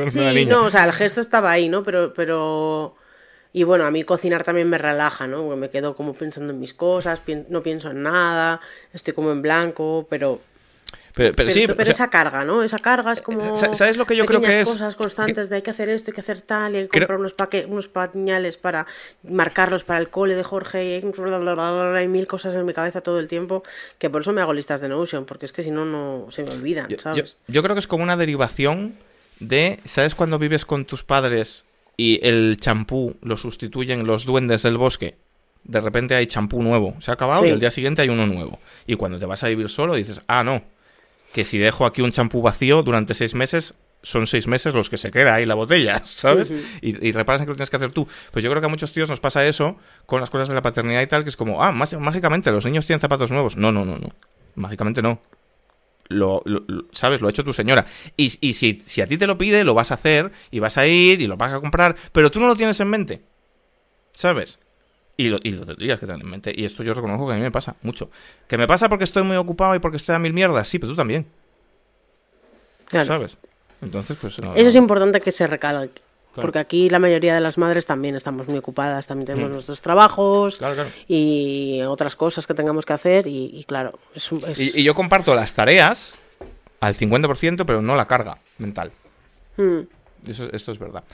[0.08, 1.82] sí, no, o sea, el gesto estaba ahí, ¿no?
[1.82, 2.12] Pero...
[2.12, 2.96] pero...
[3.54, 5.54] Y bueno, a mí cocinar también me relaja, ¿no?
[5.56, 7.20] Me quedo como pensando en mis cosas,
[7.50, 8.62] no pienso en nada,
[8.94, 10.40] estoy como en blanco, pero
[11.14, 12.62] pero, sí, pero esa carga, ¿no?
[12.62, 13.56] Esa carga es como.
[13.56, 14.68] ¿Sabes lo que yo creo que es?
[14.68, 17.18] cosas constantes de hay que hacer esto, hay que hacer tal, y hay que comprar
[17.18, 17.34] unos,
[17.68, 18.86] unos pañales para
[19.22, 23.28] marcarlos para el cole de Jorge, y hay, mil cosas en mi cabeza todo el
[23.28, 23.62] tiempo,
[23.98, 26.44] que por eso me hago listas de Notion, porque es que si no, no se
[26.44, 27.36] me olvidan, ¿sabes?
[27.46, 28.94] Yo, creo que es como una derivación
[29.38, 29.80] de.
[29.84, 31.64] ¿Sabes cuando vives con tus padres
[31.96, 35.16] y el champú lo sustituyen los duendes del bosque?
[35.64, 38.58] De repente hay champú nuevo, se ha acabado y al día siguiente hay uno nuevo.
[38.86, 40.62] Y cuando te vas a vivir solo dices, ah, no
[41.32, 44.98] que si dejo aquí un champú vacío durante seis meses, son seis meses los que
[44.98, 46.50] se queda ahí la botella, ¿sabes?
[46.50, 48.06] y, y, reparas en que lo tienes que hacer tú.
[48.32, 49.76] Pues yo creo que a muchos tíos nos pasa eso
[50.06, 52.86] con las cosas de la paternidad y tal, que es como, ah, mágicamente los niños
[52.86, 53.56] tienen zapatos nuevos.
[53.56, 54.08] No, no, no, no.
[54.54, 55.20] Mágicamente no.
[56.08, 56.42] Lo,
[56.92, 57.22] ¿sabes?
[57.22, 57.86] Lo ha hecho tu señora.
[58.16, 60.76] Y, y si, si, a ti te lo pide, lo vas a hacer y vas
[60.76, 63.22] a ir y lo vas a comprar, pero tú no lo tienes en mente.
[64.12, 64.58] ¿Sabes?
[65.16, 66.52] Y lo, y lo tendrías que tener en mente.
[66.56, 68.10] Y esto yo reconozco que a mí me pasa mucho.
[68.48, 70.68] ¿Que me pasa porque estoy muy ocupado y porque estoy a mil mierdas?
[70.68, 71.26] Sí, pero tú también.
[72.86, 73.06] Claro.
[73.06, 73.36] ¿Sabes?
[73.82, 74.38] Entonces, pues...
[74.38, 76.00] Eso es importante que se recalque.
[76.34, 79.52] Porque aquí la mayoría de las madres también estamos muy ocupadas, también tenemos mm.
[79.52, 80.58] nuestros trabajos
[81.06, 86.14] y otras cosas que tengamos que hacer y, claro, es, Y, yo comparto las tareas
[86.80, 88.92] al 50%, pero no la carga mental.
[89.58, 89.80] Mm.
[90.26, 91.04] Eso, esto es verdad.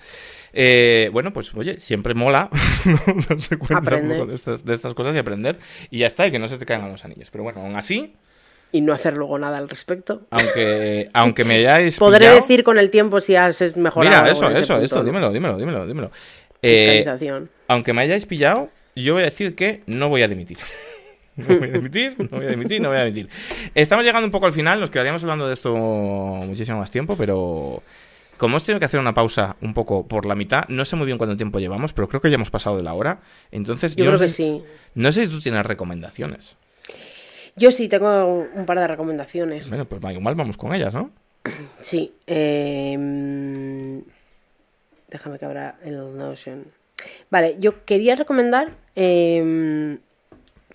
[0.52, 2.50] Eh, bueno, pues oye, siempre mola
[3.28, 4.34] darse cuenta un poco de
[4.74, 5.58] estas, cosas y aprender.
[5.90, 7.30] Y ya está, y que no se te caigan los anillos.
[7.30, 8.14] Pero bueno, aún así.
[8.70, 10.26] Y no hacer luego nada al respecto.
[10.30, 11.96] Aunque, aunque me hayáis.
[11.98, 14.22] Podré decir con el tiempo si has mejorado.
[14.22, 16.10] Mira, eso, eso, eso, dímelo, dímelo, dímelo, dímelo.
[16.62, 17.04] Eh,
[17.68, 20.58] aunque me hayáis pillado, yo voy a decir que no voy a dimitir.
[21.38, 23.28] No voy a dimitir, no voy a dimitir, no voy a dimitir.
[23.72, 27.80] Estamos llegando un poco al final, nos quedaríamos hablando de esto muchísimo más tiempo, pero
[28.38, 31.06] como hemos tenido que hacer una pausa un poco por la mitad, no sé muy
[31.06, 33.20] bien cuánto tiempo llevamos, pero creo que ya hemos pasado de la hora.
[33.50, 34.62] Entonces, yo, creo que sí.
[34.94, 36.56] No sé si tú tienes recomendaciones.
[37.56, 39.68] Yo sí, tengo un par de recomendaciones.
[39.68, 41.10] Bueno, pues igual vamos con ellas, ¿no?
[41.80, 42.14] Sí.
[42.26, 44.04] Em,
[45.10, 46.66] déjame que abra el Notion.
[47.30, 49.98] Vale, yo quería recomendar, em,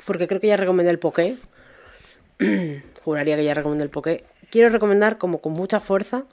[0.05, 1.37] porque creo que ya recomendé el Poké.
[3.03, 4.25] Juraría que ya recomendé el Poké.
[4.49, 6.25] Quiero recomendar como con mucha fuerza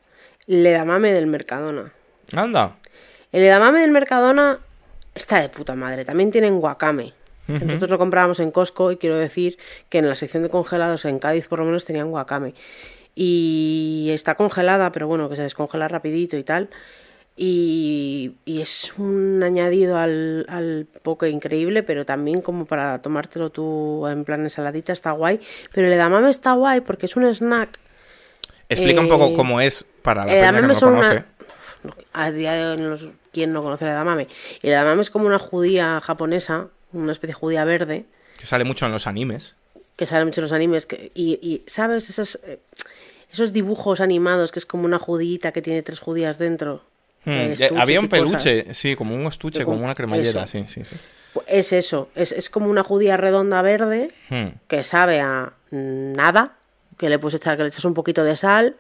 [0.46, 1.92] el edamame del Mercadona.
[2.34, 2.76] Anda.
[3.32, 4.58] El edamame del Mercadona
[5.14, 6.04] está de puta madre.
[6.04, 7.14] También tienen guacame.
[7.46, 9.58] Nosotros lo comprábamos en Costco y quiero decir
[9.88, 12.54] que en la sección de congelados en Cádiz por lo menos tenían guacame.
[13.16, 16.70] Y está congelada, pero bueno, que se descongela rapidito y tal.
[17.36, 24.24] Y, es un añadido al, al poke increíble, pero también como para tomártelo tú en
[24.24, 25.40] plan ensaladita está guay.
[25.72, 27.78] Pero el edamame está guay porque es un snack
[28.70, 31.24] Explica un poco eh, cómo es para la peña que no conoce.
[32.12, 34.28] A día de hoy, ¿quién no conoce el edamame?
[34.62, 38.04] El edamame es como una judía japonesa, una especie de judía verde.
[38.38, 39.54] Que sale mucho en los animes.
[39.96, 40.86] Que sale mucho en los animes.
[41.14, 42.08] y, ¿sabes?
[42.08, 42.60] Esos, eh,
[43.32, 46.82] esos dibujos animados que es como una judita que tiene tres judías dentro.
[47.24, 50.96] Hmm, había un peluche, sí, como un estuche, como una cremallera, sí, sí, sí.
[51.46, 54.46] Es eso, es, es como una judía redonda verde hmm.
[54.66, 56.56] que sabe a nada,
[57.00, 58.76] que le puedes echar, que le echas un poquito de sal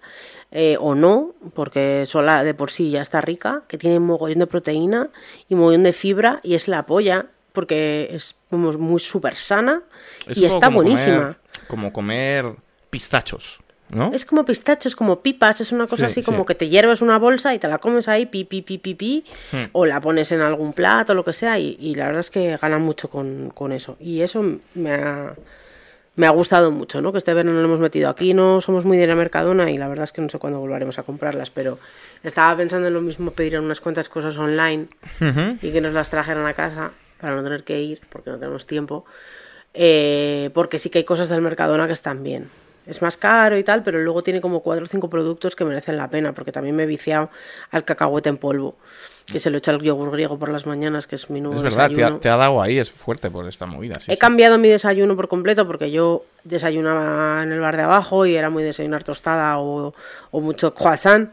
[0.52, 4.46] eh, o no, porque sola de por sí ya está rica, que tiene mogollón de
[4.46, 5.08] proteína
[5.48, 9.80] y mogollón de fibra y es la polla porque es muy súper sana
[10.28, 11.38] y está buenísima.
[11.66, 12.56] como comer
[12.90, 13.60] pistachos.
[13.88, 14.12] ¿no?
[14.12, 17.18] Es como pistacho, es como pipas, es una cosa así como que te hierves una
[17.18, 19.64] bolsa y te la comes ahí, pi, pi, pi, pi, pi hmm.
[19.72, 22.78] o la pones en algún plato, lo que sea, y, la verdad es que gana
[22.78, 23.96] mucho con, con eso.
[23.98, 24.44] Y eso
[24.74, 25.34] me ha
[26.16, 27.12] me ha gustado mucho, ¿no?
[27.12, 29.88] Que este verano lo hemos metido aquí, no somos muy de la Mercadona y la
[29.88, 31.78] verdad es que no sé cuándo volveremos a comprarlas, pero
[32.22, 34.88] estaba pensando en lo mismo pedir unas cuantas cosas online
[35.62, 38.66] y que nos las trajeran a casa para no tener que ir, porque no tenemos
[38.66, 39.04] tiempo,
[39.74, 42.48] eh, porque sí que hay cosas del Mercadona que están bien.
[42.86, 45.96] Es más caro y tal, pero luego tiene como cuatro o cinco productos que merecen
[45.96, 47.30] la pena, porque también me he viciado
[47.70, 48.76] al cacahuete en polvo,
[49.30, 51.62] que se lo echa el yogur griego por las mañanas, que es mi nuevo Es
[51.62, 53.98] verdad, te ha, dado ahí, es fuerte por esta movida.
[54.08, 58.36] he cambiado mi desayuno por completo, porque yo desayunaba en el bar de abajo y
[58.36, 59.94] era muy desayunar tostada o,
[60.30, 61.30] o mucho croissant.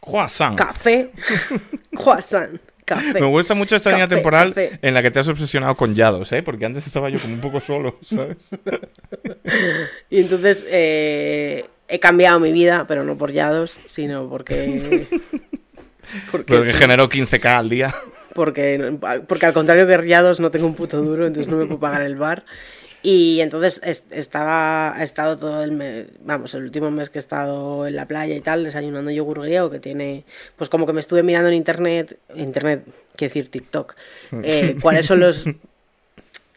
[0.00, 0.56] Croissant.
[0.56, 1.10] Café.
[1.96, 2.60] croissant.
[3.14, 6.42] Me gusta mucho esta línea temporal en la que te has obsesionado con Yados, ¿eh?
[6.42, 8.36] Porque antes estaba yo como un poco solo, ¿sabes?
[10.10, 15.06] y entonces eh, he cambiado mi vida, pero no por Yados, sino porque...
[16.30, 17.94] porque, generó 15k al día.
[18.34, 18.96] Porque,
[19.26, 22.02] porque al contrario que Yados no tengo un puto duro, entonces no me puedo pagar
[22.02, 22.44] el bar.
[23.02, 23.80] Y entonces
[24.10, 28.06] estaba, he estado todo el mes, vamos, el último mes que he estado en la
[28.06, 30.24] playa y tal, desayunando yogur griego, que tiene,
[30.56, 32.84] pues como que me estuve mirando en internet, internet,
[33.16, 33.94] quiero decir TikTok,
[34.42, 35.46] eh, cuáles son los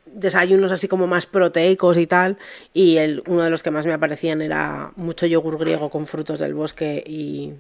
[0.06, 2.38] desayunos así como más proteicos y tal,
[2.74, 6.40] y el, uno de los que más me aparecían era mucho yogur griego con frutos
[6.40, 7.54] del bosque y,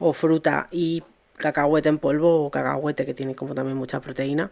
[0.00, 1.04] o fruta y
[1.36, 4.50] cacahuete en polvo o cacahuete que tiene como también mucha proteína.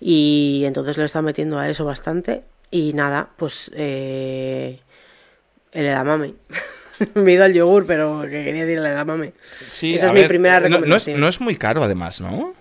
[0.00, 4.80] Y entonces le está metiendo a eso bastante y nada, pues eh,
[5.72, 6.34] el edamame.
[7.14, 9.32] Me he ido al yogur, pero que quería decir el edamame.
[9.42, 11.20] Sí, Esa es mi primera recomendación.
[11.20, 12.54] No es, muy caro, además, ¿no?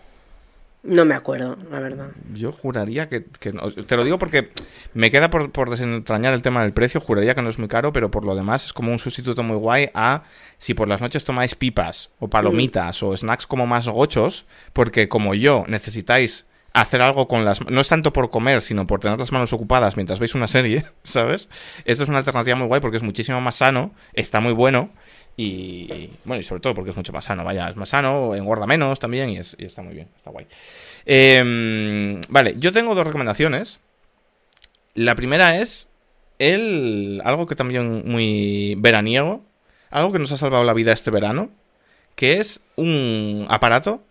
[0.88, 2.07] No me acuerdo, la verdad.
[2.34, 3.69] Yo juraría que, no.
[3.72, 4.51] Te lo digo porque
[4.93, 7.01] me queda por, desentrañar el tema del precio.
[7.01, 9.57] Juraría que no es muy caro, pero por lo demás es como un sustituto muy
[9.57, 10.23] guay a
[10.57, 15.34] si por las noches tomáis pipas o palomitas o snacks como más gochos, porque como
[15.34, 19.34] yo necesitáis hacer algo con las no es tanto por comer, sino por tener las
[19.34, 21.49] manos ocupadas mientras veis una serie, ¿sabes?
[21.84, 24.91] Esto es una alternativa muy guay porque es muchísimo más sano, está muy bueno
[25.39, 28.65] y bueno, y sobre todo porque es mucho más sano, vaya, es más sano, engorda
[28.65, 30.47] menos también y, está muy bien, está guay.
[31.05, 33.80] Em, vale, yo tengo dos recomendaciones.
[34.95, 35.89] La primera es
[36.39, 39.43] el algo que también muy veraniego,
[39.91, 41.51] algo que nos ha salvado la vida este verano,
[42.15, 44.03] que es un aparato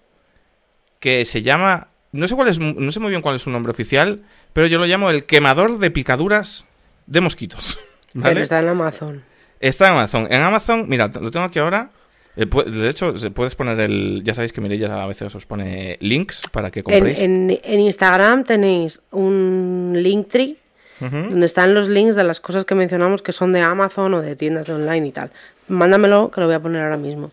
[1.00, 3.72] que se llama no sé cuál es, no sé muy bien cuál es su nombre
[3.72, 4.22] oficial,
[4.52, 6.66] pero yo lo llamo el quemador de picaduras
[7.06, 7.78] de mosquitos.
[8.22, 9.22] Pero está en Amazon.
[9.60, 10.26] Está en Amazon.
[10.30, 11.90] En Amazon, mira, lo tengo aquí ahora.
[12.36, 14.22] Eh, de hecho, puedes poner el.
[14.22, 17.18] Ya sabéis que Mirella a veces os pone links para que compréis.
[17.20, 20.56] En, Instagram tenéis un Linktree
[20.98, 24.34] donde están los links de las cosas que mencionamos que son de Amazon o de
[24.34, 25.30] tiendas online y tal.
[25.68, 27.32] Mándamelo que lo voy a poner ahora mismo.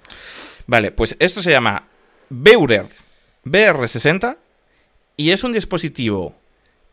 [0.68, 1.88] Vale, pues esto se llama
[2.30, 2.86] Beurer
[3.46, 4.38] BR60
[5.16, 6.36] y es un dispositivo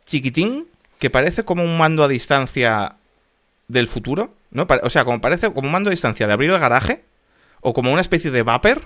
[0.05, 0.67] chiquitín
[0.99, 2.97] que parece como un mando a distancia
[3.71, 4.67] del futuro, ¿no?
[4.83, 7.05] O sea, como parece como un mando a distancia de abrir el garaje
[7.61, 8.81] o como una especie de vapor,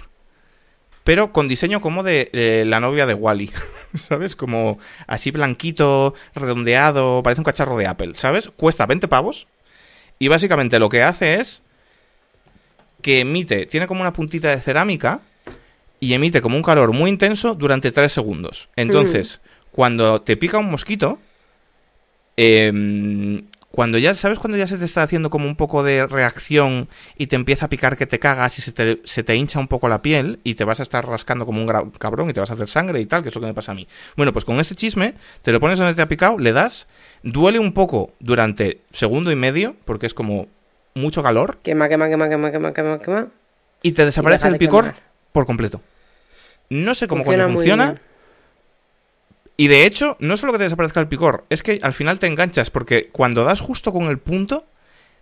[1.05, 3.53] pero con diseño como de la novia de Wally,
[4.09, 4.37] ¿sabes?
[4.37, 8.49] Como así blanquito, redondeado, parece un cacharro de Apple, ¿sabes?
[8.49, 9.47] Cuesta 20 pavos
[10.19, 11.63] y básicamente lo que hace es
[13.03, 15.21] que emite, tiene como una puntita de cerámica
[16.01, 18.69] y emite como un calor muy intenso durante 3 segundos.
[18.77, 19.41] Entonces,
[19.73, 21.19] cuando te pica un mosquito,
[22.37, 23.43] em,
[23.75, 26.89] cuando ya, ¿sabes cuando ya se te está haciendo como un poco de reacción
[27.19, 29.67] y te empieza a picar que te cagas y se te, se te hincha un
[29.67, 32.53] poco la piel y te vas a estar rascando como un cabrón y te vas
[32.53, 33.89] a hacer sangre y tal, que es lo que me pasa a mí?
[34.17, 36.87] Bueno, pues con este chisme, te lo pones donde te ha picado, le das,
[37.25, 40.47] duele un poco durante segundo y medio, porque es como
[40.95, 41.59] mucho calor.
[41.65, 43.27] Quema, quema, quema, quema, quema, quema, quema.
[43.83, 44.95] Y te desaparece el picor
[45.33, 45.83] por completo.
[46.71, 47.97] No sé cómo funciona.
[49.57, 52.27] Y de hecho, no solo que te desaparezca el picor, es que al final te
[52.27, 54.67] enganchas, porque cuando das justo con el punto,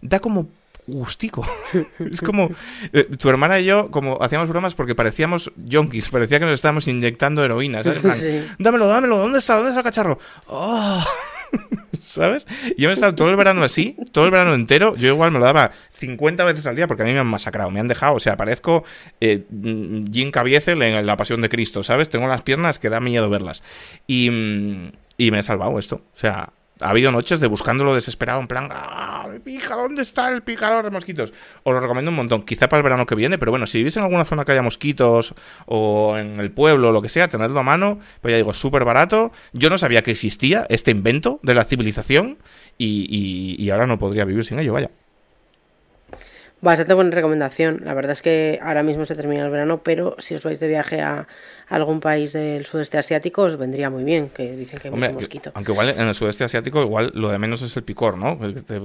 [0.00, 0.48] da como
[0.86, 1.46] gustico.
[1.98, 2.50] es como.
[2.92, 6.88] Eh, tu hermana y yo, como hacíamos bromas porque parecíamos yonkis, parecía que nos estábamos
[6.88, 7.82] inyectando heroína.
[8.58, 9.56] Dámelo, dámelo, ¿dónde está?
[9.56, 10.18] ¿Dónde está el cacharro?
[10.46, 11.04] ¡Oh!
[12.04, 12.46] ¿Sabes?
[12.76, 14.94] Yo he estado todo el verano así, todo el verano entero.
[14.96, 17.70] Yo igual me lo daba 50 veces al día porque a mí me han masacrado,
[17.70, 18.14] me han dejado.
[18.14, 18.84] O sea, parezco
[19.20, 19.44] eh,
[20.12, 22.08] Jim Caviezel en La Pasión de Cristo, ¿sabes?
[22.08, 23.62] Tengo las piernas que da miedo verlas.
[24.06, 24.26] Y,
[25.16, 26.02] y me he salvado esto.
[26.14, 26.50] O sea,
[26.82, 29.74] ha habido noches de buscándolo desesperado, en plan, ¡ah, pija!
[29.74, 31.32] ¿Dónde está el picador de mosquitos?
[31.62, 33.96] Os lo recomiendo un montón, quizá para el verano que viene, pero bueno, si vivís
[33.96, 35.34] en alguna zona que haya mosquitos
[35.66, 39.32] o en el pueblo lo que sea, tenerlo a mano, pues ya digo, súper barato.
[39.52, 42.38] Yo no sabía que existía este invento de la civilización
[42.78, 44.90] y, y ahora no podría vivir sin ello, vaya.
[46.62, 47.80] Bastante buena recomendación.
[47.84, 50.68] La verdad es que ahora mismo se termina el verano, pero si os vais de
[50.68, 51.26] viaje a
[51.68, 55.50] algún país del sudeste asiático, os vendría muy bien, que dicen que hay mucho mosquito.
[55.54, 58.38] Aunque igual en el sudeste asiático, igual lo de menos es el picor, ¿no?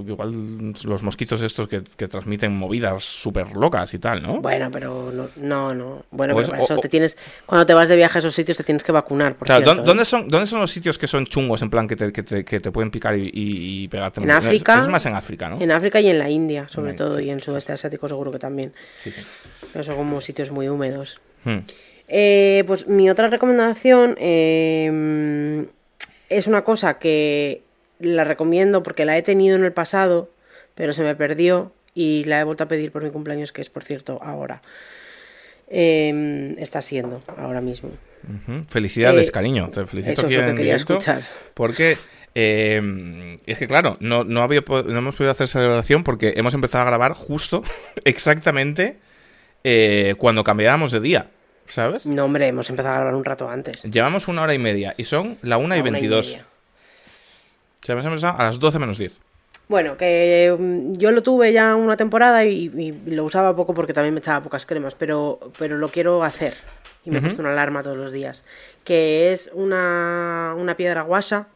[0.07, 4.41] Igual los mosquitos estos que, transmiten movidas súper locas y tal, ¿no?
[4.41, 6.03] Bueno, pero no, no.
[6.09, 7.15] Bueno, pero eso te tienes.
[7.45, 9.35] Cuando te vas de viaje a esos sitios, te tienes que vacunar.
[9.35, 10.05] Por cierto, ¿dónde, ¿eh?
[10.05, 12.23] son, ¿dónde son los sitios que son chungos, en plan que te, que
[12.59, 14.21] te, pueden picar y, pegarte?
[14.21, 14.79] En África.
[14.81, 15.61] Es más en África, ¿no?
[15.61, 18.73] En África y en la India, sobre todo, y en sudeste asiático seguro que también.
[19.03, 19.21] Sí, sí.
[19.73, 21.19] Pero son como sitios muy húmedos.
[21.43, 21.59] Hmm.
[22.07, 25.65] Eh, pues mi otra recomendación eh,
[26.29, 27.61] es una cosa que
[27.99, 30.29] la recomiendo porque la he tenido en el pasado,
[30.75, 33.69] pero se me perdió y la he vuelto a pedir por mi cumpleaños, que es
[33.69, 34.61] por cierto ahora.
[35.69, 37.91] Eh, está siendo ahora mismo.
[38.69, 39.69] Felicidades, cariño.
[39.69, 41.23] Te felicito eso es que quería escuchar.
[41.53, 41.97] Porque
[42.39, 46.83] eh, es que claro, no, no, había, no hemos podido hacer celebración porque hemos empezado
[46.83, 47.63] a grabar justo,
[48.03, 48.99] exactamente,
[49.63, 51.31] eh, cuando cambiábamos de día.
[51.67, 52.05] ¿Sabes?
[52.05, 53.81] No, hombre, hemos empezado a grabar un rato antes.
[53.81, 56.37] Llevamos una hora y media y son la una y veintidós.
[57.81, 59.19] O sea, hemos empezado a las doce menos diez.
[59.67, 62.69] Bueno, que mm, yo lo tuve ya una temporada y,
[63.07, 66.55] lo usaba poco porque también me echaba pocas cremas, pero, pero lo quiero hacer.
[67.03, 68.43] Y me he puesto una alarma todos los días.
[68.83, 71.47] Que es una, una piedra guasa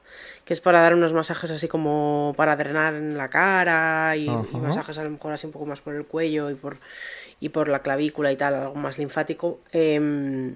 [0.52, 4.98] que es para dar unos masajes así como para drenar en la cara y, masajes
[4.98, 6.76] a lo mejor así un poco más por el cuello y por,
[7.40, 9.62] y por la clavícula y tal, algo más linfático.
[9.72, 10.56] Em,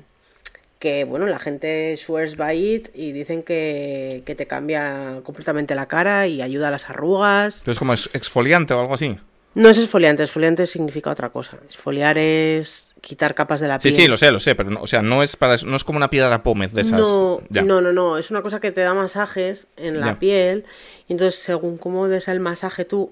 [0.80, 5.86] que bueno, la gente swears by it y dicen que, que, te cambia completamente la
[5.86, 7.64] cara y ayuda a las arrugas.
[7.66, 9.18] ¿Es como exfoliante o algo así?
[9.56, 11.58] No es exfoliante, exfoliante significa otra cosa.
[11.66, 13.94] Exfoliar es quitar capas de la piel.
[13.94, 15.84] Sí, sí, lo sé, lo sé, pero no, o sea, no es para no es
[15.84, 17.00] como una piedra pómez de esas.
[17.00, 20.66] No, no, no, no, es una cosa que te da masajes en la piel
[21.08, 23.12] y entonces según cómo des el masaje tú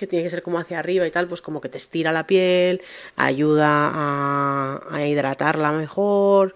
[0.00, 2.26] que tiene que ser como hacia arriba y tal, pues como que te estira la
[2.26, 2.80] piel,
[3.16, 3.92] ayuda
[4.90, 6.54] a, hidratarla mejor.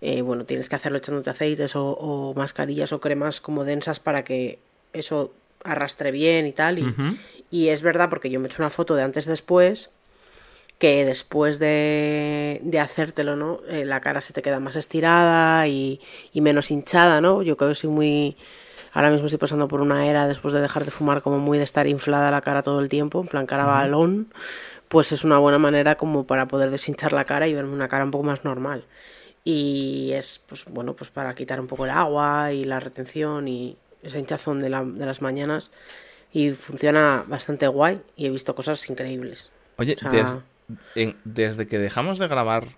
[0.00, 4.58] Eh, bueno, tienes que hacerlo echándote aceites o, mascarillas o cremas como densas para que
[4.92, 5.32] eso
[5.64, 6.78] arrastre bien y tal.
[6.78, 6.94] Y,
[7.50, 9.90] y es verdad, porque yo me he hecho una foto de antes después,
[10.78, 13.60] que después de, de hacértelo, ¿no?
[13.68, 16.00] Eh, la cara se te queda más estirada y,
[16.32, 17.42] y, menos hinchada, ¿no?
[17.42, 18.36] Yo creo que soy muy...
[18.92, 21.64] Ahora mismo estoy pasando por una era, después de dejar de fumar, como muy de
[21.64, 24.32] estar inflada la cara todo el tiempo, en plan cara balón,
[24.88, 28.02] pues es una buena manera como para poder deshinchar la cara y verme una cara
[28.04, 28.84] un poco más normal.
[29.44, 33.76] Y es, pues bueno, pues para quitar un poco el agua y la retención y
[34.02, 35.70] esa hinchazón de, la, de las mañanas
[36.32, 39.50] y funciona bastante guay y he visto cosas increíbles.
[39.76, 39.96] Oye,
[41.24, 42.68] desde que dejamos de grabar,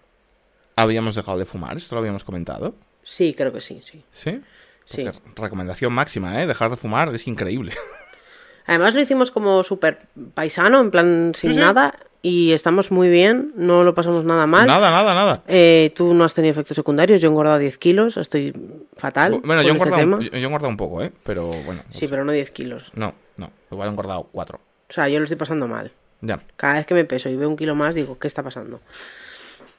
[0.77, 1.77] ¿habíamos dejado de fumar?
[1.77, 2.75] ¿Esto lo habíamos comentado?
[3.03, 4.05] Sí, creo que sí, sí.
[4.13, 4.41] ¿Sí?
[4.85, 5.07] sí.
[5.37, 6.47] Recomendación máxima, ¿eh?
[6.47, 7.73] Dejar de fumar es increíble.
[8.67, 13.83] Además lo hicimos como súper paisano, en plan sin nada, y estamos muy bien, no
[13.83, 14.67] lo pasamos nada mal.
[14.69, 15.43] Nada, nada, nada.
[15.49, 18.55] Eh, tú no has tenido efectos secundarios, yo he engordado 10 kilos, estoy
[18.97, 19.41] fatal.
[19.45, 21.11] Bueno, yo he, engordado, yo he engordado un poco, ¿eh?
[21.25, 21.83] Pero bueno.
[21.91, 22.93] Sí, pero no 10 kilos.
[22.95, 24.57] No, no, igual he engordado 4.
[24.57, 25.91] O sea, yo lo estoy pasando mal.
[26.21, 26.41] Ya.
[26.57, 28.81] Cada vez que me peso y veo un kilo más, digo, ¿qué está pasando?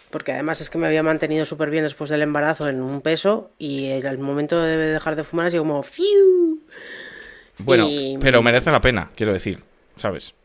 [0.09, 3.51] Porque además es que me había mantenido súper bien después del embarazo en un peso
[3.57, 6.59] y el momento de dejar de fumar sido como ¡fiu!
[7.57, 7.87] Bueno,
[8.19, 9.63] pero merece la pena, quiero decir,
[9.95, 10.35] ¿sabes?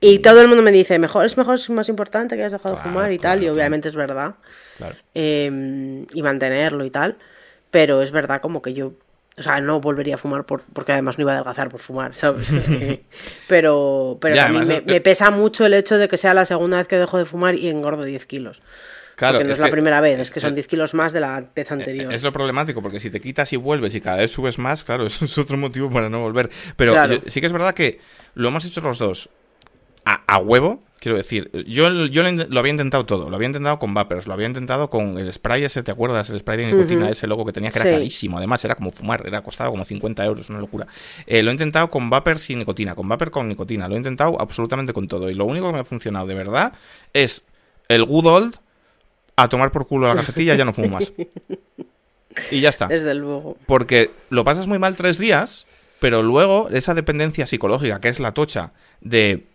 [0.00, 2.76] Y todo el mundo me dice, mejor es mejor, es más importante que hayas dejado
[2.76, 4.34] de fumar y tal, y obviamente es verdad.
[5.12, 7.16] Em, y mantenerlo y tal.
[7.70, 8.92] Pero es verdad como que yo,
[9.36, 12.14] o sea, no volvería a fumar por, porque además no iba a adelgazar por fumar,
[12.14, 12.48] ¿sabes?
[13.48, 16.86] pero pero a mí me, pesa mucho el hecho de que sea la segunda vez
[16.86, 18.62] que dejo de fumar y engordo 10 kilos.
[19.16, 21.44] Claro, porque no es, la primera vez, es que son 10 kilos más de la
[21.54, 22.12] vez anterior.
[22.14, 25.06] Es lo problemático, porque si te quitas y vuelves y cada vez subes más, claro,
[25.06, 26.48] eso es otro motivo para no volver.
[26.76, 26.94] Pero
[27.26, 27.98] sí que es verdad que
[28.34, 29.28] lo hemos hecho los dos
[30.26, 34.26] a, huevo, quiero decir, yo, yo lo, había intentado todo, lo había intentado con vapers,
[34.26, 36.30] lo había intentado con el spray ese, ¿te acuerdas?
[36.30, 39.26] El spray de nicotina, ese logo que tenía que era carísimo, además era como fumar,
[39.26, 40.86] era costaba como 50 euros, una locura.
[41.26, 44.40] Eh, lo he intentado con vapers sin nicotina, con vapor con nicotina, lo he intentado
[44.40, 46.72] absolutamente con todo y lo único que me ha funcionado de verdad
[47.12, 47.44] es
[47.88, 48.56] el good old
[49.36, 51.12] a tomar por culo la cafetilla, ya no fumo más.
[52.50, 52.86] Y ya está.
[52.86, 53.56] Desde luego.
[53.66, 55.66] Porque lo pasas muy mal tres días,
[55.98, 59.46] pero luego esa dependencia psicológica, que es la tocha de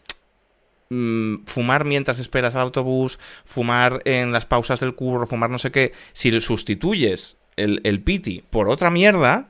[0.94, 5.72] Mm, fumar mientras esperas al autobús, fumar en las pausas del curro, fumar no sé
[5.72, 9.48] qué, si sustituyes el, el piti por otra mierda,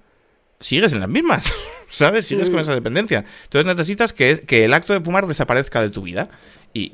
[0.62, 1.54] sigues en las mismas,
[1.90, 2.28] ¿sabes?
[2.28, 2.62] Sigues con mm.
[2.62, 3.26] esa dependencia.
[3.44, 6.30] Entonces necesitas que, el acto de fumar desaparezca de tu vida.
[6.76, 6.90] Y,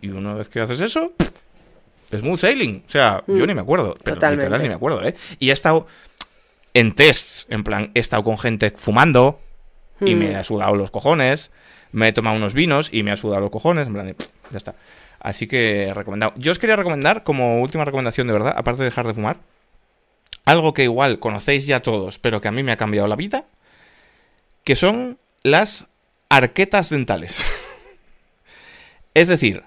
[0.00, 1.12] y, una vez que haces eso,
[2.16, 2.84] smooth sailing.
[2.86, 3.46] O sea, yo mm.
[3.46, 5.16] ni me acuerdo, pero literal ni me acuerdo, ¿eh?
[5.40, 5.88] Y he estado
[6.72, 9.40] en tests, en plan, he estado con gente fumando,
[10.00, 11.50] y me ha sudado los cojones.
[11.92, 13.86] Me he tomado unos vinos y me ha sudado los cojones.
[13.86, 14.16] En plan de,
[14.50, 14.74] ya está.
[15.20, 16.32] Así que recomendado.
[16.36, 19.36] Yo os quería recomendar, como última recomendación de verdad, aparte de dejar de fumar,
[20.44, 23.44] algo que igual conocéis ya todos, pero que a mí me ha cambiado la vida,
[24.64, 25.86] que son las
[26.28, 27.44] arquetas dentales.
[29.14, 29.62] es decir,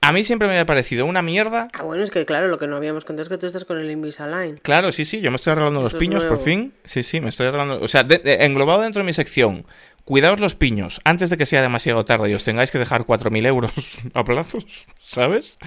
[0.00, 1.68] a mí siempre me ha parecido una mierda.
[1.74, 3.78] Ah, bueno, es que claro, lo que no habíamos contado es que tú estás con
[3.78, 4.56] el Invisalign.
[4.56, 6.74] Claro, sí, sí, yo me estoy arreglando los piños por fin.
[6.84, 7.80] Sí, sí, me estoy arreglando.
[7.80, 9.64] O sea, englobado dentro de mi sección,
[10.04, 13.46] cuidaos los piños antes de que sea demasiado tarde y os tengáis que dejar 4.000
[13.46, 13.72] euros
[14.14, 15.58] a plazos, ¿sabes?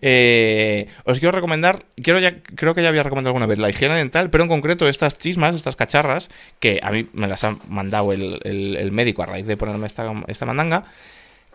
[0.00, 4.44] Eh, os quiero recomendar, creo que ya había recomendado alguna vez la higiene dental, pero
[4.44, 9.22] en concreto estas chismas, estas cacharras, que a mí me las ha mandado el, médico
[9.22, 10.84] a raíz de ponerme esta, esta mandanga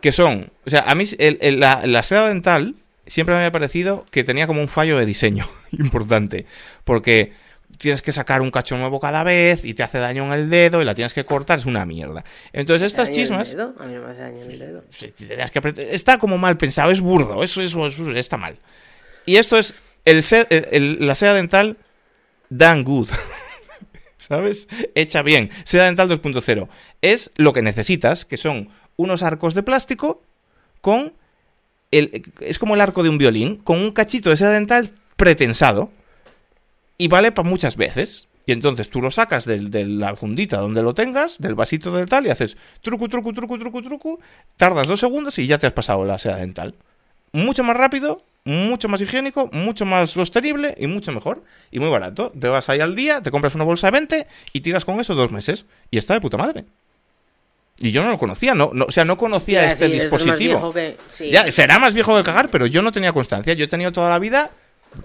[0.02, 2.76] que son, o sea, a mí la, seda dental
[3.08, 6.46] siempre me había parecido que tenía como un fallo de diseño importante,
[6.84, 7.34] porque
[7.78, 10.82] tienes que sacar un cacho nuevo cada vez y te hace daño en el dedo
[10.82, 12.24] y la tienes que cortar, es una mierda.
[12.54, 13.56] Entonces estas chismas...
[13.56, 14.84] A mí no me hace daño en el dedo.
[15.92, 18.58] está como mal pensado, es burdo, eso, eso, está mal.
[19.26, 19.76] Y esto es
[20.06, 21.78] el, la seda dental
[22.50, 23.10] Dan Good.
[24.18, 24.68] ¿Sabes?
[24.96, 25.50] Hecha bien.
[25.64, 26.68] Seda dental 2.0.
[27.02, 30.22] Es lo que necesitas, que son unos arcos de plástico
[30.82, 31.14] con
[31.92, 35.92] el, es como el arco de un violín, con un cachito de seda dental pretensado.
[36.98, 38.28] Y vale para muchas veces.
[38.46, 42.26] Y entonces tú lo sacas de, la fundita donde lo tengas, del vasito de tal,
[42.26, 44.20] y haces truco, truco, truco, truco, truco.
[44.56, 46.76] Tardas dos segundos y ya te has pasado la seda dental.
[47.34, 51.44] Mucho más rápido, mucho más higiénico, mucho más sostenible y mucho mejor.
[51.72, 52.32] Y muy barato.
[52.40, 55.14] Te vas ahí al día, te compras una bolsa de 20 y tiras con eso
[55.14, 55.66] dos meses.
[55.92, 56.64] Y está de puta madre.
[57.80, 60.74] Y yo no lo conocía, no, no o sea, no conocía este dispositivo.
[61.30, 63.54] ya, será más viejo que cagar, pero yo no tenía constancia.
[63.54, 64.52] Yo he tenido toda la vida,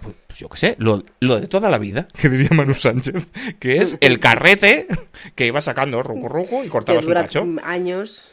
[0.00, 3.28] pues, yo qué sé, lo, de toda la vida, que diría Manu Sánchez,
[3.58, 4.86] que es el carrete
[5.34, 7.46] que iba sacando rojo rojo y cortaba su cacho.
[7.64, 8.32] años.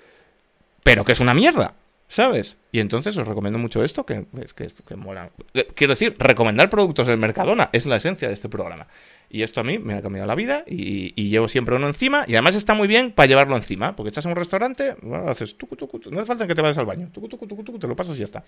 [0.83, 1.73] Pero que es una mierda.
[2.09, 2.57] ¿Sabes?
[2.71, 5.29] Y entonces os recomiendo mucho esto, que, es que, que mola.
[5.53, 8.87] Eh, quiero decir, recomendar productos del Mercadona es la esencia de este programa.
[9.29, 12.25] Y esto a mí me ha cambiado la vida y, llevo siempre uno encima.
[12.27, 14.95] Y además está muy bien para llevarlo encima, porque estás en un restaurante,
[15.27, 17.87] haces tucu, tucu, no hace falta que te vayas al baño, tucu, tucu, tucu, te
[17.87, 18.43] lo pasas y ya está.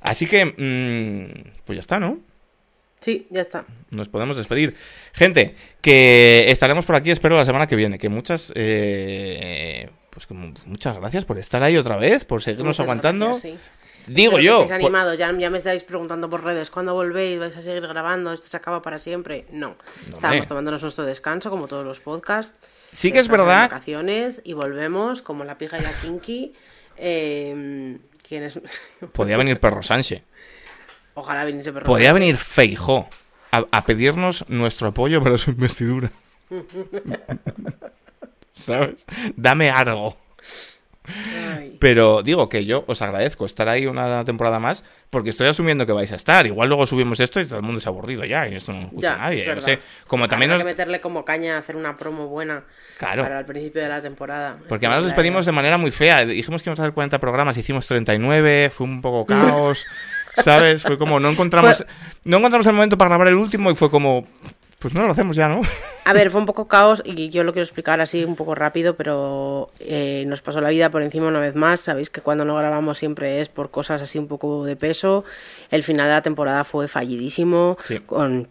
[0.00, 2.20] Así que, mmm, pues ya está, ¿no?
[3.00, 3.64] Sí, ya está.
[3.90, 4.74] Nos podemos despedir.
[5.12, 7.98] Gente, que estaremos por aquí, espero, la semana que viene.
[7.98, 8.52] Que muchas...
[8.54, 13.38] Eh, pues que muchas gracias por estar ahí otra vez, por seguirnos aguantando.
[14.08, 14.66] Digo yo.
[14.72, 17.38] animado, ya, ya, me estáis preguntando por redes, ¿cuándo volvéis?
[17.38, 18.32] ¿Vais a seguir grabando?
[18.32, 19.44] ¿Esto se acaba para siempre?
[19.52, 19.76] No.
[20.12, 22.52] Estábamos tomándonos nuestro descanso, como todos los podcasts.
[22.90, 23.70] Sí que es verdad.
[23.70, 26.54] Vacaciones y volvemos, como la pija y la kinky.
[26.96, 28.58] Eh, ¿Quién es?
[29.12, 30.22] Podría venir Perro Sánchez.
[31.18, 33.08] Ojalá viniese Perro Podría venir Feijó
[33.50, 36.12] a, a pedirnos nuestro apoyo para su investidura.
[38.52, 39.04] ¿Sabes?
[39.34, 40.16] Dame algo.
[41.78, 45.92] Pero digo que yo os agradezco estar ahí una temporada más porque estoy asumiendo que
[45.92, 46.46] vais a estar.
[46.46, 48.82] Igual luego subimos esto y todo el mundo se ha aburrido ya y esto no
[48.82, 49.54] escucha nadie.
[49.54, 49.78] No sé.
[50.06, 50.58] Como también nos...
[50.58, 52.64] que meterle como caña a hacer una promo buena
[53.00, 54.58] para el principio de la temporada.
[54.68, 56.24] Porque además nos despedimos de manera muy fea.
[56.24, 59.84] Dijimos que íbamos a hacer 40 programas, hicimos 39, fue un poco caos.
[60.42, 60.82] ¿Sabes?
[60.82, 61.84] Fue como no encontramos
[62.24, 64.26] no encontramos el momento para grabar el último y fue como
[64.78, 65.62] pues no lo hacemos ya, ¿no?
[66.04, 68.96] A ver, fue un poco caos y yo lo quiero explicar así un poco rápido,
[68.96, 71.80] pero eh, nos pasó la vida por encima una vez más.
[71.80, 75.24] Sabéis que cuando no grabamos siempre es por cosas así un poco de peso.
[75.70, 78.48] El final de la temporada fue fallidísimo, con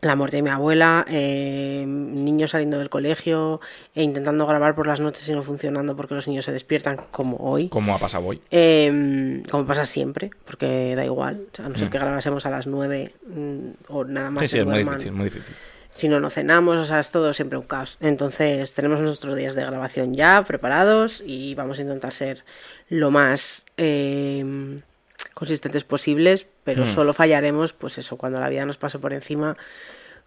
[0.00, 3.60] la muerte de mi abuela, eh, niños saliendo del colegio
[3.94, 7.36] e intentando grabar por las noches y no funcionando porque los niños se despiertan como
[7.36, 7.68] hoy.
[7.68, 8.40] Como ha pasado hoy.
[8.50, 11.46] Em, como pasa siempre, porque da igual.
[11.58, 11.90] a no ser mm.
[11.90, 14.42] que grabásemos a las 9 mm, o nada más.
[14.42, 15.54] Sí, sí, es muy difícil, muy difícil.
[15.92, 17.98] Si no, no cenamos, o sea, es todo siempre un caos.
[18.00, 22.44] Entonces, tenemos nuestros días de grabación ya preparados y vamos a intentar ser
[22.88, 24.82] lo más em,
[25.34, 26.86] consistentes posibles, pero mm.
[26.86, 29.56] solo fallaremos, pues eso, cuando la vida nos pase por encima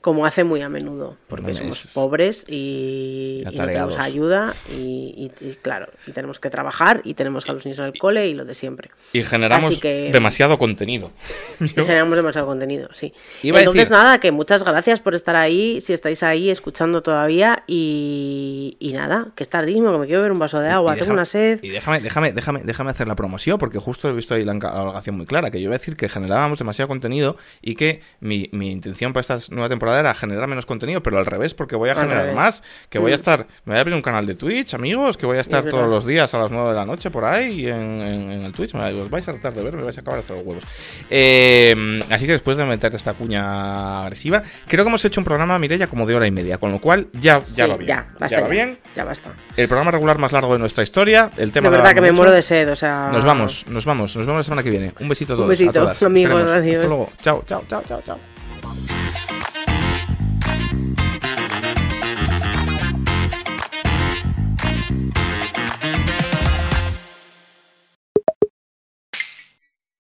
[0.03, 5.31] como hace muy a menudo, porque somos pobres y, no tenemos ayuda y,
[5.61, 8.43] claro, y tenemos que trabajar y tenemos a los niños en el cole y lo
[8.43, 8.89] de siempre.
[9.13, 11.11] Y generamos demasiado contenido.
[11.61, 13.13] Y generamos demasiado contenido, sí.
[13.41, 19.29] Entonces nada, que muchas gracias por estar ahí, si estáis ahí escuchando todavía y, nada,
[19.35, 21.59] que es tardísimo, que me quiero ver un vaso de agua, tengo una sed.
[21.63, 25.15] Y déjame, déjame, déjame, déjame hacer la promoción porque justo he visto ahí la alogación
[25.15, 28.69] muy clara, que yo voy a decir que generábamos demasiado contenido y que mi, mi
[28.69, 31.89] intención para esta nueva temporada verdadera a generar menos contenido, pero al revés, porque voy
[31.89, 32.63] a generar más.
[32.89, 33.15] Que voy a mm.
[33.15, 35.87] estar, me voy a abrir un canal de Twitch, amigos, que voy a estar todos
[35.87, 38.73] los días a las 9 de la noche por ahí en, el Twitch.
[38.75, 40.63] Os vais a tratar de ver, me vais a acabar hasta los huevos.
[41.09, 45.57] Eh, así que después de meter esta cuña agresiva, creo que hemos hecho un programa,
[45.59, 47.87] Mireya, como de hora y media, con lo cual ya, ya va bien.
[47.87, 48.77] Ya, basta ya va bien.
[48.95, 49.31] Ya basta.
[49.55, 51.29] El programa regular más largo de nuestra historia.
[51.37, 53.09] El tema de verdad que me muero de sed, o sea.
[53.11, 54.93] Nos vamos, nos vamos, nos vemos la semana que viene.
[54.99, 55.45] Un besito a todos.
[55.45, 56.03] Un besito, a todas.
[56.03, 56.49] amigos.
[56.49, 57.09] Hasta luego.
[57.21, 58.32] Chao, chao, chao, chao, chao.